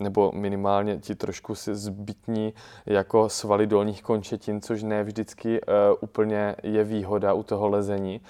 nebo 0.00 0.32
minimálně 0.34 0.96
ti 0.98 1.14
trošku 1.14 1.54
si 1.54 1.74
zbytní 1.74 2.54
jako 2.86 3.28
svaly 3.28 3.66
dolních 3.66 4.02
končetin, 4.02 4.60
což 4.60 4.82
ne 4.82 5.04
vždycky 5.04 5.60
uh, 5.60 5.74
úplně 6.00 6.56
je 6.62 6.84
výhoda 6.84 7.32
u 7.32 7.42
toho 7.42 7.68
lezení. 7.68 8.20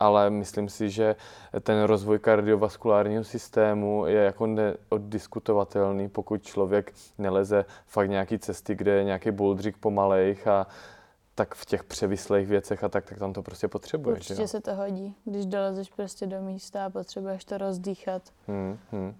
Ale 0.00 0.30
myslím 0.30 0.68
si, 0.68 0.90
že 0.90 1.16
ten 1.60 1.82
rozvoj 1.82 2.18
kardiovaskulárního 2.18 3.24
systému 3.24 4.06
je 4.06 4.20
jako 4.20 4.46
neoddiskutovatelný, 4.46 6.08
pokud 6.08 6.42
člověk 6.42 6.92
neleze 7.18 7.64
fakt 7.86 8.10
nějaký 8.10 8.38
cesty, 8.38 8.74
kde 8.74 8.92
je 8.92 9.04
nějaký 9.04 9.30
bouldřík 9.30 9.76
pomalejch 9.76 10.46
a 10.48 10.66
tak 11.34 11.54
v 11.54 11.64
těch 11.64 11.84
převislých 11.84 12.46
věcech 12.46 12.84
a 12.84 12.88
tak, 12.88 13.04
tak 13.04 13.18
tam 13.18 13.32
to 13.32 13.42
prostě 13.42 13.68
potřebuješ. 13.68 14.18
Určitě 14.18 14.42
jo? 14.42 14.48
se 14.48 14.60
to 14.60 14.74
hodí, 14.74 15.14
když 15.24 15.46
dolezeš 15.46 15.90
prostě 15.90 16.26
do 16.26 16.42
místa 16.42 16.84
a 16.84 16.90
potřebuješ 16.90 17.44
to 17.44 17.58
rozdýchat. 17.58 18.22
Hmm, 18.46 18.78
hmm. 18.92 19.14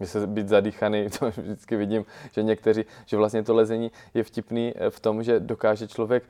Že 0.00 0.06
se 0.06 0.26
být 0.26 0.48
zadýchaný, 0.48 1.08
to 1.18 1.30
vždycky 1.30 1.76
vidím, 1.76 2.04
že 2.32 2.42
někteří, 2.42 2.84
že 3.06 3.16
vlastně 3.16 3.42
to 3.42 3.54
lezení 3.54 3.90
je 4.14 4.24
vtipný 4.24 4.72
eh, 4.76 4.90
v 4.90 5.00
tom, 5.00 5.22
že 5.22 5.40
dokáže 5.40 5.88
člověk 5.88 6.24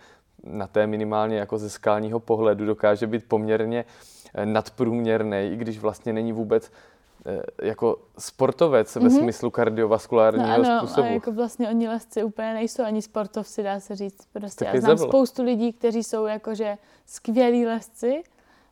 na 0.44 0.66
té 0.66 0.86
minimálně 0.86 1.36
jako 1.36 1.58
ze 1.58 1.70
skalního 1.70 2.20
pohledu 2.20 2.66
dokáže 2.66 3.06
být 3.06 3.28
poměrně 3.28 3.84
nadprůměrný, 4.44 5.50
i 5.52 5.56
když 5.56 5.78
vlastně 5.78 6.12
není 6.12 6.32
vůbec 6.32 6.70
Eh, 6.70 6.89
jako 7.62 7.98
sportovec 8.18 8.88
mm-hmm. 8.88 9.02
ve 9.02 9.08
mhm. 9.08 9.18
smyslu 9.18 9.50
kardiovaskulárního 9.50 10.48
no 10.48 10.54
ano, 10.54 10.78
způsobu. 10.78 11.08
A 11.08 11.10
jako 11.10 11.32
vlastně 11.32 11.68
oni 11.68 11.88
lesci 11.88 12.24
úplně 12.24 12.54
nejsou 12.54 12.82
ani 12.82 13.02
sportovci, 13.02 13.62
dá 13.62 13.80
se 13.80 13.96
říct. 13.96 14.26
Prostě 14.32 14.64
já 14.64 14.80
znám 14.80 14.98
spoustu 14.98 15.42
lidí, 15.42 15.72
kteří 15.72 16.04
jsou 16.04 16.26
jakože 16.26 16.78
skvělí 17.06 17.66
lesci, 17.66 18.22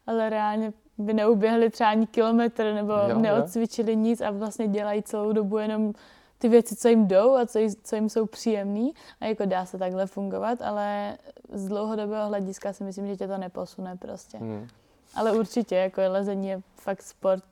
ale 0.07 0.31
reálně 0.31 0.73
by 0.99 1.13
neuběhli 1.13 1.71
třeba 1.71 1.91
ani 1.91 2.07
kilometr 2.07 2.73
nebo 2.75 2.93
jo, 2.93 3.19
neodcvičili 3.19 3.93
jo. 3.93 3.99
nic 3.99 4.21
a 4.21 4.31
vlastně 4.31 4.69
dělají 4.69 5.03
celou 5.03 5.33
dobu 5.33 5.59
jenom 5.59 5.93
ty 6.39 6.49
věci, 6.49 6.77
co 6.77 6.89
jim 6.89 7.07
jdou 7.07 7.37
a 7.37 7.47
co, 7.47 7.59
co 7.83 7.97
jim 7.97 8.09
jsou 8.09 8.27
příjemné 8.27 8.91
a 9.21 9.27
jako 9.27 9.45
dá 9.45 9.67
se 9.67 9.79
takhle 9.79 10.07
fungovat, 10.07 10.63
ale 10.63 11.19
z 11.53 11.69
dlouhodobého 11.69 12.29
hlediska 12.29 12.73
si 12.73 12.85
myslím, 12.85 13.07
že 13.07 13.17
tě 13.17 13.29
to 13.29 13.39
neposune 13.39 13.97
prostě. 13.97 14.39
Hmm. 14.39 14.69
Ale 15.15 15.33
určitě, 15.33 15.77
jako 15.77 16.01
lezení 16.09 16.49
je 16.49 16.61
fakt 16.77 17.03
sport, 17.03 17.45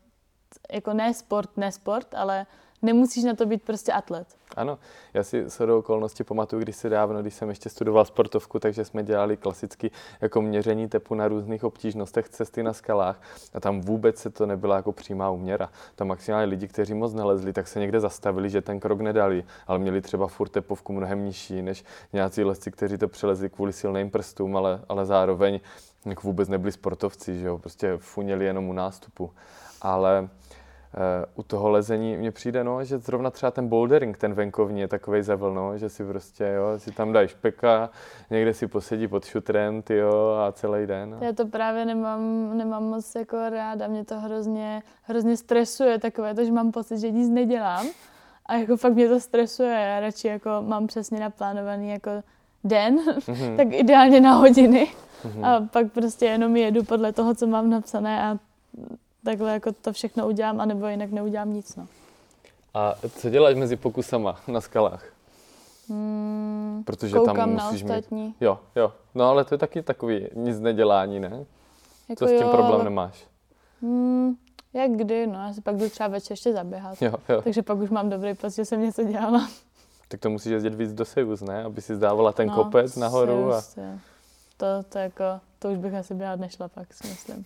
jako 0.73 0.93
ne 0.93 1.15
sport, 1.15 1.57
ne 1.57 1.73
sport, 1.73 2.15
ale 2.15 2.47
nemusíš 2.83 3.25
na 3.25 3.35
to 3.35 3.47
být 3.47 3.63
prostě 3.63 3.93
atlet. 3.93 4.27
Ano, 4.57 4.79
já 5.15 5.25
si 5.25 5.47
do 5.67 5.79
okolností 5.79 6.25
pamatuju, 6.25 6.63
když 6.63 6.77
se 6.77 6.89
dávno, 6.89 7.23
když 7.23 7.35
jsem 7.35 7.49
ještě 7.49 7.69
studoval 7.69 8.05
sportovku, 8.05 8.59
takže 8.59 8.85
jsme 8.85 9.03
dělali 9.03 9.37
klasicky 9.37 9.91
jako 10.21 10.43
měření 10.43 10.89
tepu 10.89 11.15
na 11.15 11.29
různých 11.29 11.65
obtížnostech 11.65 12.29
cesty 12.29 12.63
na 12.63 12.73
skalách 12.73 13.21
a 13.55 13.61
tam 13.61 13.81
vůbec 13.81 14.19
se 14.19 14.31
to 14.31 14.47
nebyla 14.47 14.77
jako 14.77 14.93
přímá 14.93 15.31
úměra. 15.31 15.71
Tam 15.95 16.09
maximálně 16.09 16.47
lidi, 16.47 16.69
kteří 16.69 16.95
moc 16.95 17.15
nelezli, 17.15 17.53
tak 17.53 17.69
se 17.69 17.81
někde 17.81 18.01
zastavili, 18.01 18.51
že 18.51 18.63
ten 18.63 18.81
krok 18.81 19.01
nedali, 19.01 19.45
ale 19.67 19.79
měli 19.79 20.01
třeba 20.01 20.27
furt 20.27 20.49
tepovku 20.49 20.93
mnohem 20.93 21.25
nižší 21.25 21.63
než 21.63 21.85
nějací 22.13 22.45
lesci, 22.45 22.71
kteří 22.71 22.99
to 22.99 23.09
přelezli 23.09 23.51
kvůli 23.51 23.73
silným 23.73 24.11
prstům, 24.11 24.57
ale, 24.57 24.81
ale 24.89 25.07
zároveň 25.07 25.61
jako 26.05 26.21
vůbec 26.23 26.49
nebyli 26.49 26.73
sportovci, 26.73 27.39
že 27.39 27.47
jo, 27.47 27.59
prostě 27.59 27.97
funěli 27.97 28.45
jenom 28.45 28.69
u 28.69 28.73
nástupu. 28.73 29.31
Ale 29.83 30.29
u 31.35 31.43
toho 31.43 31.71
lezení 31.71 32.17
mně 32.17 32.33
přijde, 32.33 32.65
no, 32.65 32.85
že 32.85 32.99
zrovna 32.99 33.31
třeba 33.31 33.51
ten 33.51 33.69
bouldering, 33.69 34.19
ten 34.19 34.35
venkovní 34.35 34.81
je 34.81 34.89
takový 34.89 35.23
zevel, 35.23 35.55
no, 35.55 35.79
že 35.79 35.89
si 35.89 36.05
prostě, 36.05 36.45
jo, 36.45 36.79
si 36.79 36.93
tam 36.93 37.13
dají 37.13 37.29
špeka, 37.29 37.91
někde 38.31 38.55
si 38.55 38.67
posedí 38.67 39.09
pod 39.09 39.25
šutrem, 39.25 39.83
ty 39.83 39.97
jo, 39.97 40.39
a 40.47 40.53
celý 40.53 40.87
den. 40.87 41.11
No. 41.11 41.19
Já 41.21 41.33
to 41.33 41.47
právě 41.47 41.85
nemám, 41.85 42.51
nemám 42.59 42.85
moc 42.85 43.15
jako 43.15 43.37
ráda, 43.51 43.87
mě 43.87 44.05
to 44.05 44.21
hrozně, 44.21 44.83
hrozně 45.03 45.37
stresuje 45.37 45.99
takové 45.99 46.35
to, 46.35 46.45
že 46.45 46.53
mám 46.53 46.73
pocit, 46.73 46.99
že 46.99 47.11
nic 47.11 47.29
nedělám 47.29 47.87
a 48.47 48.55
jako 48.55 48.77
fakt 48.77 48.95
mě 48.95 49.09
to 49.09 49.21
stresuje, 49.21 49.73
já 49.73 50.01
radši 50.01 50.29
jako 50.29 50.51
mám 50.61 50.87
přesně 50.87 51.21
naplánovaný 51.21 51.91
jako 51.91 52.11
den, 52.65 52.97
mm-hmm. 52.97 53.57
tak 53.57 53.69
ideálně 53.71 54.21
na 54.21 54.33
hodiny 54.33 54.93
mm-hmm. 55.23 55.47
a 55.47 55.69
pak 55.73 55.93
prostě 55.93 56.25
jenom 56.25 56.57
jedu 56.57 56.85
podle 56.85 57.13
toho, 57.13 57.35
co 57.35 57.47
mám 57.47 57.71
napsané 57.71 58.23
a 58.23 58.39
takhle 59.27 59.53
jako 59.53 59.73
to 59.73 59.93
všechno 59.93 60.27
udělám, 60.27 60.61
anebo 60.61 60.87
jinak 60.87 61.11
neudělám 61.11 61.53
nic. 61.53 61.77
No. 61.77 61.87
A 62.75 62.95
co 63.19 63.31
děláš 63.31 63.55
mezi 63.55 63.77
pokusama 63.77 64.41
na 64.49 64.61
skalách? 64.61 65.05
Hmm, 65.89 66.83
Protože 66.87 67.17
tam 67.25 67.51
musíš 67.51 67.83
na 67.83 67.89
ostatní. 67.89 68.23
Mít... 68.23 68.37
Jo, 68.41 68.59
jo. 68.77 68.93
No 69.15 69.25
ale 69.25 69.45
to 69.45 69.55
je 69.55 69.59
taky 69.59 69.83
takový 69.83 70.27
nic 70.35 70.61
nedělání, 70.61 71.21
ne? 71.21 71.45
Jako 72.09 72.25
to 72.25 72.27
s 72.27 72.31
tím 72.31 72.43
jo, 72.43 72.51
problém 72.51 72.85
nemáš? 72.85 73.27
Hmm, 73.83 74.35
jak 74.73 74.91
kdy, 74.91 75.27
no. 75.27 75.35
Já 75.35 75.53
si 75.53 75.61
pak 75.61 75.77
jdu 75.77 75.89
třeba 75.91 76.09
večer 76.09 76.33
ještě 76.33 76.53
zaběhat. 76.53 77.03
Jo, 77.03 77.15
jo. 77.29 77.43
Takže 77.43 77.63
pak 77.63 77.79
už 77.79 77.91
mám 77.91 78.11
dobrý 78.11 78.35
pocit, 78.35 78.57
že 78.57 78.65
jsem 78.65 78.81
něco 78.81 79.05
dělala. 79.05 79.49
Tak 80.09 80.21
to 80.21 80.31
musíš 80.31 80.53
jezdit 80.53 80.75
víc 80.75 80.93
do 80.93 81.05
Sejus, 81.05 81.41
ne? 81.41 81.65
Aby 81.65 81.83
si 81.83 81.97
zdávala 81.97 82.33
ten 82.33 82.49
no, 82.49 82.55
kopec 82.55 82.97
nahoru. 82.97 83.53
A... 83.53 83.63
To, 84.57 84.67
to, 84.89 84.99
jako, 84.99 85.25
to 85.59 85.71
už 85.71 85.79
bych 85.79 85.95
asi 85.95 86.15
běhat 86.15 86.41
nešla 86.41 86.69
pak, 86.69 86.95
si 86.95 87.09
myslím. 87.09 87.45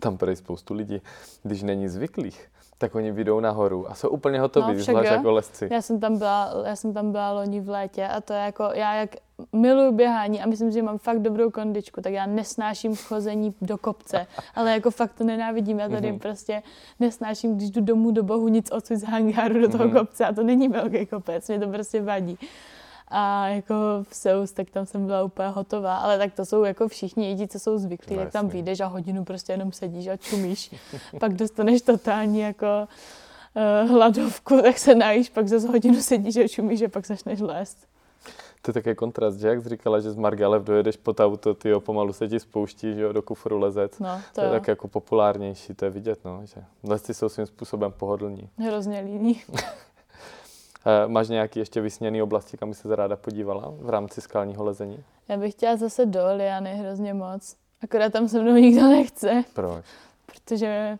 Tam 0.00 0.16
prej 0.16 0.36
spoustu 0.36 0.74
lidí, 0.74 1.02
když 1.42 1.62
není 1.62 1.88
zvyklých, 1.88 2.48
tak 2.82 2.94
oni 2.94 3.12
vyjdou 3.12 3.40
nahoru 3.40 3.90
a 3.90 3.94
jsou 3.94 4.08
úplně 4.08 4.40
hotoví, 4.40 4.74
no, 4.74 4.82
zvlášť 4.82 5.10
jako 5.10 5.32
lesci. 5.32 5.68
Já 5.70 5.82
jsem, 5.82 6.00
tam 6.00 6.18
byla, 6.18 6.52
já 6.66 6.76
jsem 6.76 6.92
tam 6.92 7.12
byla 7.12 7.32
loni 7.32 7.60
v 7.60 7.68
létě 7.68 8.06
a 8.06 8.20
to 8.20 8.32
je 8.32 8.38
jako, 8.38 8.70
já 8.74 8.94
jak 8.94 9.10
miluju 9.52 9.92
běhání 9.92 10.42
a 10.42 10.46
myslím, 10.46 10.70
že 10.70 10.82
mám 10.82 10.98
fakt 10.98 11.18
dobrou 11.22 11.50
kondičku, 11.50 12.00
tak 12.00 12.12
já 12.12 12.26
nesnáším 12.26 12.96
chození 12.96 13.54
do 13.60 13.78
kopce, 13.78 14.26
ale 14.54 14.72
jako 14.72 14.90
fakt 14.90 15.12
to 15.12 15.24
nenávidím, 15.24 15.78
já 15.78 15.88
tady 15.88 16.12
mm-hmm. 16.12 16.18
prostě 16.18 16.62
nesnáším, 17.00 17.56
když 17.56 17.70
jdu 17.70 17.80
domů 17.80 18.10
do 18.10 18.22
bohu 18.22 18.48
nic 18.48 18.70
odsud 18.70 18.96
z 18.96 19.04
hangáru 19.04 19.60
do 19.60 19.68
toho 19.68 19.84
mm-hmm. 19.84 19.98
kopce 19.98 20.26
a 20.26 20.32
to 20.32 20.42
není 20.42 20.68
velký 20.68 21.06
kopec, 21.06 21.48
mě 21.48 21.60
to 21.60 21.68
prostě 21.68 22.02
vadí 22.02 22.38
a 23.12 23.48
jako 23.48 23.74
v 24.08 24.14
Seus, 24.14 24.52
tak 24.52 24.70
tam 24.70 24.86
jsem 24.86 25.06
byla 25.06 25.22
úplně 25.22 25.48
hotová, 25.48 25.96
ale 25.96 26.18
tak 26.18 26.34
to 26.34 26.44
jsou 26.44 26.64
jako 26.64 26.88
všichni 26.88 27.28
jedi, 27.28 27.48
co 27.48 27.58
jsou 27.58 27.78
zvyklí, 27.78 28.16
no, 28.16 28.22
tak 28.22 28.32
tam 28.32 28.48
vyjdeš 28.48 28.80
a 28.80 28.86
hodinu 28.86 29.24
prostě 29.24 29.52
jenom 29.52 29.72
sedíš 29.72 30.06
a 30.06 30.16
čumíš, 30.16 30.74
pak 31.20 31.34
dostaneš 31.34 31.82
totální 31.82 32.40
jako 32.40 32.66
uh, 33.84 33.90
hladovku, 33.90 34.62
tak 34.62 34.78
se 34.78 34.94
najíš, 34.94 35.28
pak 35.28 35.48
zase 35.48 35.68
hodinu 35.68 36.02
sedíš 36.02 36.36
a 36.36 36.48
čumíš 36.48 36.82
a 36.82 36.88
pak 36.88 37.06
začneš 37.06 37.40
lézt. 37.40 37.88
To 38.62 38.70
je 38.70 38.72
takový 38.72 38.94
kontrast, 38.94 39.38
že 39.38 39.48
jak 39.48 39.62
jsi 39.62 39.68
říkala, 39.68 40.00
že 40.00 40.10
z 40.10 40.16
Margalev 40.16 40.62
dojedeš 40.62 40.96
pod 40.96 41.20
auto, 41.20 41.54
ty 41.54 41.72
pomalu 41.78 42.12
se 42.12 42.28
ti 42.28 42.40
spouští, 42.40 42.94
že 42.94 43.00
jo, 43.00 43.12
do 43.12 43.22
kufru 43.22 43.58
lezec. 43.58 43.98
No, 43.98 44.20
to, 44.34 44.40
to 44.40 44.46
je 44.46 44.50
tak 44.50 44.68
jako 44.68 44.88
populárnější, 44.88 45.74
to 45.74 45.84
je 45.84 45.90
vidět, 45.90 46.18
no, 46.24 46.40
že 46.44 46.64
lesci 46.82 47.14
jsou 47.14 47.28
svým 47.28 47.46
způsobem 47.46 47.92
pohodlní. 47.92 48.48
Hrozně 48.58 49.00
líní. 49.00 49.40
Eh, 50.86 51.08
máš 51.08 51.28
nějaký 51.28 51.58
ještě 51.58 51.80
vysněný 51.80 52.22
oblasti, 52.22 52.56
kam 52.56 52.68
by 52.68 52.74
se 52.74 52.96
ráda 52.96 53.16
podívala 53.16 53.74
v 53.78 53.90
rámci 53.90 54.20
skalního 54.20 54.64
lezení? 54.64 55.04
Já 55.28 55.36
bych 55.36 55.54
chtěla 55.54 55.76
zase 55.76 56.06
do 56.06 56.20
Liany 56.34 56.76
hrozně 56.76 57.14
moc. 57.14 57.56
Akorát 57.82 58.12
tam 58.12 58.28
se 58.28 58.42
mnou 58.42 58.52
nikdo 58.52 58.82
nechce. 58.82 59.44
Proč? 59.54 59.84
Protože 60.26 60.98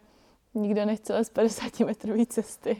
nikdo 0.54 0.84
nechce 0.84 1.24
z 1.24 1.30
50 1.30 1.80
metrové 1.80 2.26
cesty. 2.26 2.76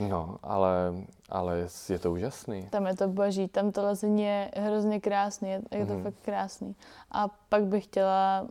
No, 0.00 0.36
ale, 0.42 0.94
ale 1.28 1.68
je 1.88 1.98
to 1.98 2.12
úžasný. 2.12 2.68
Tam 2.70 2.86
je 2.86 2.96
to 2.96 3.08
boží, 3.08 3.48
tam 3.48 3.72
to 3.72 3.82
lezení 3.82 4.22
je 4.22 4.50
hrozně 4.56 5.00
krásný, 5.00 5.50
je, 5.50 5.62
je 5.70 5.86
to 5.86 5.92
mm. 5.92 6.02
fakt 6.02 6.14
krásný. 6.22 6.76
A 7.10 7.28
pak 7.48 7.64
bych 7.64 7.84
chtěla 7.84 8.46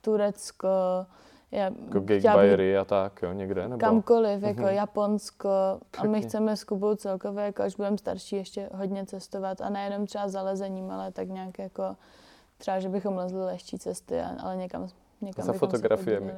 Turecko, 0.00 0.68
já 1.52 1.64
jako 1.64 2.00
Gate 2.00 2.78
a 2.78 2.84
tak, 2.84 3.22
jo, 3.22 3.32
někde? 3.32 3.68
Nebo? 3.68 3.80
Kamkoliv, 3.80 4.42
jako 4.42 4.60
mm-hmm. 4.60 4.72
Japonsko. 4.74 5.48
Pěkně. 5.90 6.08
A 6.08 6.12
my 6.12 6.22
chceme 6.22 6.56
s 6.56 6.64
Kubou 6.64 6.94
celkově, 6.94 7.44
jako 7.44 7.62
až 7.62 7.76
budeme 7.76 7.98
starší, 7.98 8.36
ještě 8.36 8.68
hodně 8.74 9.06
cestovat. 9.06 9.60
A 9.60 9.68
nejenom 9.68 10.06
třeba 10.06 10.28
zalezením, 10.28 10.90
ale 10.90 11.12
tak 11.12 11.28
nějak 11.28 11.58
jako 11.58 11.96
třeba, 12.58 12.80
že 12.80 12.88
bychom 12.88 13.16
lezli 13.16 13.44
lehčí 13.44 13.78
cesty, 13.78 14.20
ale 14.20 14.56
někam 14.56 14.88
Někam 15.22 15.44
za 15.44 15.52
fotografiemi. 15.52 16.32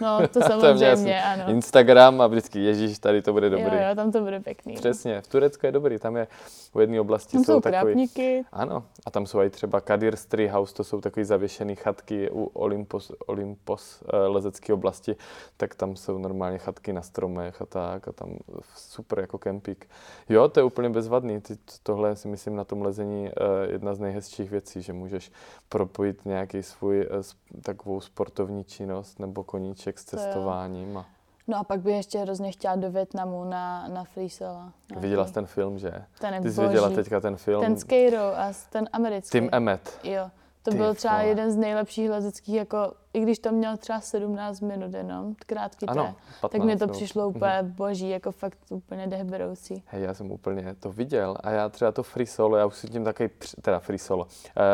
No, 0.00 0.28
to 0.32 0.40
samozřejmě, 0.40 1.22
to 1.22 1.42
ano. 1.42 1.52
Instagram 1.52 2.20
a 2.20 2.26
vždycky, 2.26 2.60
ježíš, 2.60 2.98
tady 2.98 3.22
to 3.22 3.32
bude 3.32 3.50
dobrý. 3.50 3.76
Jo, 3.76 3.88
jo, 3.88 3.94
tam 3.94 4.12
to 4.12 4.20
bude 4.20 4.40
pěkný. 4.40 4.74
Přesně, 4.74 5.20
v 5.20 5.26
Turecku 5.26 5.66
je 5.66 5.72
dobrý, 5.72 5.98
tam 5.98 6.16
je 6.16 6.26
u 6.72 6.80
jedné 6.80 7.00
oblasti 7.00 7.32
tam 7.32 7.44
jsou, 7.44 7.52
jsou 7.52 7.60
takový... 7.60 8.08
Ano, 8.52 8.84
a 9.06 9.10
tam 9.10 9.26
jsou 9.26 9.42
i 9.42 9.50
třeba 9.50 9.80
Kadir 9.80 10.16
Street 10.16 10.50
House, 10.50 10.74
to 10.74 10.84
jsou 10.84 11.00
takové 11.00 11.24
zavěšené 11.24 11.74
chatky 11.74 12.30
u 12.30 12.44
Olympos, 12.44 13.12
Olympos 13.26 14.02
uh, 14.02 14.34
lezecké 14.34 14.72
oblasti, 14.72 15.16
tak 15.56 15.74
tam 15.74 15.96
jsou 15.96 16.18
normálně 16.18 16.58
chatky 16.58 16.92
na 16.92 17.02
stromech 17.02 17.62
a 17.62 17.66
tak 17.66 18.08
a 18.08 18.12
tam 18.12 18.36
super 18.74 19.18
jako 19.18 19.38
kempík. 19.38 19.88
Jo, 20.28 20.48
to 20.48 20.60
je 20.60 20.64
úplně 20.64 20.90
bezvadný, 20.90 21.40
Ty, 21.40 21.58
tohle 21.82 22.16
si 22.16 22.28
myslím 22.28 22.56
na 22.56 22.64
tom 22.64 22.82
lezení 22.82 23.24
uh, 23.24 23.72
jedna 23.72 23.94
z 23.94 23.98
nejhezčích 23.98 24.50
věcí, 24.50 24.82
že 24.82 24.92
můžeš 24.92 25.32
propojit 25.68 26.24
nějaký 26.24 26.62
svůj 26.62 26.98
uh, 26.98 27.22
takovou 27.62 28.00
sport 28.00 28.25
sportovní 28.26 28.64
činnost 28.64 29.18
nebo 29.18 29.44
koníček 29.44 29.98
s 29.98 30.04
cestováním. 30.04 30.98
A... 30.98 31.06
No 31.48 31.58
a 31.58 31.64
pak 31.64 31.80
bych 31.80 31.94
ještě 31.94 32.18
hrozně 32.18 32.52
chtěla 32.52 32.76
do 32.76 32.90
Větnamu 32.90 33.44
na, 33.44 33.88
na 33.88 34.04
Freesela. 34.04 34.72
Viděla 34.96 35.26
jsi 35.26 35.32
ten 35.32 35.46
film, 35.46 35.78
že? 35.78 35.92
Ten 36.20 36.34
je 36.34 36.40
Ty 36.40 36.52
jsi 36.52 36.60
viděla 36.60 36.90
teďka 36.90 37.20
ten 37.20 37.36
film? 37.36 37.62
Ten 37.62 37.76
s 37.76 37.84
Keiro 37.84 38.38
a 38.38 38.52
ten 38.70 38.88
americký. 38.92 39.38
Tim 39.38 39.48
Emmet. 39.52 40.00
Jo. 40.04 40.30
To 40.66 40.72
Ty 40.72 40.76
byl 40.76 40.94
třeba 40.94 41.14
vole. 41.14 41.26
jeden 41.28 41.50
z 41.50 41.56
nejlepších 41.56 42.10
lezeckých, 42.10 42.54
jako, 42.54 42.92
i 43.12 43.20
když 43.20 43.38
to 43.38 43.52
měl 43.52 43.76
třeba 43.76 44.00
17 44.00 44.60
minut 44.60 44.94
jenom, 44.94 45.34
krátký 45.46 45.86
ano, 45.86 46.14
15, 46.40 46.52
tak 46.52 46.62
mi 46.62 46.76
to 46.76 46.88
přišlo 46.88 47.28
úplně 47.28 47.62
mm 47.62 47.70
boží, 47.70 48.10
jako 48.10 48.32
fakt 48.32 48.58
úplně 48.70 49.06
dehberoucí. 49.06 49.82
Hej, 49.86 50.02
já 50.02 50.14
jsem 50.14 50.32
úplně 50.32 50.74
to 50.80 50.92
viděl 50.92 51.36
a 51.40 51.50
já 51.50 51.68
třeba 51.68 51.92
to 51.92 52.02
free 52.02 52.26
solo, 52.26 52.56
já 52.56 52.66
už 52.66 52.76
si 52.76 52.88
tím 52.88 53.04
takový, 53.04 53.28
teda 53.62 53.78
free 53.78 53.98
solo, 53.98 54.26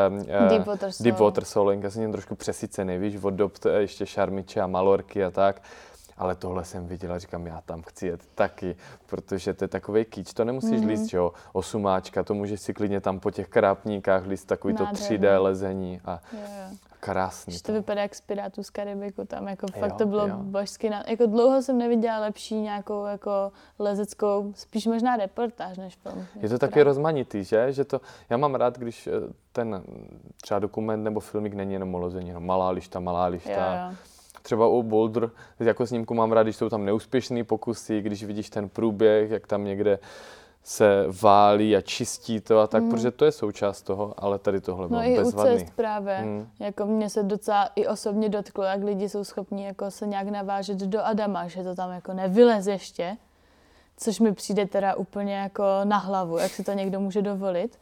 um, 0.08 0.18
uh, 0.18 0.24
Deep 0.48 0.66
Water 0.66 0.92
Solo, 0.92 1.04
Deep 1.04 1.18
Water 1.18 1.44
Solo, 1.44 1.72
já 1.72 1.90
jsem 1.90 2.02
tím 2.02 2.12
trošku 2.12 2.34
přesycený, 2.34 2.98
víš, 2.98 3.16
od 3.22 3.30
dob 3.30 3.52
ještě 3.78 4.06
Šarmiče 4.06 4.60
a 4.60 4.66
Malorky 4.66 5.24
a 5.24 5.30
tak, 5.30 5.62
ale 6.22 6.34
tohle 6.34 6.64
jsem 6.64 6.86
viděla, 6.86 7.18
říkám, 7.18 7.46
já 7.46 7.60
tam 7.60 7.82
chci 7.82 8.06
jet 8.06 8.20
taky, 8.34 8.76
protože 9.06 9.54
to 9.54 9.64
je 9.64 9.68
takový 9.68 10.04
kýč, 10.04 10.32
to 10.32 10.44
nemusíš 10.44 10.80
mm-hmm. 10.80 10.86
líst, 10.86 11.12
jo, 11.12 11.32
osumáčka, 11.52 12.22
to 12.22 12.34
můžeš 12.34 12.60
si 12.60 12.74
klidně 12.74 13.00
tam 13.00 13.20
po 13.20 13.30
těch 13.30 13.48
krápníkách 13.48 14.26
líst 14.26 14.48
takový 14.48 14.74
to 14.74 14.84
3D 14.84 15.42
lezení 15.42 16.00
a 16.04 16.20
jo, 16.32 16.38
jo. 16.40 16.76
krásný. 17.00 17.52
Že 17.52 17.62
to 17.62 17.72
vypadá 17.72 18.02
jak 18.02 18.14
z 18.14 18.20
Pirátů 18.20 18.62
z 18.62 18.70
Karibiku, 18.70 19.24
tam 19.24 19.48
jako 19.48 19.66
fakt 19.66 19.90
jo, 19.90 19.98
to 19.98 20.06
bylo 20.06 20.28
jo. 20.28 20.36
božsky, 20.36 20.90
jako 21.06 21.26
dlouho 21.26 21.62
jsem 21.62 21.78
neviděla 21.78 22.18
lepší 22.18 22.54
nějakou 22.54 23.04
jako 23.04 23.52
lezeckou, 23.78 24.52
spíš 24.56 24.86
možná 24.86 25.16
reportáž 25.16 25.78
než 25.78 25.96
film. 25.96 26.26
Je 26.40 26.48
to 26.48 26.58
taky 26.58 26.82
rozmanitý, 26.82 27.44
že? 27.44 27.72
že 27.72 27.84
to, 27.84 28.00
já 28.30 28.36
mám 28.36 28.54
rád, 28.54 28.78
když 28.78 29.06
eh, 29.06 29.10
ten 29.52 29.82
třeba 30.42 30.60
dokument 30.60 31.04
nebo 31.04 31.20
filmik 31.20 31.54
není 31.54 31.72
jenom 31.72 31.94
o 31.94 31.98
lezení, 31.98 32.28
jenom 32.28 32.46
malá 32.46 32.70
lišta, 32.70 33.00
malá 33.00 33.26
lišta, 33.26 33.74
jo, 33.74 33.90
jo 33.90 34.11
třeba 34.42 34.68
u 34.68 34.82
Boulder, 34.82 35.30
jako 35.60 35.86
snímku 35.86 36.14
mám 36.14 36.32
rád, 36.32 36.42
když 36.42 36.56
jsou 36.56 36.68
tam 36.68 36.84
neúspěšné 36.84 37.44
pokusy, 37.44 38.00
když 38.00 38.24
vidíš 38.24 38.50
ten 38.50 38.68
průběh, 38.68 39.30
jak 39.30 39.46
tam 39.46 39.64
někde 39.64 39.98
se 40.64 41.06
válí 41.22 41.76
a 41.76 41.80
čistí 41.80 42.40
to 42.40 42.60
a 42.60 42.66
tak, 42.66 42.82
mm. 42.82 42.90
protože 42.90 43.10
to 43.10 43.24
je 43.24 43.32
součást 43.32 43.82
toho, 43.82 44.14
ale 44.16 44.38
tady 44.38 44.60
tohle 44.60 44.88
bylo 44.88 45.00
no 45.00 45.06
i 45.06 45.16
bezvadný. 45.16 45.54
u 45.54 45.58
cest 45.58 45.72
právě, 45.76 46.18
mm. 46.22 46.48
jako 46.60 46.86
mě 46.86 47.10
se 47.10 47.22
docela 47.22 47.70
i 47.76 47.86
osobně 47.86 48.28
dotklo, 48.28 48.64
jak 48.64 48.82
lidi 48.82 49.08
jsou 49.08 49.24
schopni 49.24 49.64
jako 49.64 49.90
se 49.90 50.06
nějak 50.06 50.28
navážet 50.28 50.78
do 50.78 51.04
Adama, 51.04 51.48
že 51.48 51.62
to 51.62 51.74
tam 51.74 51.90
jako 51.92 52.12
nevylez 52.12 52.66
ještě, 52.66 53.16
což 53.96 54.20
mi 54.20 54.32
přijde 54.32 54.66
teda 54.66 54.94
úplně 54.94 55.34
jako 55.34 55.64
na 55.84 55.98
hlavu, 55.98 56.38
jak 56.38 56.50
si 56.50 56.64
to 56.64 56.72
někdo 56.72 57.00
může 57.00 57.22
dovolit, 57.22 57.78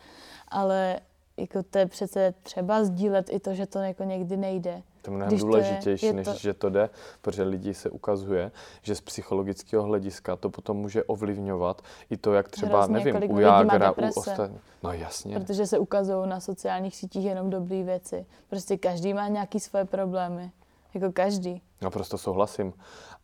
ale 0.48 1.00
jako 1.36 1.62
to 1.62 1.78
je 1.78 1.86
přece 1.86 2.34
třeba 2.42 2.84
sdílet 2.84 3.30
i 3.30 3.40
to, 3.40 3.54
že 3.54 3.66
to 3.66 3.78
jako 3.78 4.04
někdy 4.04 4.36
nejde. 4.36 4.82
To 5.02 5.10
je 5.10 5.16
mnohem 5.16 5.38
důležitější, 5.38 6.06
je, 6.06 6.10
je 6.10 6.16
než 6.16 6.26
to... 6.26 6.34
že 6.34 6.54
to 6.54 6.70
jde, 6.70 6.90
protože 7.22 7.42
lidi 7.42 7.74
se 7.74 7.90
ukazuje, 7.90 8.50
že 8.82 8.94
z 8.94 9.00
psychologického 9.00 9.82
hlediska 9.82 10.36
to 10.36 10.50
potom 10.50 10.76
může 10.76 11.04
ovlivňovat 11.04 11.82
i 12.10 12.16
to, 12.16 12.32
jak 12.32 12.48
třeba, 12.48 12.78
Hrozně, 12.84 13.12
nevím, 13.12 13.30
u 13.30 13.40
Jágra, 13.40 13.92
u 13.92 14.08
ostatních. 14.16 14.60
No 14.82 14.92
jasně. 14.92 15.40
Protože 15.40 15.66
se 15.66 15.78
ukazují 15.78 16.28
na 16.28 16.40
sociálních 16.40 16.96
sítích 16.96 17.24
jenom 17.24 17.50
dobré 17.50 17.82
věci. 17.82 18.26
Prostě 18.48 18.76
každý 18.76 19.14
má 19.14 19.28
nějaký 19.28 19.60
svoje 19.60 19.84
problémy. 19.84 20.50
Jako 20.94 21.12
každý. 21.12 21.62
Naprosto 21.82 22.18
souhlasím. 22.18 22.72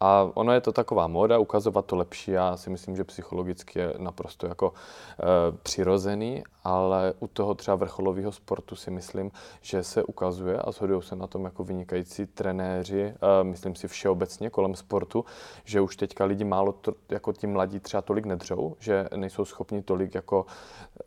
A 0.01 0.31
ono 0.35 0.53
je 0.53 0.61
to 0.61 0.73
taková 0.73 1.07
móda, 1.07 1.39
ukazovat 1.39 1.87
to 1.87 1.97
lepší. 1.97 2.31
Já 2.31 2.57
si 2.57 2.71
myslím, 2.71 2.97
že 2.97 3.05
psychologicky 3.05 3.79
je 3.79 3.95
naprosto 3.99 4.47
jako 4.47 4.73
e, 4.73 5.53
přirozený, 5.63 6.45
ale 6.65 7.15
u 7.21 7.27
toho 7.27 7.55
třeba 7.55 7.75
vrcholového 7.75 8.33
sportu 8.33 8.77
si 8.77 8.91
myslím, 8.91 9.31
že 9.61 9.83
se 9.83 10.03
ukazuje 10.03 10.59
a 10.59 10.73
shodují 10.73 11.03
se 11.03 11.17
na 11.17 11.27
tom 11.27 11.45
jako 11.45 11.65
vynikající 11.65 12.27
trenéři, 12.27 13.03
e, 13.03 13.45
myslím 13.45 13.75
si 13.75 13.89
všeobecně 13.89 14.51
kolem 14.51 14.75
sportu, 14.75 15.25
že 15.65 15.81
už 15.81 15.97
teďka 15.97 16.25
lidi 16.25 16.45
málo 16.45 16.73
to, 16.73 16.93
jako 17.09 17.33
ti 17.33 17.47
mladí 17.47 17.81
třeba 17.81 18.03
tolik 18.03 18.27
nedřou, 18.27 18.77
že 18.79 19.09
nejsou 19.17 19.45
schopni 19.45 19.83
tolik 19.83 20.15
jako 20.15 20.47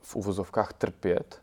v 0.02 0.16
uvozovkách 0.16 0.74
trpět, 0.74 1.42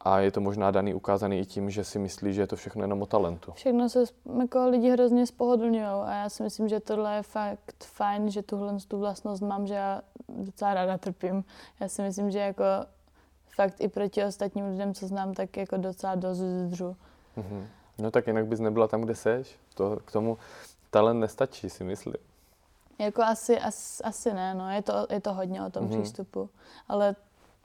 a 0.00 0.18
je 0.18 0.30
to 0.30 0.40
možná 0.40 0.70
daný 0.70 0.94
ukázaný 0.94 1.38
i 1.38 1.46
tím, 1.46 1.70
že 1.70 1.84
si 1.84 1.98
myslí, 1.98 2.32
že 2.32 2.40
je 2.40 2.46
to 2.46 2.56
všechno 2.56 2.82
jenom 2.82 3.02
o 3.02 3.06
talentu. 3.06 3.52
Všechno 3.52 3.88
se 3.88 4.04
jako 4.40 4.68
lidi 4.68 4.90
hrozně 4.90 5.26
spohodlňují 5.26 5.84
a 5.84 6.14
já 6.14 6.28
si 6.28 6.42
myslím, 6.42 6.68
že 6.68 6.80
tohle 6.80 7.16
je 7.16 7.22
fakt 7.22 7.84
fajn, 7.84 8.30
že 8.30 8.42
tuhle 8.42 8.76
tu 8.88 8.98
vlastnost 8.98 9.42
mám, 9.42 9.66
že 9.66 9.74
já 9.74 10.02
docela 10.28 10.74
ráda 10.74 10.98
trpím. 10.98 11.44
Já 11.80 11.88
si 11.88 12.02
myslím, 12.02 12.30
že 12.30 12.38
jako 12.38 12.64
fakt 13.56 13.80
i 13.80 13.88
proti 13.88 14.24
ostatním 14.24 14.70
lidem, 14.70 14.94
co 14.94 15.06
znám, 15.06 15.34
tak 15.34 15.56
jako 15.56 15.76
docela 15.76 16.14
dost 16.14 16.38
zdru. 16.38 16.96
Mm-hmm. 17.36 17.66
No 17.98 18.10
tak 18.10 18.26
jinak 18.26 18.46
bys 18.46 18.60
nebyla 18.60 18.88
tam, 18.88 19.00
kde 19.00 19.14
seš. 19.14 19.56
To, 19.74 19.96
k 20.04 20.12
tomu 20.12 20.38
talent 20.90 21.20
nestačí, 21.20 21.70
si 21.70 21.84
myslím. 21.84 22.14
Jako 22.98 23.22
asi, 23.22 23.60
as, 23.60 24.00
asi 24.04 24.34
ne, 24.34 24.54
no. 24.54 24.70
Je 24.70 24.82
to, 24.82 25.06
je 25.10 25.20
to 25.20 25.34
hodně 25.34 25.62
o 25.62 25.70
tom 25.70 25.84
mm-hmm. 25.84 26.02
přístupu. 26.02 26.50
Ale 26.88 27.16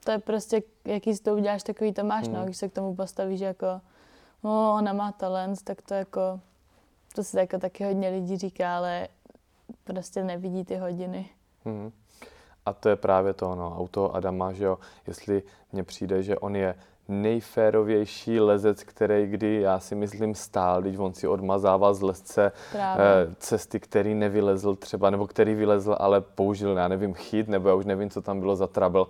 to 0.04 0.10
je 0.10 0.18
prostě, 0.18 0.62
jaký 0.84 1.14
si 1.14 1.22
to 1.22 1.34
uděláš, 1.34 1.62
takový 1.62 1.92
to 1.92 2.04
máš, 2.04 2.28
no. 2.28 2.32
hmm. 2.32 2.40
no, 2.40 2.44
když 2.44 2.56
se 2.56 2.68
k 2.68 2.72
tomu 2.72 2.94
postavíš 2.96 3.40
jako, 3.40 3.80
no, 4.44 4.74
ona 4.78 4.92
má 4.92 5.12
talent, 5.12 5.62
tak 5.62 5.82
to 5.82 5.94
jako, 5.94 6.40
to 7.14 7.24
se 7.24 7.40
jako 7.40 7.58
taky 7.58 7.84
hodně 7.84 8.08
lidí 8.08 8.36
říká, 8.36 8.76
ale 8.76 9.08
prostě 9.84 10.24
nevidí 10.24 10.64
ty 10.64 10.76
hodiny. 10.76 11.28
Hmm. 11.64 11.92
A 12.66 12.72
to 12.72 12.88
je 12.88 12.96
právě 12.96 13.34
to, 13.34 13.54
no, 13.54 13.78
auto 13.78 14.14
Adama, 14.14 14.52
že 14.52 14.64
jo, 14.64 14.78
jestli 15.06 15.42
mně 15.72 15.82
přijde, 15.82 16.22
že 16.22 16.38
on 16.38 16.56
je 16.56 16.74
nejférovější 17.08 18.40
lezec, 18.40 18.82
který 18.82 19.26
kdy, 19.26 19.60
já 19.60 19.80
si 19.80 19.94
myslím, 19.94 20.34
stál, 20.34 20.82
když 20.82 20.96
on 20.96 21.14
si 21.14 21.28
odmazával 21.28 21.94
z 21.94 22.02
lesce 22.02 22.52
Právě. 22.72 23.06
Eh, 23.06 23.34
cesty, 23.38 23.80
který 23.80 24.14
nevylezl 24.14 24.74
třeba, 24.74 25.10
nebo 25.10 25.26
který 25.26 25.54
vylezl, 25.54 25.96
ale 25.98 26.20
použil, 26.20 26.76
já 26.76 26.88
nevím, 26.88 27.14
chyt, 27.14 27.48
nebo 27.48 27.68
já 27.68 27.74
už 27.74 27.84
nevím, 27.84 28.10
co 28.10 28.22
tam 28.22 28.40
bylo 28.40 28.56
za 28.56 28.66
trouble, 28.66 29.04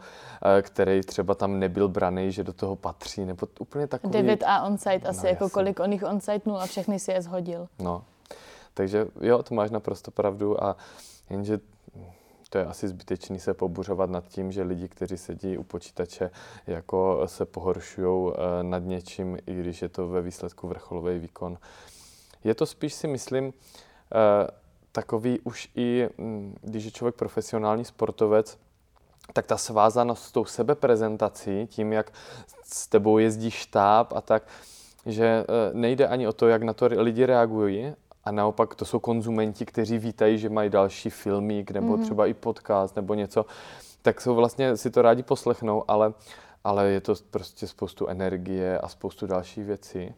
eh, 0.59 0.63
který 0.63 1.01
třeba 1.01 1.35
tam 1.35 1.59
nebyl 1.59 1.89
braný, 1.89 2.33
že 2.33 2.45
do 2.45 2.53
toho 2.53 2.77
patří, 2.77 3.25
nebo 3.25 3.47
úplně 3.59 3.87
takový... 3.87 4.13
9 4.13 4.43
a 4.47 4.63
onsite 4.63 5.09
asi, 5.09 5.27
no, 5.27 5.29
jako 5.29 5.45
jasný. 5.45 5.55
kolik 5.55 5.81
on 5.81 5.93
jich 5.93 6.03
onsite 6.03 6.51
a 6.51 6.67
všechny 6.67 6.99
si 6.99 7.13
je 7.13 7.23
zhodil. 7.23 7.69
No, 7.79 8.05
takže 8.75 9.07
jo, 9.21 9.43
to 9.43 9.55
máš 9.55 9.71
naprosto 9.71 10.11
pravdu 10.11 10.65
a 10.65 10.77
jenže 11.31 11.59
to 12.55 12.59
je 12.59 12.67
asi 12.67 12.89
zbytečný 12.89 13.41
se 13.41 13.55
pobuřovat 13.55 14.11
nad 14.11 14.29
tím, 14.29 14.53
že 14.53 14.63
lidi, 14.63 14.89
kteří 14.89 15.17
sedí 15.17 15.59
u 15.59 15.63
počítače, 15.63 16.31
jako 16.67 17.23
se 17.27 17.45
pohoršují 17.45 18.33
eh, 18.33 18.63
nad 18.63 18.79
něčím, 18.79 19.39
i 19.47 19.55
když 19.55 19.83
je 19.83 19.89
to 19.89 20.09
ve 20.09 20.23
výsledku 20.23 20.69
vrcholový 20.69 21.19
výkon. 21.19 21.59
Je 22.45 22.55
to 22.55 22.67
spíš 22.67 22.95
si 22.95 23.07
myslím 23.07 23.53
eh, 23.53 24.51
takový 24.93 25.41
už 25.41 25.71
i, 25.75 26.09
hm, 26.19 26.55
když 26.63 26.85
je 26.85 26.91
člověk 26.91 27.15
profesionální 27.15 27.85
sportovec, 27.85 28.59
tak 29.33 29.47
ta 29.47 29.57
svázanost 29.57 30.23
s 30.23 30.33
tou 30.33 30.45
sebeprezentací, 30.45 31.67
tím, 31.67 31.93
jak 31.93 32.13
s 32.65 32.87
tebou 32.87 33.19
jezdí 33.19 33.51
štáb 33.51 34.13
a 34.13 34.21
tak, 34.21 34.43
že 35.07 35.27
eh, 35.27 35.45
nejde 35.73 36.09
ani 36.09 36.29
o 36.29 36.33
to, 36.33 36.49
jak 36.49 36.63
na 36.63 36.73
to 36.73 36.87
lidi 36.87 37.27
reagují, 37.27 37.95
a 38.25 38.33
naopak 38.33 38.75
to 38.75 38.85
jsou 38.85 38.99
konzumenti, 38.99 39.67
kteří 39.67 39.99
vítají, 39.99 40.39
že 40.39 40.49
mají 40.49 40.71
další 40.71 41.11
filmík 41.11 41.71
nebo 41.71 41.97
mm-hmm. 41.97 42.03
třeba 42.03 42.27
i 42.27 42.35
podcast 42.35 42.97
nebo 42.97 43.15
něco, 43.15 43.47
tak 44.03 44.21
jsou 44.21 44.35
vlastně 44.35 44.77
si 44.77 44.91
to 44.91 45.03
rádi 45.03 45.23
poslechnou, 45.23 45.85
ale, 45.89 46.13
ale 46.65 46.89
je 46.89 47.01
to 47.01 47.15
prostě 47.31 47.67
spoustu 47.67 48.07
energie 48.07 48.79
a 48.79 48.89
spoustu 48.89 49.27
dalších 49.27 49.65
věcí. 49.65 50.15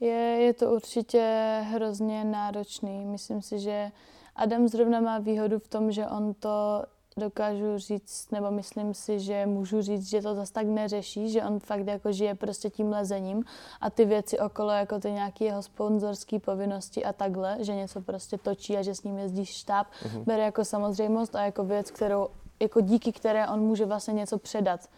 Je, 0.00 0.38
je 0.40 0.54
to 0.54 0.70
určitě 0.70 1.60
hrozně 1.64 2.24
náročný. 2.24 3.04
Myslím 3.06 3.42
si, 3.42 3.58
že 3.58 3.90
Adam 4.36 4.68
zrovna 4.68 5.00
má 5.00 5.18
výhodu 5.18 5.58
v 5.58 5.68
tom, 5.68 5.92
že 5.92 6.06
on 6.06 6.34
to 6.34 6.84
dokážu 7.18 7.78
říct, 7.78 8.30
nebo 8.30 8.50
myslím 8.50 8.94
si, 8.94 9.20
že 9.20 9.46
můžu 9.46 9.82
říct, 9.82 10.08
že 10.08 10.22
to 10.22 10.34
zase 10.34 10.52
tak 10.52 10.66
neřeší, 10.66 11.30
že 11.30 11.42
on 11.42 11.60
fakt 11.60 11.86
jako 11.86 12.12
žije 12.12 12.34
prostě 12.34 12.70
tím 12.70 12.90
lezením 12.90 13.44
a 13.80 13.90
ty 13.90 14.04
věci 14.04 14.38
okolo, 14.38 14.70
jako 14.70 15.00
ty 15.00 15.12
nějaké 15.12 15.44
jeho 15.44 15.62
sponzorské 15.62 16.38
povinnosti 16.38 17.04
a 17.04 17.12
takhle, 17.12 17.56
že 17.60 17.74
něco 17.74 18.00
prostě 18.00 18.38
točí 18.38 18.76
a 18.76 18.82
že 18.82 18.94
s 18.94 19.02
ním 19.02 19.18
jezdí 19.18 19.46
štáb, 19.46 19.86
mm-hmm. 19.86 20.24
bere 20.24 20.44
jako 20.44 20.64
samozřejmost 20.64 21.36
a 21.36 21.44
jako 21.44 21.64
věc, 21.64 21.90
kterou, 21.90 22.28
jako 22.60 22.80
díky 22.80 23.12
které 23.12 23.48
on 23.48 23.60
může 23.60 23.86
vlastně 23.86 24.14
něco 24.14 24.38
předat. 24.38 24.88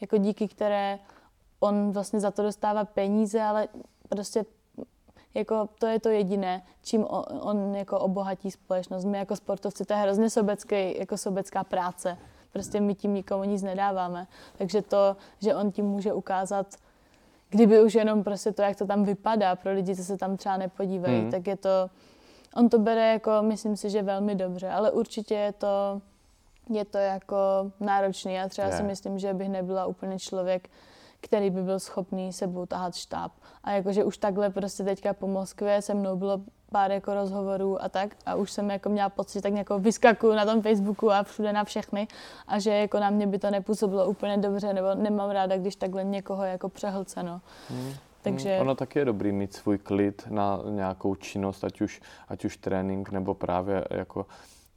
Jako 0.00 0.16
díky 0.16 0.48
které 0.48 0.98
on 1.60 1.90
vlastně 1.90 2.20
za 2.20 2.30
to 2.30 2.42
dostává 2.42 2.84
peníze, 2.84 3.42
ale 3.42 3.68
prostě 4.08 4.44
jako 5.34 5.68
to 5.78 5.86
je 5.86 6.00
to 6.00 6.08
jediné, 6.08 6.62
čím 6.82 7.04
on, 7.08 7.24
on 7.40 7.76
jako 7.76 7.98
obohatí 7.98 8.50
společnost. 8.50 9.04
My 9.04 9.18
jako 9.18 9.36
sportovci, 9.36 9.84
to 9.84 9.92
je 9.92 9.98
hrozně 9.98 10.30
sobecký, 10.30 10.98
jako 10.98 11.16
sobecká 11.16 11.64
práce. 11.64 12.18
Prostě 12.52 12.80
my 12.80 12.94
tím 12.94 13.14
nikomu 13.14 13.44
nic 13.44 13.62
nedáváme. 13.62 14.26
Takže 14.58 14.82
to, 14.82 15.16
že 15.38 15.54
on 15.54 15.72
tím 15.72 15.86
může 15.86 16.12
ukázat, 16.12 16.66
kdyby 17.50 17.82
už 17.82 17.94
jenom 17.94 18.24
prostě 18.24 18.52
to, 18.52 18.62
jak 18.62 18.76
to 18.76 18.86
tam 18.86 19.04
vypadá 19.04 19.56
pro 19.56 19.72
lidi, 19.72 19.96
co 19.96 20.04
se 20.04 20.16
tam 20.16 20.36
třeba 20.36 20.56
nepodívají, 20.56 21.20
mm. 21.20 21.30
tak 21.30 21.46
je 21.46 21.56
to, 21.56 21.90
on 22.56 22.68
to 22.68 22.78
bere 22.78 23.12
jako, 23.12 23.30
myslím 23.40 23.76
si, 23.76 23.90
že 23.90 24.02
velmi 24.02 24.34
dobře, 24.34 24.70
ale 24.70 24.90
určitě 24.90 25.34
je 25.34 25.52
to, 25.52 26.00
je 26.70 26.84
to 26.84 26.98
jako 26.98 27.36
náročný. 27.80 28.34
Já 28.34 28.48
třeba 28.48 28.66
yeah. 28.66 28.80
si 28.80 28.82
myslím, 28.86 29.18
že 29.18 29.34
bych 29.34 29.48
nebyla 29.48 29.86
úplně 29.86 30.18
člověk, 30.18 30.70
který 31.20 31.50
by 31.50 31.62
byl 31.62 31.80
schopný 31.80 32.32
sebou 32.32 32.66
tahat 32.66 32.94
štáb. 32.94 33.32
A 33.64 33.70
jakože 33.70 34.04
už 34.04 34.18
takhle 34.18 34.50
prostě 34.50 34.84
teďka 34.84 35.14
po 35.14 35.26
Moskvě 35.26 35.82
se 35.82 35.94
mnou 35.94 36.16
bylo 36.16 36.40
pár 36.70 36.92
jako 36.92 37.14
rozhovorů 37.14 37.82
a 37.82 37.88
tak 37.88 38.16
a 38.26 38.34
už 38.34 38.50
jsem 38.50 38.70
jako 38.70 38.88
měla 38.88 39.08
pocit, 39.08 39.40
tak 39.40 39.52
jako 39.52 39.78
vyskakuju 39.78 40.34
na 40.34 40.44
tom 40.44 40.62
Facebooku 40.62 41.10
a 41.10 41.22
všude 41.22 41.52
na 41.52 41.64
všechny 41.64 42.08
a 42.46 42.58
že 42.58 42.70
jako 42.70 43.00
na 43.00 43.10
mě 43.10 43.26
by 43.26 43.38
to 43.38 43.50
nepůsobilo 43.50 44.06
úplně 44.06 44.36
dobře 44.36 44.72
nebo 44.72 44.94
nemám 44.94 45.30
ráda, 45.30 45.56
když 45.56 45.76
takhle 45.76 46.04
někoho 46.04 46.44
jako 46.44 46.68
přehlceno. 46.68 47.40
Hmm. 47.68 47.92
Takže... 48.22 48.58
Ono 48.60 48.74
taky 48.74 48.98
je 48.98 49.04
dobrý 49.04 49.32
mít 49.32 49.54
svůj 49.54 49.78
klid 49.78 50.26
na 50.30 50.60
nějakou 50.70 51.14
činnost, 51.14 51.64
ať 51.64 51.80
už, 51.80 52.00
ať 52.28 52.44
už 52.44 52.56
trénink 52.56 53.10
nebo 53.10 53.34
právě 53.34 53.84
jako 53.90 54.26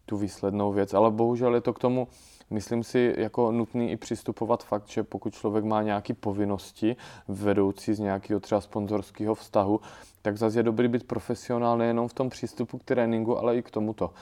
tu 0.06 0.18
výslednou 0.18 0.72
věc, 0.72 0.94
ale 0.94 1.12
bohužel 1.12 1.56
je 1.56 1.62
to 1.62 1.74
k 1.74 1.80
tomu 1.80 2.08
myslím 2.54 2.84
si 2.84 3.16
jako 3.18 3.51
nutný 3.51 3.91
i 3.91 3.97
přistupovat 3.97 4.64
fakt, 4.64 4.88
že 4.88 5.04
pokud 5.04 5.34
člověk 5.34 5.66
má 5.66 5.82
nějaké 5.82 6.14
povinnosti 6.14 6.95
vedoucí 7.28 7.93
z 7.93 7.99
nějakého 7.99 8.39
třeba 8.39 8.62
sponzorského 8.62 9.36
vztahu, 9.36 9.82
tak 10.22 10.38
zase 10.38 10.60
je 10.60 10.64
dobrý 10.64 10.88
být 10.88 11.08
profesionál 11.08 11.78
nejenom 11.78 12.08
v 12.08 12.14
tom 12.14 12.30
přístupu 12.30 12.78
k 12.78 12.84
tréninku, 12.84 13.38
ale 13.38 13.58
i 13.58 13.62
k 13.64 13.72
tomuto. 13.72 14.14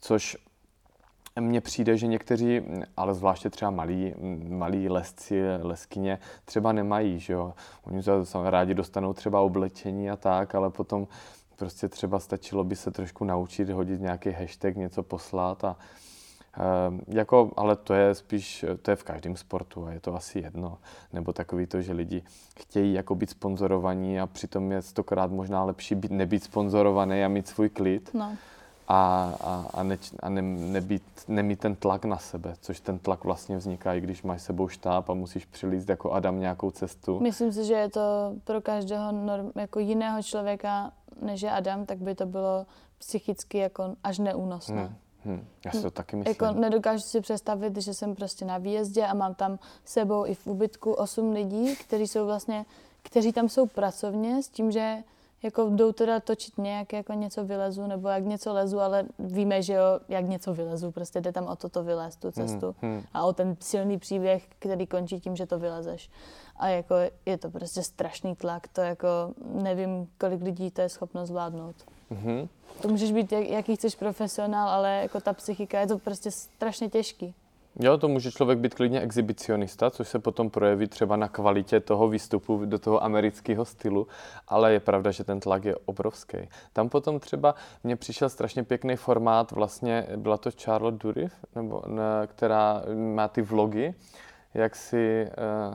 Což 0.00 0.36
mně 1.40 1.60
přijde, 1.60 1.96
že 1.96 2.06
někteří, 2.06 2.60
ale 2.96 3.14
zvláště 3.14 3.50
třeba 3.50 3.70
malí, 3.70 4.14
malí 4.48 4.88
lesci, 4.88 5.42
leskyně, 5.62 6.18
třeba 6.44 6.72
nemají, 6.72 7.20
že 7.20 7.32
jo. 7.32 7.54
Oni 7.84 8.02
se 8.02 8.12
rádi 8.44 8.74
dostanou 8.74 9.12
třeba 9.12 9.40
oblečení 9.40 10.10
a 10.10 10.16
tak, 10.16 10.54
ale 10.54 10.70
potom 10.70 11.06
prostě 11.56 11.88
třeba 11.88 12.18
stačilo 12.18 12.64
by 12.64 12.76
se 12.76 12.90
trošku 12.90 13.24
naučit 13.24 13.70
hodit 13.70 14.00
nějaký 14.00 14.30
hashtag, 14.30 14.76
něco 14.76 15.02
poslat 15.02 15.64
a, 15.64 15.76
jako, 17.08 17.50
ale 17.56 17.76
to 17.76 17.94
je 17.94 18.14
spíš, 18.14 18.64
to 18.82 18.90
je 18.90 18.96
v 18.96 19.04
každém 19.04 19.36
sportu 19.36 19.86
a 19.86 19.92
je 19.92 20.00
to 20.00 20.14
asi 20.14 20.38
jedno. 20.38 20.78
Nebo 21.12 21.32
takový 21.32 21.66
to, 21.66 21.82
že 21.82 21.92
lidi 21.92 22.22
chtějí 22.58 22.94
jako 22.94 23.14
být 23.14 23.30
sponzorovaní 23.30 24.20
a 24.20 24.26
přitom 24.26 24.72
je 24.72 24.82
stokrát 24.82 25.30
možná 25.30 25.64
lepší 25.64 25.94
být, 25.94 26.10
nebýt 26.10 26.44
sponzorovaný 26.44 27.24
a 27.24 27.28
mít 27.28 27.48
svůj 27.48 27.68
klid. 27.68 28.10
No. 28.14 28.36
A, 28.88 29.32
a, 29.40 29.66
a, 29.74 29.82
ne, 29.82 29.98
a 30.20 30.28
ne, 30.28 30.42
nebýt, 30.42 31.02
nemít 31.28 31.60
ten 31.60 31.74
tlak 31.74 32.04
na 32.04 32.18
sebe, 32.18 32.54
což 32.60 32.80
ten 32.80 32.98
tlak 32.98 33.24
vlastně 33.24 33.56
vzniká, 33.56 33.94
i 33.94 34.00
když 34.00 34.22
máš 34.22 34.42
sebou 34.42 34.68
štáb 34.68 35.10
a 35.10 35.14
musíš 35.14 35.44
přilíst 35.44 35.88
jako 35.88 36.12
Adam 36.12 36.40
nějakou 36.40 36.70
cestu. 36.70 37.20
Myslím 37.20 37.52
si, 37.52 37.64
že 37.64 37.74
je 37.74 37.90
to 37.90 38.34
pro 38.44 38.60
každého 38.60 39.12
norm, 39.12 39.50
jako 39.56 39.78
jiného 39.78 40.22
člověka, 40.22 40.92
než 41.22 41.42
je 41.42 41.50
Adam, 41.50 41.86
tak 41.86 41.98
by 41.98 42.14
to 42.14 42.26
bylo 42.26 42.66
psychicky 42.98 43.58
jako 43.58 43.96
až 44.04 44.18
neúnosné. 44.18 44.82
Hmm. 44.82 44.94
Hmm, 45.24 45.46
já 45.64 45.72
si 45.72 45.82
to 45.82 45.90
taky 45.90 46.16
myslím. 46.16 46.36
Jako 46.46 46.60
nedokážu 46.60 47.02
si 47.02 47.20
představit, 47.20 47.76
že 47.76 47.94
jsem 47.94 48.14
prostě 48.14 48.44
na 48.44 48.58
výjezdě 48.58 49.06
a 49.06 49.14
mám 49.14 49.34
tam 49.34 49.58
sebou 49.84 50.26
i 50.26 50.34
v 50.34 50.46
úbytku 50.46 50.92
osm 50.92 51.32
lidí, 51.32 51.76
kteří 51.76 52.06
jsou 52.06 52.26
vlastně, 52.26 52.66
kteří 53.02 53.32
tam 53.32 53.48
jsou 53.48 53.66
pracovně 53.66 54.42
s 54.42 54.48
tím, 54.48 54.70
že 54.70 54.96
jako 55.44 55.70
jdou 55.70 55.92
teda 55.92 56.20
točit 56.20 56.58
nějak, 56.58 56.92
jako 56.92 57.12
něco 57.12 57.44
vylezu, 57.44 57.86
nebo 57.86 58.08
jak 58.08 58.24
něco 58.24 58.52
lezu, 58.52 58.80
ale 58.80 59.04
víme, 59.18 59.62
že 59.62 59.72
jo, 59.72 60.00
jak 60.08 60.24
něco 60.24 60.54
vylezu, 60.54 60.90
prostě 60.90 61.20
jde 61.20 61.32
tam 61.32 61.46
o 61.46 61.56
to, 61.56 61.68
to 61.68 61.84
vylez, 61.84 62.16
tu 62.16 62.30
cestu. 62.30 62.74
Hmm, 62.80 62.92
hmm. 62.92 63.02
A 63.14 63.24
o 63.24 63.32
ten 63.32 63.56
silný 63.60 63.98
příběh, 63.98 64.46
který 64.58 64.86
končí 64.86 65.20
tím, 65.20 65.36
že 65.36 65.46
to 65.46 65.58
vylezeš. 65.58 66.10
A 66.56 66.68
jako 66.68 66.94
je 67.26 67.38
to 67.38 67.50
prostě 67.50 67.82
strašný 67.82 68.36
tlak, 68.36 68.68
to 68.68 68.80
jako 68.80 69.08
nevím, 69.44 70.08
kolik 70.20 70.42
lidí 70.42 70.70
to 70.70 70.80
je 70.80 70.88
schopno 70.88 71.26
zvládnout. 71.26 71.76
Mm-hmm. 72.12 72.48
To 72.82 72.88
můžeš 72.88 73.12
být, 73.12 73.32
jak, 73.32 73.48
jaký 73.48 73.76
chceš 73.76 73.94
profesionál, 73.94 74.68
ale 74.68 74.98
jako 75.02 75.20
ta 75.20 75.32
psychika 75.32 75.80
je 75.80 75.86
to 75.86 75.98
prostě 75.98 76.30
strašně 76.30 76.90
těžký. 76.90 77.34
Jo, 77.80 77.98
to 77.98 78.08
může 78.08 78.32
člověk 78.32 78.58
být 78.58 78.74
klidně 78.74 79.00
exhibicionista, 79.00 79.90
což 79.90 80.08
se 80.08 80.18
potom 80.18 80.50
projeví 80.50 80.86
třeba 80.86 81.16
na 81.16 81.28
kvalitě 81.28 81.80
toho 81.80 82.08
výstupu 82.08 82.64
do 82.64 82.78
toho 82.78 83.04
amerického 83.04 83.64
stylu, 83.64 84.06
ale 84.48 84.72
je 84.72 84.80
pravda, 84.80 85.10
že 85.10 85.24
ten 85.24 85.40
tlak 85.40 85.64
je 85.64 85.76
obrovský. 85.84 86.36
Tam 86.72 86.88
potom 86.88 87.20
třeba 87.20 87.54
mně 87.84 87.96
přišel 87.96 88.28
strašně 88.28 88.62
pěkný 88.62 88.96
formát, 88.96 89.52
vlastně 89.52 90.06
byla 90.16 90.36
to 90.36 90.50
Charlotte 90.62 90.98
Durif, 90.98 91.32
nebo, 91.54 91.82
ne, 91.86 92.02
která 92.26 92.82
má 93.14 93.28
ty 93.28 93.42
vlogy, 93.42 93.94
jak 94.54 94.76
si, 94.76 95.28
uh, 95.68 95.74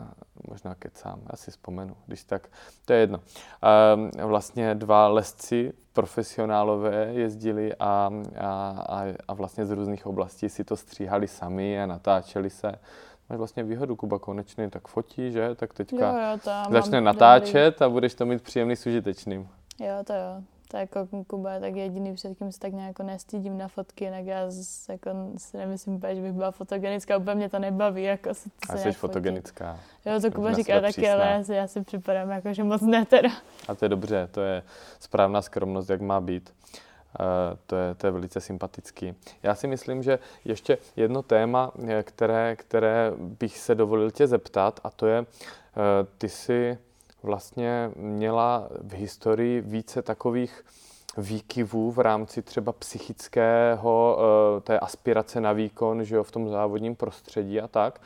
možná 0.49 0.75
kecám, 0.75 1.21
já 1.31 1.37
si 1.37 1.51
vzpomenu, 1.51 1.95
když 2.05 2.23
tak, 2.23 2.47
to 2.85 2.93
je 2.93 2.99
jedno. 2.99 3.17
Uh, 3.17 4.29
vlastně 4.29 4.75
dva 4.75 5.07
lesci 5.07 5.73
profesionálové 5.93 7.05
jezdili 7.13 7.75
a, 7.79 8.11
a, 8.39 9.03
a 9.27 9.33
vlastně 9.33 9.65
z 9.65 9.71
různých 9.71 10.05
oblastí 10.05 10.49
si 10.49 10.63
to 10.63 10.77
stříhali 10.77 11.27
sami 11.27 11.81
a 11.81 11.85
natáčeli 11.85 12.49
se. 12.49 12.71
Máš 13.29 13.37
vlastně 13.37 13.63
výhodu, 13.63 13.95
Kuba 13.95 14.19
konečný 14.19 14.69
tak 14.69 14.87
fotí, 14.87 15.31
že? 15.31 15.55
Tak 15.55 15.73
teďka 15.73 16.31
jo, 16.31 16.39
jo, 16.47 16.71
začne 16.71 17.01
natáčet 17.01 17.73
dobrý. 17.73 17.85
a 17.85 17.89
budeš 17.89 18.13
to 18.13 18.25
mít 18.25 18.41
příjemný 18.41 18.75
s 18.75 18.85
užitečným. 18.85 19.49
Jo, 19.79 20.03
to 20.03 20.13
jo 20.13 20.43
to 20.71 20.77
jako 20.77 21.07
Kuba 21.27 21.53
je 21.53 21.59
tak 21.59 21.75
jediný, 21.75 22.13
před 22.13 22.37
kým 22.37 22.51
se 22.51 22.59
tak 22.59 22.73
nějak 22.73 22.87
jako 22.87 23.03
nestydím 23.03 23.57
na 23.57 23.67
fotky, 23.67 24.05
jinak 24.05 24.25
já 24.25 24.45
z, 24.49 24.89
jako, 24.89 25.09
si 25.37 25.57
nemyslím 25.57 26.01
že 26.13 26.21
bych 26.21 26.31
byla 26.31 26.51
fotogenická, 26.51 27.17
úplně 27.17 27.35
mě 27.35 27.49
to 27.49 27.59
nebaví. 27.59 28.03
Jako 28.03 28.33
se, 28.33 28.49
to 28.67 28.73
a 28.73 28.77
jsi 28.77 28.91
fotogenická. 28.91 29.73
Fotit. 29.73 30.13
Jo, 30.13 30.21
to 30.21 30.35
Kuba 30.35 30.53
říká 30.53 30.81
taky, 30.81 31.09
ale 31.09 31.25
já 31.25 31.43
si, 31.43 31.53
já 31.53 31.67
si 31.67 31.81
připadám 31.81 32.29
jako, 32.29 32.53
že 32.53 32.63
moc 32.63 32.81
ne 32.81 33.05
teda. 33.05 33.29
A 33.67 33.75
to 33.75 33.85
je 33.85 33.89
dobře, 33.89 34.29
to 34.31 34.41
je 34.41 34.63
správná 34.99 35.41
skromnost, 35.41 35.89
jak 35.89 36.01
má 36.01 36.21
být. 36.21 36.53
Uh, 37.19 37.25
to, 37.65 37.75
je, 37.75 37.95
to 37.95 38.07
je 38.07 38.11
velice 38.11 38.41
sympatický. 38.41 39.13
Já 39.43 39.55
si 39.55 39.67
myslím, 39.67 40.03
že 40.03 40.19
ještě 40.45 40.77
jedno 40.95 41.21
téma, 41.21 41.71
které, 42.03 42.55
které 42.55 43.11
bych 43.17 43.57
se 43.57 43.75
dovolil 43.75 44.11
tě 44.11 44.27
zeptat, 44.27 44.79
a 44.83 44.89
to 44.89 45.07
je, 45.07 45.19
uh, 45.19 45.25
ty 46.17 46.29
si 46.29 46.77
vlastně 47.23 47.91
měla 47.95 48.69
v 48.81 48.93
historii 48.93 49.61
více 49.61 50.01
takových 50.01 50.65
výkyvů 51.17 51.91
v 51.91 51.99
rámci 51.99 52.41
třeba 52.41 52.71
psychického, 52.71 54.19
eh, 54.57 54.61
té 54.61 54.79
aspirace 54.79 55.41
na 55.41 55.53
výkon, 55.53 56.03
že 56.03 56.15
jo, 56.15 56.23
v 56.23 56.31
tom 56.31 56.49
závodním 56.49 56.95
prostředí 56.95 57.61
a 57.61 57.67
tak. 57.67 58.01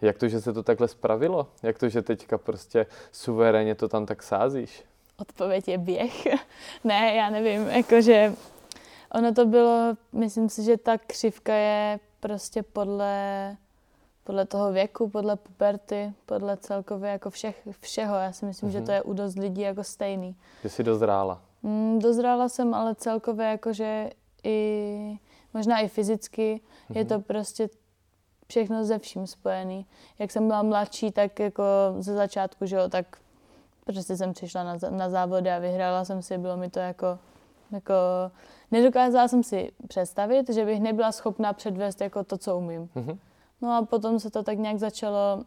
Jak 0.00 0.18
to, 0.18 0.28
že 0.28 0.40
se 0.40 0.52
to 0.52 0.62
takhle 0.62 0.88
spravilo? 0.88 1.46
Jak 1.62 1.78
to, 1.78 1.88
že 1.88 2.02
teďka 2.02 2.38
prostě 2.38 2.86
suverénně 3.12 3.74
to 3.74 3.88
tam 3.88 4.06
tak 4.06 4.22
sázíš? 4.22 4.84
Odpověď 5.16 5.68
je 5.68 5.78
běh. 5.78 6.26
ne, 6.84 7.14
já 7.14 7.30
nevím, 7.30 7.68
jakože 7.68 8.34
ono 9.14 9.34
to 9.34 9.46
bylo, 9.46 9.96
myslím 10.12 10.48
si, 10.48 10.62
že 10.62 10.76
ta 10.76 10.98
křivka 10.98 11.54
je 11.54 12.00
prostě 12.20 12.62
podle 12.62 13.56
podle 14.24 14.46
toho 14.46 14.72
věku, 14.72 15.08
podle 15.08 15.36
puberty, 15.36 16.12
podle 16.26 16.56
celkově 16.56 17.10
jako 17.10 17.30
všech, 17.30 17.68
všeho. 17.80 18.14
Já 18.14 18.32
si 18.32 18.44
myslím, 18.44 18.68
mm-hmm. 18.68 18.72
že 18.72 18.78
mhm. 18.78 18.86
to 18.86 18.92
je 18.92 19.02
u 19.02 19.12
dost 19.12 19.38
lidí 19.38 19.60
jako 19.60 19.84
stejný. 19.84 20.36
Že 20.62 20.68
jsi 20.68 20.84
dozrála? 20.84 21.40
Mm, 21.62 21.98
dozrála 21.98 22.48
jsem, 22.48 22.74
ale 22.74 22.94
celkově 22.94 23.46
jakože 23.46 24.10
i 24.44 25.18
možná 25.54 25.78
i 25.78 25.88
fyzicky 25.88 26.60
mm-hmm. 26.60 26.96
je 26.98 27.04
to 27.04 27.14
mhm. 27.14 27.22
prostě 27.22 27.68
všechno 28.48 28.84
ze 28.84 28.98
vším 28.98 29.26
spojený. 29.26 29.86
Jak 30.18 30.30
jsem 30.30 30.46
byla 30.46 30.62
mladší, 30.62 31.12
tak 31.12 31.40
jako 31.40 31.62
ze 31.98 32.14
začátku, 32.14 32.66
že 32.66 32.76
jo, 32.76 32.88
tak 32.88 33.06
prostě 33.84 34.16
jsem 34.16 34.32
přišla 34.32 34.64
na, 34.64 34.76
na 34.90 35.10
závody 35.10 35.50
a 35.50 35.58
vyhrála 35.58 36.04
jsem 36.04 36.22
si, 36.22 36.38
bylo 36.38 36.56
mi 36.56 36.70
to 36.70 36.78
jako, 36.78 37.18
jako 37.72 37.94
nedokázala 38.70 39.28
jsem 39.28 39.42
si 39.42 39.72
představit, 39.88 40.50
že 40.50 40.64
bych 40.64 40.80
nebyla 40.80 41.12
schopná 41.12 41.52
předvést 41.52 42.00
jako 42.00 42.24
to, 42.24 42.38
co 42.38 42.58
umím. 42.58 42.88
Mm-hmm. 42.96 43.18
No 43.62 43.76
a 43.76 43.84
potom 43.84 44.20
se 44.20 44.30
to 44.30 44.42
tak 44.42 44.58
nějak 44.58 44.78
začalo, 44.78 45.44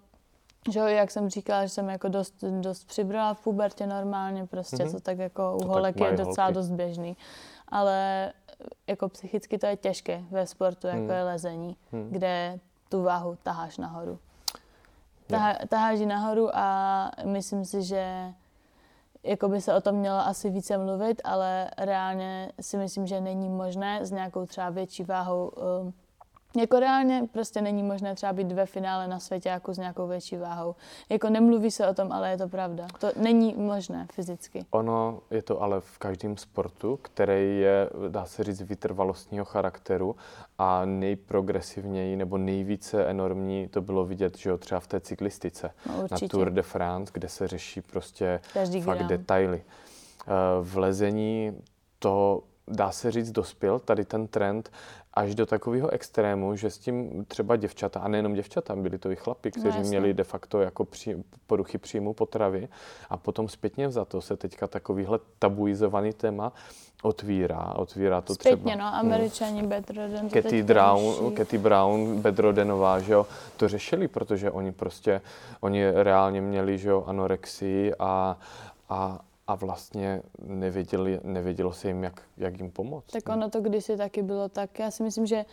že 0.72 0.80
jo, 0.80 0.86
jak 0.86 1.12
jsem 1.12 1.30
říkala, 1.30 1.64
že 1.66 1.70
jsem 1.70 1.90
jako 1.90 2.08
dost, 2.08 2.44
dost 2.62 2.88
přibrala 2.88 3.34
v 3.34 3.40
pubertě 3.40 3.88
normálně, 3.88 4.46
prostě 4.46 4.76
mm-hmm. 4.76 4.92
to 4.92 5.00
tak 5.00 5.18
jako 5.18 5.56
u 5.56 5.60
to 5.60 5.68
holek 5.68 6.00
je 6.00 6.12
docela 6.12 6.46
holky. 6.46 6.54
dost 6.54 6.70
běžný. 6.70 7.18
Ale 7.68 8.32
jako 8.88 9.10
psychicky 9.10 9.58
to 9.58 9.66
je 9.66 9.78
těžké 9.78 10.24
ve 10.32 10.48
sportu, 10.48 10.88
jako 10.88 11.00
mm. 11.00 11.10
je 11.10 11.24
lezení, 11.24 11.78
mm. 11.92 12.10
kde 12.12 12.60
tu 12.90 13.04
váhu 13.04 13.38
taháš 13.44 13.78
nahoru. 13.78 14.20
Tahá, 15.28 15.56
taháš 15.70 16.00
ji 16.00 16.06
nahoru 16.06 16.58
a 16.58 17.12
myslím 17.26 17.66
si, 17.66 17.84
že 17.84 18.34
jako 19.24 19.50
by 19.50 19.62
se 19.62 19.74
o 19.74 19.82
tom 19.82 19.96
mělo 19.96 20.18
asi 20.18 20.50
více 20.50 20.78
mluvit, 20.78 21.22
ale 21.24 21.72
reálně 21.78 22.52
si 22.62 22.78
myslím, 22.78 23.08
že 23.08 23.22
není 23.22 23.50
možné 23.50 24.06
s 24.06 24.12
nějakou 24.12 24.46
třeba 24.46 24.70
větší 24.70 25.04
váhou 25.04 25.48
um, 25.48 25.94
jako 26.58 26.80
reálně 26.80 27.28
prostě 27.32 27.62
není 27.62 27.84
možné 27.84 28.16
třeba 28.16 28.34
být 28.34 28.52
ve 28.52 28.66
finále 28.66 29.08
na 29.08 29.20
světě 29.20 29.50
jako 29.50 29.74
s 29.74 29.78
nějakou 29.78 30.08
větší 30.08 30.38
váhou. 30.38 30.76
Jako 31.10 31.30
nemluví 31.30 31.72
se 31.72 31.88
o 31.88 31.94
tom, 31.94 32.12
ale 32.12 32.30
je 32.30 32.38
to 32.38 32.48
pravda. 32.48 32.88
To 33.00 33.12
není 33.16 33.54
možné 33.58 34.08
fyzicky. 34.12 34.66
Ono 34.72 35.20
je 35.32 35.42
to 35.42 35.62
ale 35.62 35.82
v 35.82 35.98
každém 35.98 36.38
sportu, 36.38 37.00
který 37.02 37.60
je, 37.60 37.90
dá 38.08 38.26
se 38.26 38.44
říct, 38.44 38.62
vytrvalostního 38.62 39.46
charakteru 39.46 40.16
a 40.58 40.86
nejprogresivněji 40.86 42.16
nebo 42.16 42.38
nejvíce 42.38 43.06
enormní 43.06 43.68
to 43.68 43.82
bylo 43.82 44.06
vidět, 44.06 44.38
že 44.38 44.50
jo, 44.50 44.58
třeba 44.58 44.80
v 44.80 44.88
té 44.88 45.00
cyklistice. 45.00 45.72
No, 45.86 46.08
na 46.12 46.18
Tour 46.30 46.50
de 46.50 46.62
France, 46.62 47.12
kde 47.14 47.30
se 47.30 47.48
řeší 47.48 47.82
prostě 47.82 48.42
Každý 48.54 48.82
fakt 48.82 48.98
gram. 48.98 49.10
detaily. 49.10 49.64
Eh, 50.28 50.32
v 50.62 50.78
lezení 50.78 51.58
to 52.00 52.44
dá 52.68 52.92
se 52.92 53.12
říct, 53.12 53.32
dospěl 53.32 53.80
tady 53.80 54.06
ten 54.06 54.28
trend 54.28 54.72
až 55.14 55.36
do 55.36 55.46
takového 55.46 55.90
extrému, 55.90 56.56
že 56.56 56.70
s 56.70 56.78
tím 56.78 57.26
třeba 57.26 57.56
děvčata, 57.56 58.00
a 58.00 58.08
nejenom 58.08 58.34
děvčata, 58.34 58.76
byli 58.76 58.98
to 58.98 59.12
i 59.12 59.16
chlapi, 59.16 59.52
no, 59.56 59.62
kteří 59.62 59.80
no, 59.80 59.86
měli 59.90 60.14
de 60.14 60.24
facto 60.24 60.62
jako 60.62 60.86
při, 60.86 61.24
poruchy 61.48 61.78
příjmu 61.78 62.14
potravy 62.14 62.68
a 63.10 63.18
potom 63.18 63.50
zpětně 63.50 63.92
za 63.92 64.06
to 64.06 64.22
se 64.22 64.38
teďka 64.38 64.68
takovýhle 64.68 65.20
tabuizovaný 65.40 66.14
téma 66.14 66.54
otvírá, 67.04 67.74
otvírá 67.76 68.22
to 68.22 68.34
Zpětně, 68.34 68.72
třeba. 68.72 68.92
no, 68.92 68.96
američani 68.96 69.60
hmm. 69.60 69.70
Bedroden 69.70 70.30
to 70.30 70.42
Katy 70.42 70.64
Brown, 70.64 71.36
Katy 71.36 71.58
Brown, 71.58 72.22
Bedrodenová, 72.22 73.00
že 73.00 73.14
jo, 73.14 73.26
to 73.58 73.68
řešili, 73.68 74.08
protože 74.08 74.52
oni 74.52 74.72
prostě, 74.72 75.22
oni 75.60 75.92
reálně 75.92 76.42
měli, 76.42 76.78
že 76.78 76.90
jo, 76.90 77.04
anorexii 77.08 77.94
a, 78.00 78.38
a, 78.90 79.20
a 79.48 79.56
vlastně 79.56 80.22
nevěděli, 80.40 81.20
nevědělo 81.24 81.74
se 81.74 81.88
jim, 81.88 82.04
jak, 82.04 82.22
jak 82.38 82.58
jim 82.58 82.72
pomoct. 82.72 83.12
Tak 83.12 83.30
ono 83.30 83.50
to 83.50 83.62
kdysi 83.62 83.98
taky 83.98 84.24
bylo 84.24 84.50
tak. 84.50 84.80
Já 84.80 84.92
si 84.92 85.04
myslím, 85.04 85.26
že 85.26 85.46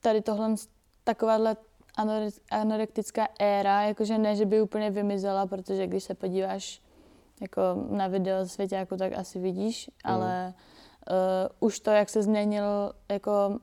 tady 0.00 0.20
tohle, 0.20 0.54
takováhle 1.04 1.56
anorektická 2.50 3.28
éra, 3.38 3.82
jakože 3.82 4.18
ne, 4.18 4.36
že 4.36 4.46
by 4.46 4.62
úplně 4.62 4.90
vymizela, 4.90 5.46
protože 5.46 5.86
když 5.86 6.04
se 6.04 6.14
podíváš 6.14 6.82
jako 7.40 7.60
na 7.90 8.06
video 8.06 8.46
světě, 8.46 8.74
jako 8.74 8.96
tak 8.96 9.12
asi 9.12 9.38
vidíš, 9.38 9.88
mm. 9.88 10.12
ale 10.12 10.54
uh, 11.10 11.68
už 11.68 11.80
to, 11.80 11.90
jak 11.90 12.08
se 12.08 12.22
změnil 12.22 12.92
jako 13.08 13.58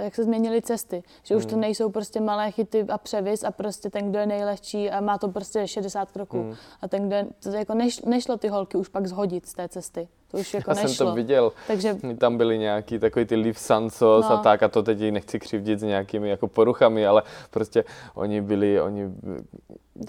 jak 0.00 0.14
se 0.14 0.24
změnily 0.24 0.62
cesty, 0.62 1.02
že 1.22 1.36
už 1.36 1.44
to 1.46 1.50
Hmm. 1.52 1.60
nejsou 1.60 1.90
prostě 1.90 2.20
malé 2.20 2.50
chyty 2.50 2.86
a 2.88 2.98
převis 2.98 3.44
a 3.44 3.50
prostě 3.50 3.90
ten, 3.90 4.10
kdo 4.10 4.18
je 4.18 4.26
nejlehčí 4.26 4.90
a 4.90 5.00
má 5.00 5.18
to 5.18 5.28
prostě 5.28 5.68
60 5.68 6.10
kroků. 6.10 6.42
Hmm. 6.42 6.54
A 6.82 6.88
ten, 6.88 7.06
kdo 7.06 7.16
je, 7.16 7.26
to 7.42 7.50
jako 7.50 7.74
neš, 7.74 8.00
nešlo 8.00 8.36
ty 8.36 8.48
holky 8.48 8.76
už 8.78 8.88
pak 8.88 9.06
zhodit 9.06 9.46
z 9.46 9.54
té 9.54 9.68
cesty. 9.68 10.08
To 10.30 10.38
už 10.38 10.54
jako 10.54 10.70
Já 10.70 10.74
jsem 10.74 10.84
nešlo. 10.86 11.06
to 11.06 11.14
viděl. 11.14 11.52
Takže 11.66 11.96
Tam 12.18 12.36
byly 12.36 12.58
nějaký 12.58 12.98
takový 12.98 13.24
ty 13.24 13.34
Liv 13.36 13.58
Sansos 13.58 14.28
No. 14.28 14.32
a 14.32 14.42
tak 14.42 14.62
a 14.62 14.68
to 14.68 14.82
teď 14.82 14.98
nechci 15.10 15.38
křivdit 15.38 15.80
s 15.80 15.82
nějakými 15.82 16.28
jako 16.28 16.48
poruchami, 16.48 17.06
ale 17.06 17.22
prostě 17.50 17.84
oni 18.14 18.40
byli, 18.40 18.80
oni 18.80 19.02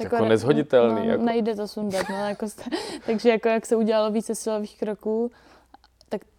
jako 0.02 0.16
ne- 0.24 0.30
nezhoditelný. 0.30 1.08
No, 1.08 1.12
jako. 1.12 1.24
Nejde 1.24 1.56
to 1.56 1.68
sundat, 1.68 2.06
no, 2.10 2.16
jako, 2.28 2.46
takže 3.06 3.30
jako 3.30 3.48
jak 3.50 3.66
se 3.66 3.76
udělalo 3.76 4.12
více 4.12 4.36
silových 4.36 4.80
kroků, 4.80 5.32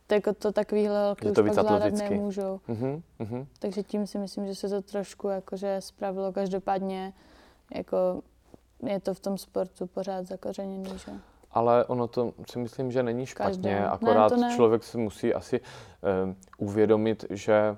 to, 0.07 0.15
jako 0.15 0.33
to 0.33 0.53
takovýhle 0.53 1.07
holky 1.07 1.31
už 1.31 1.35
to 1.35 1.43
pak 1.43 1.55
zvládat 1.55 1.93
nemůžou. 1.93 2.61
Mhm, 2.69 3.03
mhm. 3.19 3.47
Takže 3.59 3.83
tím 3.83 4.07
si 4.07 4.19
myslím, 4.19 4.47
že 4.47 4.55
se 4.55 4.69
to 4.69 4.83
trošku 4.83 5.29
jakože 5.29 5.77
spravilo. 5.81 6.33
Každopádně 6.33 7.13
jako 7.75 8.23
je 8.83 9.01
to 9.01 9.15
v 9.15 9.21
tom 9.21 9.39
sportu 9.39 9.87
pořád 9.87 10.27
zakořeněný, 10.27 10.99
že? 10.99 11.13
Ale 11.51 11.85
ono 11.85 12.07
to 12.09 12.33
si 12.51 12.59
myslím, 12.59 12.93
že 12.93 13.03
není 13.03 13.27
špatně, 13.27 13.53
Každém. 13.53 13.73
Ne, 13.73 13.89
akorát 13.89 14.29
to 14.29 14.37
ne. 14.37 14.53
člověk 14.55 14.85
si 14.85 14.99
musí 14.99 15.35
asi 15.35 15.61
um, 16.25 16.37
uvědomit, 16.59 17.25
že 17.31 17.77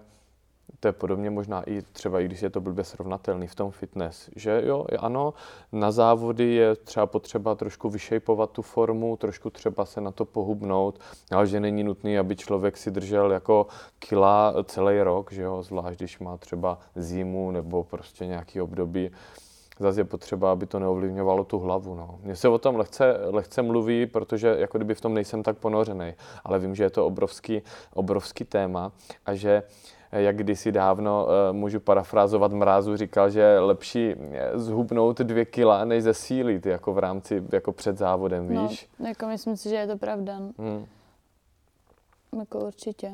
to 0.81 0.89
je 0.89 0.93
podobně 0.93 1.31
možná 1.31 1.62
i 1.62 1.83
třeba, 1.83 2.20
i 2.20 2.24
když 2.24 2.43
je 2.43 2.51
to 2.51 2.61
blbě 2.61 2.85
srovnatelný 2.85 3.47
v 3.47 3.55
tom 3.55 3.70
fitness, 3.70 4.31
že 4.37 4.62
jo, 4.66 4.87
ano, 4.99 5.35
na 5.72 5.91
závody 5.91 6.55
je 6.55 6.77
třeba 6.77 7.07
potřeba 7.07 7.55
trošku 7.55 7.91
vyšejpovat 7.91 8.51
tu 8.51 8.62
formu, 8.62 9.16
trošku 9.16 9.51
třeba 9.51 9.85
se 9.85 10.01
na 10.01 10.11
to 10.11 10.24
pohubnout, 10.24 11.01
ale 11.31 11.47
že 11.47 11.61
není 11.61 11.85
nutný, 11.85 12.18
aby 12.18 12.37
člověk 12.37 12.77
si 12.77 12.91
držel 12.91 13.33
jako 13.33 13.66
kila 13.99 14.55
celý 14.64 15.03
rok, 15.03 15.33
že 15.33 15.43
jo, 15.43 15.62
zvlášť 15.62 15.99
když 15.99 16.18
má 16.18 16.37
třeba 16.37 16.79
zimu 16.97 17.51
nebo 17.51 17.85
prostě 17.85 18.27
nějaký 18.27 18.61
období, 18.61 19.11
Zase 19.79 20.01
je 20.01 20.05
potřeba, 20.05 20.53
aby 20.53 20.66
to 20.66 20.79
neovlivňovalo 20.79 21.45
tu 21.45 21.59
hlavu. 21.59 21.95
No. 21.95 22.18
Mně 22.22 22.37
se 22.37 22.49
o 22.49 22.59
tom 22.59 22.77
lehce, 22.77 23.20
lehce 23.24 23.62
mluví, 23.62 24.07
protože 24.07 24.57
jako 24.59 24.79
kdyby 24.79 24.95
v 24.95 25.01
tom 25.01 25.14
nejsem 25.14 25.43
tak 25.43 25.59
ponořený, 25.59 26.14
ale 26.45 26.59
vím, 26.59 26.74
že 26.74 26.85
je 26.85 26.91
to 26.91 27.07
obrovský, 27.07 27.62
obrovský 27.95 28.45
téma 28.45 28.93
a 29.27 29.35
že 29.35 29.62
eh, 29.62 29.95
jak 30.13 30.37
kdysi 30.37 30.73
dávno 30.73 31.27
eh, 31.29 31.53
můžu 31.53 31.81
parafrázovat 31.81 32.53
mrázu, 32.53 32.97
říkal, 32.97 33.31
že 33.31 33.41
je 33.41 33.61
lepší 33.61 34.15
eh, 34.33 34.51
zhubnout 34.59 35.19
dvě 35.19 35.45
kila, 35.45 35.85
než 35.85 36.03
zesílit, 36.03 36.67
jako 36.67 36.93
v 36.93 36.99
rámci, 36.99 37.43
jako 37.53 37.73
před 37.73 37.99
závodem, 37.99 38.49
víš? 38.49 38.89
No, 38.99 39.07
jako 39.09 39.27
myslím 39.27 39.57
si, 39.57 39.69
že 39.69 39.75
je 39.77 39.87
to 39.87 39.97
pravda. 39.99 40.37
Hmm. 40.59 40.87
Jako 42.39 42.59
určitě. 42.59 43.13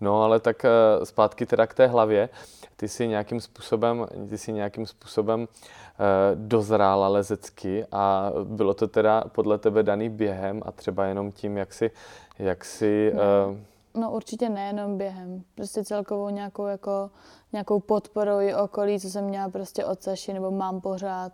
No, 0.00 0.22
ale 0.22 0.40
tak 0.40 0.64
eh, 0.64 0.70
zpátky 1.06 1.46
teda 1.46 1.66
k 1.66 1.74
té 1.74 1.86
hlavě. 1.86 2.28
Ty 2.76 2.88
si 2.88 3.08
nějakým 3.08 3.40
způsobem, 3.40 4.06
ty 4.28 4.38
si 4.38 4.52
nějakým 4.52 4.86
způsobem 4.86 5.48
eh, 5.48 5.96
dozrála 6.34 7.08
lezecky 7.08 7.84
a 7.92 8.32
bylo 8.44 8.74
to 8.74 8.88
teda 8.88 9.24
podle 9.32 9.58
tebe 9.58 9.82
daný 9.82 10.08
během 10.08 10.62
a 10.66 10.72
třeba 10.72 11.04
jenom 11.04 11.32
tím, 11.32 11.56
jak 11.56 11.72
si, 11.72 11.90
jak 12.38 12.64
si 12.64 13.12
No. 13.14 13.22
eh, 13.22 13.56
No 13.96 14.12
určitě 14.12 14.48
nejenom 14.48 14.98
během, 14.98 15.42
prostě 15.54 15.84
celkovou 15.84 16.28
nějakou, 16.28 16.66
jako, 16.66 17.10
nějakou 17.52 17.80
podporou 17.80 18.40
i 18.40 18.54
okolí, 18.54 19.00
co 19.00 19.10
jsem 19.10 19.24
měla 19.24 19.48
prostě 19.48 19.84
od 19.84 20.02
Saši, 20.02 20.32
nebo 20.32 20.50
mám 20.50 20.80
pořád 20.80 21.32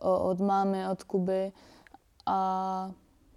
o, 0.00 0.18
od 0.30 0.40
mámy, 0.40 0.88
od 0.88 1.02
Kuby. 1.04 1.52
A 2.26 2.90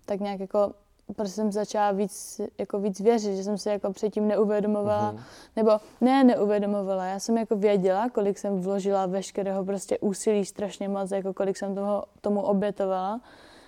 tak 0.05 0.19
nějak 0.19 0.39
jako 0.39 0.73
prostě 1.15 1.35
jsem 1.35 1.51
začala 1.51 1.91
víc, 1.91 2.41
jako 2.57 2.79
víc 2.79 2.99
věřit, 2.99 3.35
že 3.35 3.43
jsem 3.43 3.57
si 3.57 3.69
jako 3.69 3.93
předtím 3.93 4.27
neuvědomovala, 4.27 5.11
Mhm. 5.11 5.21
nebo 5.55 5.71
ne 6.01 6.23
neuvědomovala, 6.23 7.05
já 7.05 7.19
jsem 7.19 7.37
jako 7.37 7.55
věděla, 7.55 8.09
kolik 8.09 8.37
jsem 8.37 8.61
vložila 8.61 9.05
veškerého 9.05 9.65
prostě 9.65 9.97
úsilí 9.99 10.45
strašně 10.45 10.89
moc, 10.89 11.11
jako 11.11 11.33
kolik 11.33 11.57
jsem 11.57 11.75
toho, 11.75 12.05
tomu 12.21 12.41
obětovala, 12.41 13.21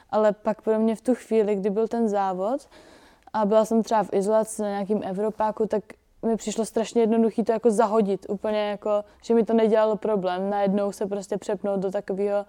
ale 0.09 0.31
pak 0.33 0.61
pro 0.61 0.79
mě 0.79 0.95
v 0.95 1.01
tu 1.01 1.15
chvíli, 1.15 1.55
kdy 1.55 1.69
byl 1.69 1.87
ten 1.87 2.09
závod 2.09 2.67
a 3.35 3.45
byla 3.45 3.65
jsem 3.65 3.83
třeba 3.83 4.03
v 4.03 4.13
izolaci 4.13 4.61
na 4.61 4.69
nějakým 4.69 5.01
Evropáku, 5.03 5.67
tak 5.67 5.83
mi 6.25 6.35
přišlo 6.35 6.65
strašně 6.65 7.01
jednoduché 7.01 7.43
to 7.43 7.51
jako 7.51 7.71
zahodit, 7.71 8.25
úplně 8.29 8.69
jako, 8.69 9.03
že 9.23 9.33
mi 9.33 9.43
to 9.43 9.53
nedělalo 9.53 9.95
problém, 9.95 10.49
najednou 10.49 10.91
se 10.91 11.05
prostě 11.05 11.37
přepnout 11.37 11.79
do 11.79 11.91
takového 11.91 12.45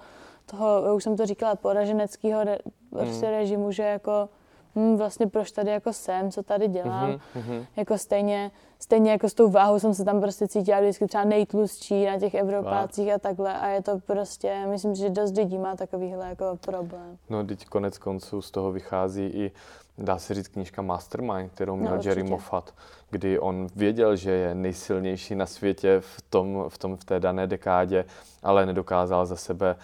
toho, 0.46 0.94
už 0.94 1.04
jsem 1.04 1.16
to 1.16 1.26
říkala, 1.26 1.56
poraženeckého 1.56 2.44
re, 2.44 2.58
prostě 2.90 3.30
režimu, 3.30 3.72
že 3.72 3.82
jako 3.82 4.28
hm, 4.76 4.96
vlastně 4.96 5.26
proč 5.26 5.50
tady 5.50 5.70
jako 5.70 5.92
jsem, 5.92 6.30
co 6.30 6.42
tady 6.42 6.68
dělám. 6.68 7.10
mhm, 7.10 7.20
mhm. 7.34 7.66
Jako 7.76 7.98
stejně, 7.98 8.50
stejně 8.78 9.10
jako 9.10 9.28
s 9.28 9.34
tou 9.34 9.50
váhou 9.50 9.78
jsem 9.78 9.94
se 9.94 10.04
tam 10.04 10.20
prostě 10.20 10.48
cítila 10.48 10.80
vždycky 10.80 11.06
třeba 11.06 11.24
nejtlustší 11.24 12.06
na 12.06 12.18
těch 12.18 12.34
Evropácích 12.34 13.12
a 13.12 13.18
takhle 13.18 13.54
a 13.58 13.68
je 13.68 13.82
to 13.82 13.98
prostě, 13.98 14.66
myslím, 14.66 14.94
že 14.94 15.10
dost 15.10 15.36
lidí 15.36 15.58
má 15.58 15.76
takovýhle 15.76 16.28
jako 16.28 16.58
problém. 16.60 17.18
No, 17.30 17.44
teď 17.44 17.64
konec 17.64 17.98
konců 17.98 18.42
z 18.42 18.50
toho 18.50 18.72
vychází 18.72 19.26
i, 19.26 19.52
dá 19.98 20.18
se 20.18 20.34
říct, 20.34 20.48
knížka 20.48 20.82
Mastermind, 20.82 21.52
kterou 21.52 21.76
měl 21.76 21.96
No, 21.96 22.02
Jerry. 22.04 22.22
Moffat, 22.22 22.74
kdy 23.10 23.38
on 23.38 23.66
věděl, 23.76 24.16
že 24.16 24.30
je 24.30 24.54
nejsilnější 24.54 25.34
na 25.34 25.46
světě 25.46 26.00
v, 26.00 26.22
tom, 26.30 26.64
v, 26.68 26.78
tom, 26.78 26.96
v 26.96 27.04
té 27.04 27.20
dané 27.20 27.46
dekádě, 27.46 28.04
ale 28.42 28.66
nedokázal 28.66 29.26
za 29.26 29.36
sebe 29.36 29.76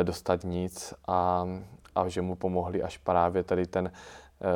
eh, 0.00 0.04
dostat 0.04 0.44
nic 0.44 0.94
a, 1.08 1.46
a 1.94 2.08
že 2.08 2.22
mu 2.22 2.34
pomohli 2.34 2.82
až 2.82 2.98
právě 2.98 3.42
tady 3.42 3.66
ten 3.66 3.92
eh, 4.40 4.48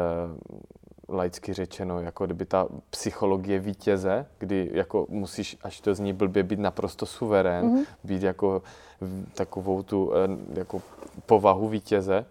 laicky 1.08 1.52
řečeno, 1.52 2.00
jako 2.00 2.26
kdyby 2.26 2.44
ta 2.44 2.66
psychologie 2.90 3.58
vítěze, 3.58 4.26
kdy 4.38 4.70
jako 4.72 5.06
musíš, 5.08 5.56
až 5.62 5.80
to 5.80 5.94
zní 5.94 6.12
blbě, 6.12 6.42
být 6.42 6.58
naprosto 6.58 7.06
suverén, 7.06 7.64
Mhm. 7.66 7.76
mm-hmm. 7.76 7.86
být 8.04 8.22
jako 8.22 8.62
v- 9.00 9.24
takovou 9.34 9.82
tu 9.82 10.12
eh, 10.14 10.18
jako 10.58 10.82
povahu 11.26 11.68
vítěze, 11.68 12.24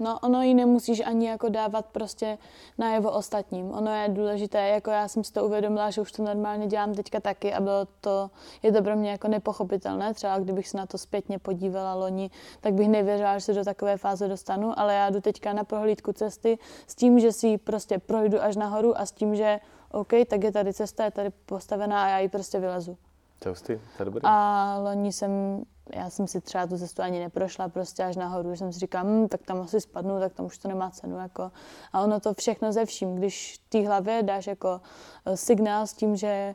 No, 0.00 0.18
ono 0.22 0.42
ji 0.42 0.54
nemusíš 0.54 1.02
ani 1.06 1.28
jako 1.28 1.48
dávat 1.48 1.86
prostě 1.86 2.38
najevo 2.78 3.10
ostatním. 3.10 3.70
Ono 3.70 3.94
je 3.94 4.08
důležité, 4.08 4.68
jako 4.68 4.90
já 4.90 5.08
jsem 5.08 5.24
si 5.24 5.32
to 5.32 5.44
uvědomila, 5.44 5.90
že 5.90 6.00
už 6.00 6.12
to 6.12 6.22
normálně 6.22 6.66
dělám 6.66 6.94
teďka 6.94 7.20
taky 7.20 7.54
a 7.54 7.60
bylo 7.60 7.86
to, 8.00 8.30
je 8.62 8.72
to 8.72 8.82
pro 8.82 8.96
mě 8.96 9.10
jako 9.10 9.28
nepochopitelné. 9.28 10.14
Třeba 10.14 10.38
kdybych 10.38 10.68
se 10.68 10.76
na 10.76 10.86
to 10.86 10.98
zpětně 10.98 11.38
podívala 11.38 11.94
loni, 11.94 12.30
tak 12.60 12.74
bych 12.74 12.88
nevěřila, 12.88 13.38
že 13.38 13.44
se 13.44 13.54
do 13.54 13.64
takové 13.64 13.96
fáze 13.96 14.28
dostanu, 14.28 14.78
ale 14.78 14.94
já 14.94 15.10
jdu 15.10 15.20
teďka 15.20 15.52
na 15.52 15.64
prohlídku 15.64 16.12
cesty 16.12 16.58
s 16.86 16.94
tím, 16.94 17.20
že 17.20 17.32
si 17.32 17.46
ji 17.46 17.58
prostě 17.58 17.98
projdu 17.98 18.42
až 18.42 18.56
nahoru 18.56 18.98
a 18.98 19.06
s 19.06 19.12
tím, 19.12 19.36
že 19.36 19.60
OK, 19.90 20.12
tak 20.28 20.44
je 20.44 20.52
tady 20.52 20.72
cesta, 20.72 21.04
je 21.04 21.10
tady 21.10 21.30
postavená 21.30 22.04
a 22.04 22.08
já 22.08 22.18
ji 22.18 22.28
prostě 22.28 22.60
vylezu. 22.60 22.96
To 23.38 23.48
je 23.48 23.50
hustý, 23.50 23.78
to 23.96 24.02
je 24.02 24.04
dobrý. 24.04 24.20
A 24.24 24.78
loni 24.84 25.12
jsem, 25.12 25.62
já 25.94 26.10
jsem 26.10 26.26
si 26.26 26.40
třeba 26.40 26.66
tu 26.66 26.78
cestu 26.78 27.02
ani 27.02 27.20
neprošla, 27.20 27.68
prostě 27.68 28.04
až 28.04 28.16
nahoru, 28.16 28.50
že 28.50 28.56
jsem 28.56 28.72
si 28.72 28.78
říkala, 28.78 29.04
hm, 29.04 29.28
tak 29.28 29.40
tam 29.42 29.60
asi 29.60 29.80
spadnu, 29.80 30.20
tak 30.20 30.32
tam 30.32 30.46
už 30.46 30.58
to 30.58 30.68
nemá 30.68 30.90
cenu. 30.90 31.18
Jako. 31.18 31.50
A 31.92 32.02
ono 32.02 32.20
to 32.20 32.34
všechno 32.34 32.72
ze 32.72 32.84
vším, 32.84 33.16
když 33.16 33.58
té 33.68 33.86
hlavě 33.86 34.22
dáš 34.22 34.46
jako 34.46 34.80
eh, 35.26 35.36
signál 35.36 35.86
s 35.86 35.92
tím, 35.92 36.16
že 36.16 36.54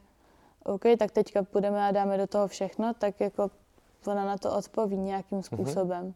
OK, 0.64 0.82
tak 1.00 1.12
teďka 1.12 1.44
půjdeme 1.44 1.88
a 1.88 1.92
dáme 1.92 2.18
do 2.18 2.28
toho 2.28 2.48
všechno, 2.48 2.94
tak 2.94 3.20
jako 3.20 3.52
ona 4.08 4.26
na 4.26 4.38
to 4.38 4.56
odpoví 4.56 4.98
nějakým 4.98 5.44
způsobem. 5.44 6.14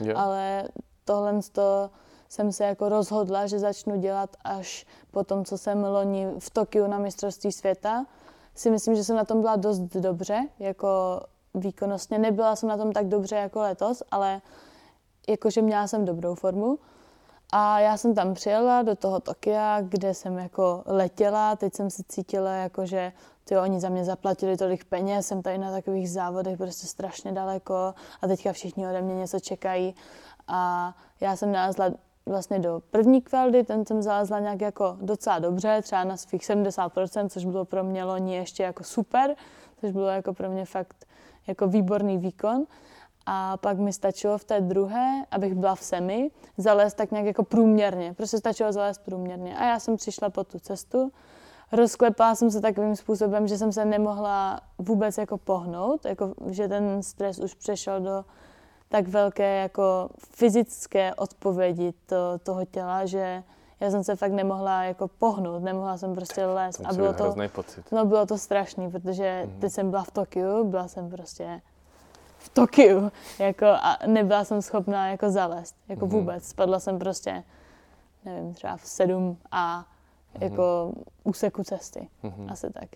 Jo. 0.00 0.16
Ale 0.16 0.68
tohle 1.04 1.40
to 1.52 1.90
jsem 2.28 2.52
se 2.52 2.64
jako 2.64 2.88
rozhodla, 2.88 3.46
že 3.46 3.58
začnu 3.58 4.00
dělat 4.00 4.36
až 4.44 4.86
po 5.10 5.24
tom, 5.24 5.44
co 5.44 5.58
jsem 5.58 5.84
loni 5.84 6.26
v 6.38 6.50
Tokiu 6.50 6.86
na 6.86 6.98
mistrovství 6.98 7.52
světa. 7.52 8.06
Si 8.54 8.70
myslím, 8.70 8.94
že 8.94 9.04
jsem 9.04 9.16
na 9.16 9.24
tom 9.24 9.40
byla 9.40 9.56
dost 9.56 9.80
dobře, 9.80 10.48
jako 10.58 11.20
výkonnostně. 11.54 12.18
Nebyla 12.18 12.56
jsem 12.56 12.68
na 12.68 12.76
tom 12.76 12.92
tak 12.92 13.08
dobře 13.08 13.36
jako 13.36 13.60
letos, 13.60 14.02
ale 14.10 14.40
jakože 15.28 15.62
měla 15.62 15.86
jsem 15.86 16.04
dobrou 16.04 16.34
formu. 16.34 16.78
A 17.52 17.80
já 17.80 17.96
jsem 17.96 18.14
tam 18.14 18.34
přijela 18.34 18.82
do 18.82 18.96
toho 18.96 19.20
Tokia, 19.20 19.80
kde 19.80 20.14
jsem 20.14 20.38
jako 20.38 20.82
letěla, 20.86 21.56
teď 21.56 21.74
jsem 21.74 21.90
se 21.90 22.02
cítila 22.08 22.52
jako, 22.52 22.86
že 22.86 23.12
ty 23.44 23.58
oni 23.58 23.80
za 23.80 23.88
mě 23.88 24.04
zaplatili 24.04 24.56
tolik 24.56 24.84
peněz, 24.84 25.26
jsem 25.26 25.42
tady 25.42 25.58
na 25.58 25.70
takových 25.70 26.10
závodech 26.10 26.58
prostě 26.58 26.86
strašně 26.86 27.32
daleko 27.32 27.94
a 28.22 28.28
teďka 28.28 28.52
všichni 28.52 28.88
ode 28.88 29.02
mě 29.02 29.14
něco 29.14 29.40
čekají. 29.40 29.94
A 30.48 30.94
já 31.20 31.36
jsem 31.36 31.52
nalezla 31.52 31.90
vlastně 32.26 32.58
do 32.58 32.82
první 32.90 33.22
kvaldy, 33.22 33.64
ten 33.64 33.86
jsem 33.86 34.02
zalezla 34.02 34.38
nějak 34.38 34.60
jako 34.60 34.96
docela 35.00 35.38
dobře, 35.38 35.82
třeba 35.82 36.04
na 36.04 36.16
svých 36.16 36.42
70%, 36.42 37.28
což 37.28 37.44
bylo 37.44 37.64
pro 37.64 37.84
mě 37.84 38.04
loni 38.04 38.36
ještě 38.36 38.62
jako 38.62 38.84
super, 38.84 39.34
což 39.80 39.90
bylo 39.90 40.08
jako 40.08 40.34
pro 40.34 40.50
mě 40.50 40.64
fakt 40.64 41.06
jako 41.46 41.66
výborný 41.66 42.18
výkon. 42.18 42.64
A 43.26 43.56
pak 43.56 43.78
mi 43.78 43.92
stačilo 43.92 44.38
v 44.38 44.44
té 44.44 44.60
druhé, 44.60 45.24
abych 45.30 45.54
byla 45.54 45.74
v 45.74 45.84
semi, 45.84 46.30
zalézt 46.58 46.96
tak 46.96 47.10
nějak 47.10 47.26
jako 47.26 47.44
průměrně. 47.44 48.14
Prostě 48.14 48.38
stačilo 48.38 48.72
zalézt 48.72 49.04
průměrně. 49.04 49.56
A 49.56 49.64
já 49.64 49.78
jsem 49.80 49.96
přišla 49.96 50.30
po 50.30 50.44
tu 50.44 50.58
cestu, 50.58 51.12
rozklepala 51.72 52.34
jsem 52.34 52.50
se 52.50 52.60
takovým 52.60 52.96
způsobem, 52.96 53.48
že 53.48 53.58
jsem 53.58 53.72
se 53.72 53.84
nemohla 53.84 54.60
vůbec 54.78 55.18
jako 55.18 55.38
pohnout, 55.38 56.04
jako, 56.04 56.34
že 56.50 56.68
ten 56.68 57.02
stres 57.02 57.38
už 57.38 57.54
přešel 57.54 58.00
do 58.00 58.24
tak 58.88 59.08
velké 59.08 59.56
jako 59.60 60.08
fyzické 60.18 61.14
odpovědi 61.14 61.92
to, 62.06 62.16
toho 62.42 62.64
těla, 62.64 63.06
že 63.06 63.42
Já 63.80 63.90
jsem 63.90 64.04
se 64.04 64.16
fakt 64.16 64.32
nemohla 64.32 64.84
jako 64.84 65.08
pohnout, 65.08 65.62
nemohla 65.62 65.96
jsem 65.96 66.14
prostě 66.14 66.46
lézt. 66.46 66.78
To 66.78 66.88
a 66.88 66.92
bylo 66.92 67.12
to, 67.12 67.34
pocit. 67.52 67.92
No 67.92 68.04
bylo 68.04 68.26
to 68.26 68.38
strašný, 68.38 68.90
protože 68.90 69.44
mm-hmm. 69.46 69.60
teď 69.60 69.72
jsem 69.72 69.90
byla 69.90 70.04
v 70.04 70.10
Tokiu, 70.10 70.64
byla 70.64 70.88
jsem 70.88 71.10
prostě 71.10 71.60
v 72.38 72.48
Tokiu, 72.48 73.12
jako 73.38 73.66
a 73.66 73.98
nebyla 74.06 74.44
jsem 74.44 74.62
schopná 74.62 75.08
jako 75.08 75.30
zalézt, 75.30 75.76
jako 75.88 76.06
mm-hmm. 76.06 76.10
vůbec. 76.10 76.48
Spadla 76.48 76.80
jsem 76.80 76.98
prostě, 76.98 77.44
nevím, 78.24 78.54
třeba 78.54 78.76
v 78.76 78.86
7 78.86 79.36
a 79.50 79.80
mm-hmm. 79.80 80.42
jako 80.42 80.92
úseku 81.24 81.64
cesty, 81.64 82.08
mm-hmm. 82.24 82.52
asi 82.52 82.72
tak. 82.72 82.88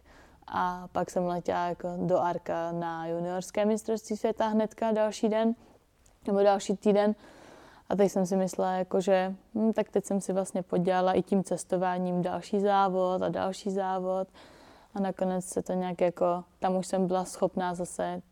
A 0.46 0.88
pak 0.92 1.10
jsem 1.10 1.26
letěla 1.26 1.68
jako 1.68 1.88
do 1.96 2.20
Arka 2.20 2.72
na 2.72 3.06
juniorské 3.06 3.64
mistrovství 3.64 4.16
světa 4.16 4.46
hnedka 4.46 4.92
další 4.92 5.28
den, 5.28 5.54
nebo 6.26 6.42
další 6.42 6.76
týden. 6.76 7.14
A 7.88 7.96
teď 7.96 8.12
jsem 8.12 8.26
si 8.26 8.36
myslela, 8.36 8.72
jako, 8.72 9.00
že 9.00 9.34
hm, 9.54 9.72
tak 9.72 9.88
teď 9.88 10.04
jsem 10.04 10.20
si 10.20 10.32
vlastně 10.32 10.62
podělala 10.62 11.12
i 11.12 11.22
tím 11.22 11.44
cestováním 11.44 12.22
další 12.22 12.60
závod 12.60 13.22
a 13.22 13.28
další 13.28 13.70
závod. 13.70 14.28
A 14.94 15.00
nakonec 15.00 15.44
se 15.44 15.62
to 15.62 15.72
nějak 15.72 16.00
jako, 16.00 16.44
tam 16.58 16.76
už 16.76 16.86
jsem 16.86 17.06
byla 17.06 17.24
schopná 17.24 17.74
zase 17.74 18.22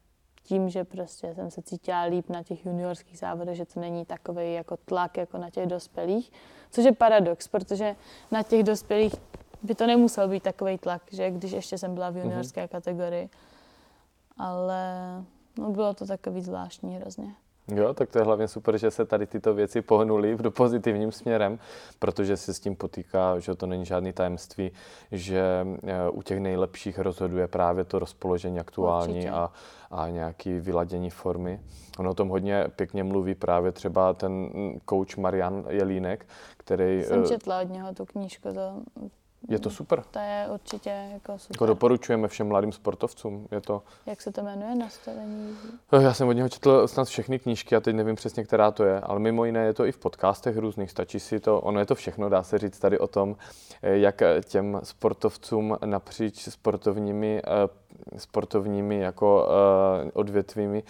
tím, 0.43 0.69
že 0.69 0.85
prostě 0.85 1.35
jsem 1.35 1.51
se 1.51 1.63
cítila 1.63 2.03
líp 2.03 2.29
na 2.29 2.43
těch 2.43 2.67
juniorských 2.67 3.19
závodech, 3.19 3.57
že 3.57 3.65
to 3.65 3.81
není 3.81 4.05
takový 4.05 4.55
jako 4.55 4.77
tlak 4.77 5.17
jako 5.17 5.39
na 5.39 5.51
těch 5.51 5.67
dospělých, 5.67 6.33
což 6.71 6.85
je 6.85 6.93
paradox, 6.93 7.49
protože 7.49 7.97
na 8.31 8.43
těch 8.43 8.63
dospělých 8.63 9.15
by 9.63 9.75
to 9.75 9.87
nemusel 9.87 10.29
být 10.29 10.43
takový 10.43 10.79
tlak, 10.79 11.03
že 11.13 11.31
když 11.31 11.53
ještě 11.53 11.79
jsem 11.79 11.95
byla 11.95 12.11
v 12.11 12.15
mhm. 12.15 12.23
juniorské 12.23 12.65
mm-hmm. 12.65 12.69
kategorii. 12.69 13.29
Ale 14.39 14.85
no, 15.59 15.71
bylo 15.71 15.95
to 15.95 16.07
takový 16.07 16.43
zvláštní 16.43 16.97
hrozně. 16.97 17.35
Jo, 17.75 17.95
tak 17.95 18.11
to 18.11 18.19
je 18.19 18.25
hlavně 18.25 18.49
super, 18.49 18.79
že 18.79 18.91
se 18.91 19.05
tady 19.05 19.27
tyto 19.27 19.55
věci 19.55 19.83
pohnuly 19.83 20.35
v 20.35 20.51
pozitivním 20.51 21.13
směrem, 21.13 21.59
protože 21.99 22.37
se 22.37 22.55
s 22.55 22.61
tím 22.61 22.77
potýká, 22.77 23.39
že 23.39 23.55
to 23.55 23.67
není 23.67 23.85
žádný 23.85 24.13
tajemství, 24.13 24.71
že 25.13 25.67
eh, 25.87 26.11
u 26.11 26.23
těch 26.23 26.41
nejlepších 26.41 26.99
rozhoduje 26.99 27.49
právě 27.49 27.85
to 27.85 27.99
rozpoložení 27.99 28.61
aktuální 28.61 29.29
a, 29.29 29.51
a 29.91 30.09
nějaký 30.09 30.61
vyladění 30.61 31.11
formy. 31.11 31.61
Ono 31.99 32.11
o 32.11 32.15
tom 32.15 32.29
hodně 32.29 32.65
pěkně 32.77 33.05
mluví 33.05 33.35
právě 33.35 33.73
třeba 33.73 34.13
ten 34.13 34.51
coach 34.89 35.17
Marian 35.17 35.65
Jelínek, 35.69 36.27
který... 36.57 37.05
Jsem 37.05 37.23
eh, 37.23 37.29
četla 37.29 37.61
od 37.61 37.71
něho 37.71 37.95
tu 37.95 38.05
knížku, 38.05 38.49
to 38.53 38.83
je 39.49 39.59
to 39.59 39.71
super. 39.71 40.03
To 40.11 40.19
je 40.19 40.47
určitě 40.55 40.91
jako 41.13 41.39
super. 41.39 41.55
Jako 41.55 41.67
doporučujeme 41.67 42.29
všem 42.29 42.49
mladým 42.49 42.73
sportovcům. 42.73 43.49
Je 43.51 43.61
to... 43.61 43.83
Jak 44.07 44.23
se 44.23 44.33
to 44.33 44.43
jmenuje? 44.43 44.75
Nastavení? 44.75 45.57
Eh, 45.93 46.03
já 46.03 46.15
jsem 46.15 46.29
od 46.29 46.33
něho 46.33 46.49
četl 46.49 46.89
snad 46.89 47.09
všechny 47.09 47.39
knížky 47.39 47.77
a 47.77 47.81
teď 47.81 47.97
nevím 47.97 48.17
přesně, 48.17 48.45
která 48.45 48.71
to 48.71 48.85
je, 48.85 49.01
ale 49.01 49.21
mimo 49.21 49.45
jiné 49.45 49.65
je 49.65 49.75
to 49.75 49.87
i 49.87 49.93
v 49.93 49.99
podcastech 49.99 50.57
různých. 50.57 50.91
Stačí 50.91 51.21
si 51.21 51.41
to, 51.41 51.61
ono 51.61 51.81
je 51.81 51.87
to 51.87 51.95
všechno, 51.95 52.29
dá 52.29 52.43
se 52.43 52.59
říct 52.59 52.79
tady 52.79 52.99
o 52.99 53.07
tom, 53.07 53.37
eh, 53.83 53.99
jak 53.99 54.23
těm 54.45 54.81
sportovcům 54.83 55.77
napříč 55.85 56.49
sportovními, 56.49 57.43
eh, 57.45 58.19
sportovními 58.19 58.99
jako 58.99 59.49
odvětvími 60.13 60.83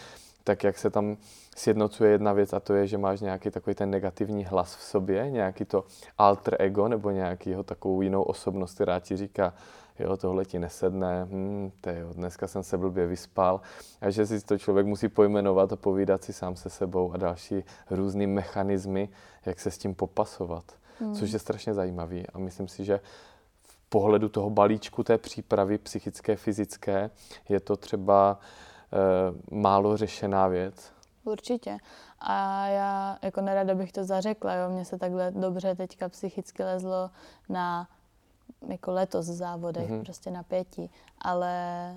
tak 0.46 0.64
jak 0.64 0.78
se 0.78 0.90
tam 0.90 1.16
sjednocuje 1.56 2.10
jedna 2.10 2.32
věc 2.32 2.52
a 2.52 2.60
to 2.60 2.74
je, 2.74 2.86
že 2.86 2.98
máš 2.98 3.20
nějaký 3.20 3.50
takový 3.50 3.74
ten 3.74 3.90
negativní 3.90 4.44
hlas 4.44 4.76
v 4.76 4.82
sobě, 4.82 5.30
nějaký 5.30 5.64
to 5.64 5.84
alter 6.18 6.56
ego 6.58 6.88
nebo 6.88 7.10
nějakýho 7.10 7.62
takovou 7.62 8.02
jinou 8.02 8.22
osobnost, 8.22 8.74
která 8.74 9.00
ti 9.00 9.16
říká, 9.16 9.54
jo, 9.98 10.16
tohle 10.16 10.44
ti 10.44 10.58
nesedne, 10.58 11.24
hm, 11.24 11.70
jo, 11.98 12.12
dneska 12.12 12.46
jsem 12.46 12.62
se 12.62 12.78
blbě 12.78 13.06
vyspal. 13.06 13.60
A 14.00 14.10
že 14.10 14.26
si 14.26 14.40
to 14.40 14.58
člověk 14.58 14.86
musí 14.86 15.08
pojmenovat 15.08 15.72
a 15.72 15.76
povídat 15.76 16.24
si 16.24 16.32
sám 16.32 16.56
se 16.56 16.70
sebou 16.70 17.12
a 17.12 17.16
další 17.16 17.64
různý 17.90 18.26
mechanismy, 18.26 19.08
jak 19.46 19.60
se 19.60 19.70
s 19.70 19.78
tím 19.78 19.94
popasovat. 19.94 20.64
Hmm. 21.00 21.14
Což 21.14 21.30
je 21.30 21.38
strašně 21.38 21.74
zajímavý 21.74 22.26
a 22.34 22.38
myslím 22.38 22.68
si, 22.68 22.84
že 22.84 23.00
v 23.62 23.88
pohledu 23.88 24.28
toho 24.28 24.50
balíčku 24.50 25.02
té 25.02 25.18
přípravy 25.18 25.78
psychické, 25.78 26.36
fyzické 26.36 27.10
je 27.48 27.60
to 27.60 27.76
třeba 27.76 28.38
málo 29.50 29.96
řešená 29.96 30.48
věc. 30.48 30.92
Určitě. 31.24 31.78
A 32.20 32.66
já 32.66 33.18
jako 33.22 33.40
nerada 33.40 33.74
bych 33.74 33.92
to 33.92 34.04
zařekla, 34.04 34.54
jo. 34.54 34.70
Mně 34.70 34.84
se 34.84 34.98
takhle 34.98 35.30
dobře 35.30 35.74
teďka 35.74 36.08
psychicky 36.08 36.64
lezlo 36.64 37.10
na 37.48 37.88
jako 38.68 38.92
letos 38.92 39.26
závodech, 39.26 39.90
mm-hmm. 39.90 40.04
prostě 40.04 40.30
na 40.30 40.42
pěti. 40.42 40.90
Ale 41.20 41.94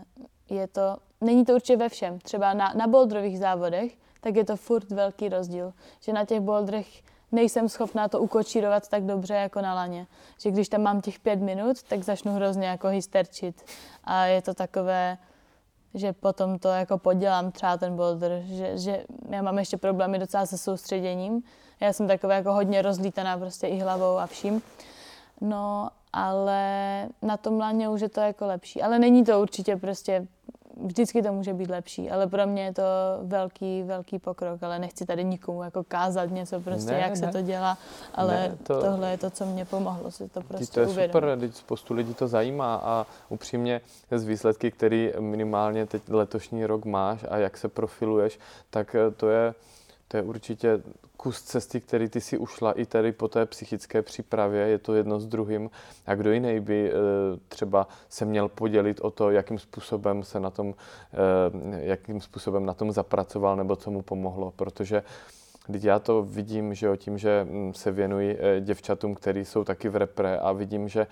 je 0.50 0.68
to, 0.68 0.98
není 1.22 1.46
to 1.46 1.54
určitě 1.54 1.78
ve 1.78 1.90
všem. 1.90 2.20
Třeba 2.20 2.54
na, 2.54 2.74
na 2.76 2.88
boldrových 2.88 3.40
závodech, 3.40 3.98
tak 4.22 4.36
je 4.36 4.46
to 4.46 4.56
furt 4.56 4.92
velký 4.92 5.30
rozdíl. 5.30 5.74
Že 6.00 6.14
na 6.14 6.26
těch 6.26 6.40
boldrech 6.40 7.04
nejsem 7.32 7.70
schopná 7.70 8.08
to 8.08 8.20
ukočírovat 8.20 8.88
tak 8.88 9.06
dobře 9.06 9.34
jako 9.34 9.62
na 9.62 9.74
laně. 9.74 10.08
Že 10.42 10.52
když 10.52 10.70
tam 10.70 10.82
mám 10.82 11.02
těch 11.02 11.20
pět 11.20 11.40
minut, 11.40 11.84
tak 11.84 12.04
začnu 12.04 12.34
hrozně 12.34 12.68
jako 12.68 12.88
hysterčit. 12.88 13.64
A 14.04 14.26
je 14.26 14.42
to 14.42 14.54
takové, 14.54 15.18
že 15.94 16.14
potom 16.14 16.60
to 16.60 16.68
jako 16.68 16.98
podělám 16.98 17.52
třeba 17.52 17.78
ten 17.78 17.96
boulder, 17.96 18.42
že, 18.46 18.78
že 18.78 19.04
já 19.30 19.42
mám 19.42 19.60
ještě 19.60 19.78
problémy 19.78 20.20
docela 20.20 20.46
se 20.46 20.58
soustředěním. 20.58 21.44
Já 21.80 21.94
jsem 21.94 22.08
taková 22.08 22.34
jako 22.34 22.54
hodně 22.54 22.82
rozlítaná 22.82 23.38
prostě 23.38 23.68
i 23.68 23.80
hlavou 23.80 24.18
a 24.18 24.28
vším. 24.28 24.62
No, 25.42 25.90
ale 26.14 27.08
na 27.22 27.38
tom 27.38 27.60
láně 27.60 27.90
už 27.90 28.02
je 28.02 28.10
to 28.10 28.20
jako 28.20 28.46
lepší. 28.46 28.82
Ale 28.82 29.00
není 29.00 29.26
to 29.26 29.42
určitě 29.42 29.76
prostě 29.76 30.28
vždycky 30.78 31.22
to 31.22 31.34
může 31.34 31.54
být 31.54 31.70
lepší, 31.70 32.10
ale 32.12 32.28
pro 32.28 32.48
mě 32.48 32.64
je 32.64 32.74
to 32.74 32.84
velký, 33.24 33.84
velký 33.84 34.20
pokrok, 34.20 34.64
ale 34.64 34.80
nechci 34.80 35.06
tady 35.06 35.24
nikomu 35.24 35.64
jako 35.64 35.84
kázat 35.84 36.32
něco 36.32 36.60
prostě, 36.60 36.92
ne, 36.92 37.00
jak 37.00 37.10
ne. 37.10 37.16
se 37.16 37.28
to 37.28 37.42
dělá, 37.42 37.78
ale 38.16 38.34
ne, 38.34 38.58
to, 38.64 38.82
tohle 38.82 39.12
je 39.12 39.18
to, 39.18 39.30
co 39.30 39.46
mě 39.46 39.66
pomohlo 39.66 40.12
si 40.12 40.30
to 40.30 40.42
prostě 40.42 40.74
To 40.74 40.80
je 40.80 40.88
uvědomit. 40.88 41.12
super, 41.12 41.40
teď 41.40 41.56
spoustu 41.56 41.94
lidí 41.94 42.14
to 42.14 42.28
zajímá 42.28 42.76
a 42.76 43.06
upřímně 43.30 43.82
z 44.12 44.24
výsledky, 44.24 44.72
který 44.72 45.14
minimálně 45.20 45.86
teď 45.86 46.10
letošní 46.10 46.66
rok 46.66 46.86
máš 46.86 47.26
a 47.30 47.38
jak 47.38 47.58
se 47.58 47.68
profiluješ, 47.68 48.40
tak 48.70 48.96
to 49.18 49.30
je 49.30 49.54
to 50.12 50.18
je 50.18 50.24
určitě 50.24 50.82
kus 51.22 51.42
cesty, 51.42 51.82
který 51.82 52.10
ty 52.10 52.22
si 52.22 52.38
ušla 52.38 52.72
i 52.72 52.86
tady 52.86 53.12
po 53.12 53.28
té 53.28 53.46
psychické 53.46 54.02
přípravě, 54.02 54.62
je 54.68 54.78
to 54.78 54.94
jedno 54.94 55.20
s 55.20 55.28
druhým. 55.28 55.70
A 56.06 56.16
kdo 56.16 56.32
jiný 56.32 56.60
by 56.60 56.92
eh, 56.92 56.94
třeba 57.48 57.88
se 58.10 58.26
měl 58.26 58.48
podělit 58.50 59.00
o 59.00 59.12
to, 59.12 59.32
jakým 59.32 59.60
způsobem 59.60 60.24
se 60.24 60.40
na 60.40 60.50
tom, 60.50 60.74
eh, 61.14 61.86
jakým 61.86 62.22
způsobem 62.22 62.66
na 62.66 62.74
tom 62.74 62.92
zapracoval 62.92 63.56
nebo 63.56 63.76
co 63.76 63.92
mu 63.92 64.02
pomohlo, 64.02 64.54
protože 64.56 65.04
Teď 65.72 65.84
já 65.84 66.00
to 66.00 66.24
vidím, 66.24 66.74
že 66.74 66.90
o 66.90 66.96
tím, 66.96 67.18
že 67.18 67.46
hm, 67.50 67.74
se 67.74 67.92
věnuji 67.92 68.38
eh, 68.40 68.62
děvčatům, 68.62 69.16
který 69.16 69.46
jsou 69.46 69.64
taky 69.64 69.90
v 69.90 69.96
repre 69.96 70.40
a 70.40 70.52
vidím, 70.52 70.90
že 70.90 71.08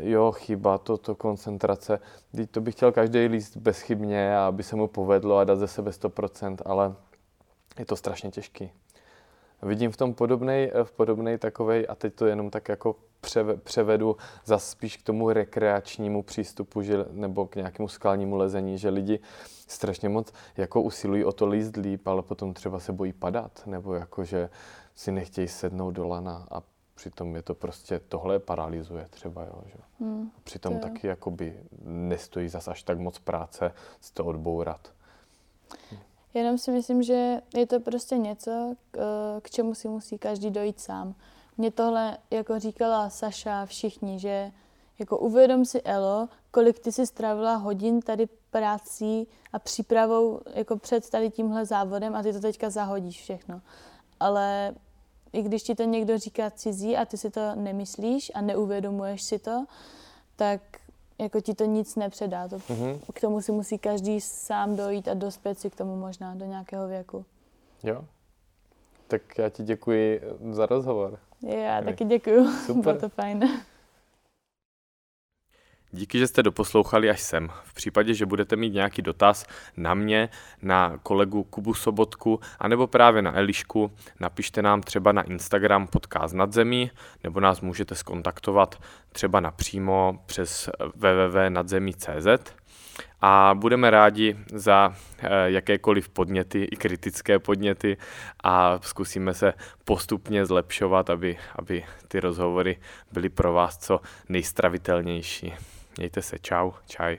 jo, 0.00 0.32
chyba, 0.32 0.78
to, 0.78 0.96
to 0.96 1.14
koncentrace. 1.14 2.00
Teď 2.36 2.50
to 2.50 2.60
bych 2.60 2.74
chtěl 2.74 2.92
každý 2.92 3.26
líst 3.26 3.56
bezchybně, 3.56 4.36
aby 4.36 4.62
se 4.62 4.76
mu 4.76 4.88
povedlo 4.88 5.36
a 5.36 5.44
dát 5.44 5.56
ze 5.56 5.68
sebe 5.68 5.90
100%, 5.90 6.56
ale 6.64 6.94
je 7.78 7.86
to 7.86 7.96
strašně 7.96 8.30
těžký. 8.30 8.72
Vidím 9.62 9.92
v 9.92 9.96
tom 9.96 10.14
podobný 10.14 10.70
v 10.84 10.92
podobnej 10.92 11.38
takovej, 11.38 11.86
a 11.88 11.94
teď 11.94 12.14
to 12.14 12.26
jenom 12.26 12.50
tak 12.50 12.68
jako 12.68 12.96
převedu 13.64 14.16
za 14.44 14.58
spíš 14.58 14.96
k 14.96 15.02
tomu 15.02 15.30
rekreačnímu 15.30 16.22
přístupu, 16.22 16.82
že, 16.82 17.04
nebo 17.10 17.46
k 17.46 17.56
nějakému 17.56 17.88
skalnímu 17.88 18.36
lezení, 18.36 18.78
že 18.78 18.88
lidi 18.88 19.20
strašně 19.66 20.08
moc 20.08 20.32
jako 20.56 20.82
usilují 20.82 21.24
o 21.24 21.32
to 21.32 21.46
líst 21.46 21.76
líp, 21.76 22.06
ale 22.06 22.22
potom 22.22 22.54
třeba 22.54 22.80
se 22.80 22.92
bojí 22.92 23.12
padat, 23.12 23.62
nebo 23.66 23.94
jako, 23.94 24.24
že 24.24 24.50
si 24.94 25.12
nechtějí 25.12 25.48
sednout 25.48 25.90
do 25.90 26.06
lana 26.06 26.46
a 26.50 26.62
přitom 26.94 27.36
je 27.36 27.42
to 27.42 27.54
prostě, 27.54 28.00
tohle 28.08 28.38
paralizuje 28.38 29.06
třeba, 29.10 29.44
jo, 29.44 29.62
že? 29.66 29.78
Hmm, 30.00 30.30
přitom 30.44 30.74
to 30.74 30.88
taky 30.88 31.06
jakoby 31.06 31.60
nestojí 31.82 32.48
zas 32.48 32.68
až 32.68 32.82
tak 32.82 32.98
moc 32.98 33.18
práce 33.18 33.72
z 34.00 34.10
to 34.10 34.24
odbourat. 34.24 34.92
Jenom 36.34 36.58
si 36.58 36.70
myslím, 36.70 37.02
že 37.02 37.40
je 37.54 37.66
to 37.66 37.80
prostě 37.80 38.18
něco, 38.18 38.74
k 39.42 39.50
čemu 39.50 39.74
si 39.74 39.88
musí 39.88 40.18
každý 40.18 40.50
dojít 40.50 40.80
sám. 40.80 41.14
Mě 41.56 41.70
tohle, 41.70 42.18
jako 42.30 42.58
říkala 42.58 43.10
Saša, 43.10 43.66
všichni, 43.66 44.18
že 44.18 44.52
jako 44.98 45.18
uvědom 45.18 45.64
si, 45.64 45.82
Elo, 45.82 46.28
kolik 46.50 46.78
ty 46.78 46.92
si 46.92 47.06
stravila 47.06 47.56
hodin 47.56 48.02
tady 48.02 48.28
prací 48.50 49.28
a 49.52 49.58
přípravou 49.58 50.40
jako 50.54 50.76
před 50.76 51.10
tady 51.10 51.30
tímhle 51.30 51.66
závodem 51.66 52.14
a 52.14 52.22
ty 52.22 52.32
to 52.32 52.40
teďka 52.40 52.70
zahodíš 52.70 53.22
všechno. 53.22 53.60
Ale 54.20 54.74
i 55.32 55.42
když 55.42 55.62
ti 55.62 55.74
to 55.74 55.82
někdo 55.82 56.18
říká 56.18 56.50
cizí 56.50 56.96
a 56.96 57.04
ty 57.04 57.16
si 57.16 57.30
to 57.30 57.54
nemyslíš 57.54 58.32
a 58.34 58.40
neuvědomuješ 58.40 59.22
si 59.22 59.38
to, 59.38 59.64
tak 60.36 60.60
jako 61.22 61.40
ti 61.40 61.54
to 61.54 61.64
nic 61.64 61.96
nepředá. 61.96 62.48
To, 62.48 62.56
mm-hmm. 62.56 62.98
K 63.12 63.20
tomu 63.20 63.40
si 63.40 63.52
musí 63.52 63.78
každý 63.78 64.20
sám 64.20 64.76
dojít 64.76 65.08
a 65.08 65.14
dospět 65.14 65.58
si 65.58 65.70
k 65.70 65.76
tomu 65.76 65.96
možná 65.96 66.34
do 66.34 66.44
nějakého 66.44 66.88
věku. 66.88 67.24
Jo. 67.82 68.04
Tak 69.08 69.38
já 69.38 69.48
ti 69.48 69.62
děkuji 69.62 70.20
za 70.52 70.66
rozhovor. 70.66 71.18
Já 71.42 71.82
taky 71.82 72.04
děkuji. 72.04 72.48
Super. 72.66 72.82
Bylo 72.82 72.98
to 72.98 73.08
fajn. 73.08 73.48
Díky, 75.92 76.18
že 76.18 76.26
jste 76.26 76.42
doposlouchali 76.42 77.10
až 77.10 77.20
sem. 77.20 77.48
V 77.64 77.74
případě, 77.74 78.14
že 78.14 78.26
budete 78.26 78.56
mít 78.56 78.74
nějaký 78.74 79.02
dotaz 79.02 79.46
na 79.76 79.94
mě, 79.94 80.28
na 80.62 80.98
kolegu 81.02 81.42
Kubu 81.42 81.74
Sobotku, 81.74 82.40
anebo 82.58 82.86
právě 82.86 83.22
na 83.22 83.36
Elišku, 83.36 83.92
napište 84.20 84.62
nám 84.62 84.80
třeba 84.80 85.12
na 85.12 85.22
Instagram 85.22 85.86
podcast 85.86 86.34
nadzemí, 86.34 86.90
nebo 87.24 87.40
nás 87.40 87.60
můžete 87.60 87.94
skontaktovat 87.94 88.82
třeba 89.12 89.40
napřímo 89.40 90.22
přes 90.26 90.70
www.nadzemí.cz 90.94 92.54
a 93.20 93.54
budeme 93.54 93.90
rádi 93.90 94.36
za 94.52 94.94
eh, 95.18 95.50
jakékoliv 95.50 96.08
podněty, 96.08 96.64
i 96.64 96.76
kritické 96.76 97.38
podněty 97.38 97.96
a 98.44 98.78
zkusíme 98.82 99.34
se 99.34 99.52
postupně 99.84 100.46
zlepšovat, 100.46 101.10
aby, 101.10 101.38
aby 101.56 101.84
ty 102.08 102.20
rozhovory 102.20 102.76
byly 103.12 103.28
pro 103.28 103.52
vás 103.52 103.78
co 103.78 104.00
nejstravitelnější. 104.28 105.54
Mějte 106.00 106.22
se, 106.22 106.38
čau, 106.38 106.72
čaj. 106.86 107.18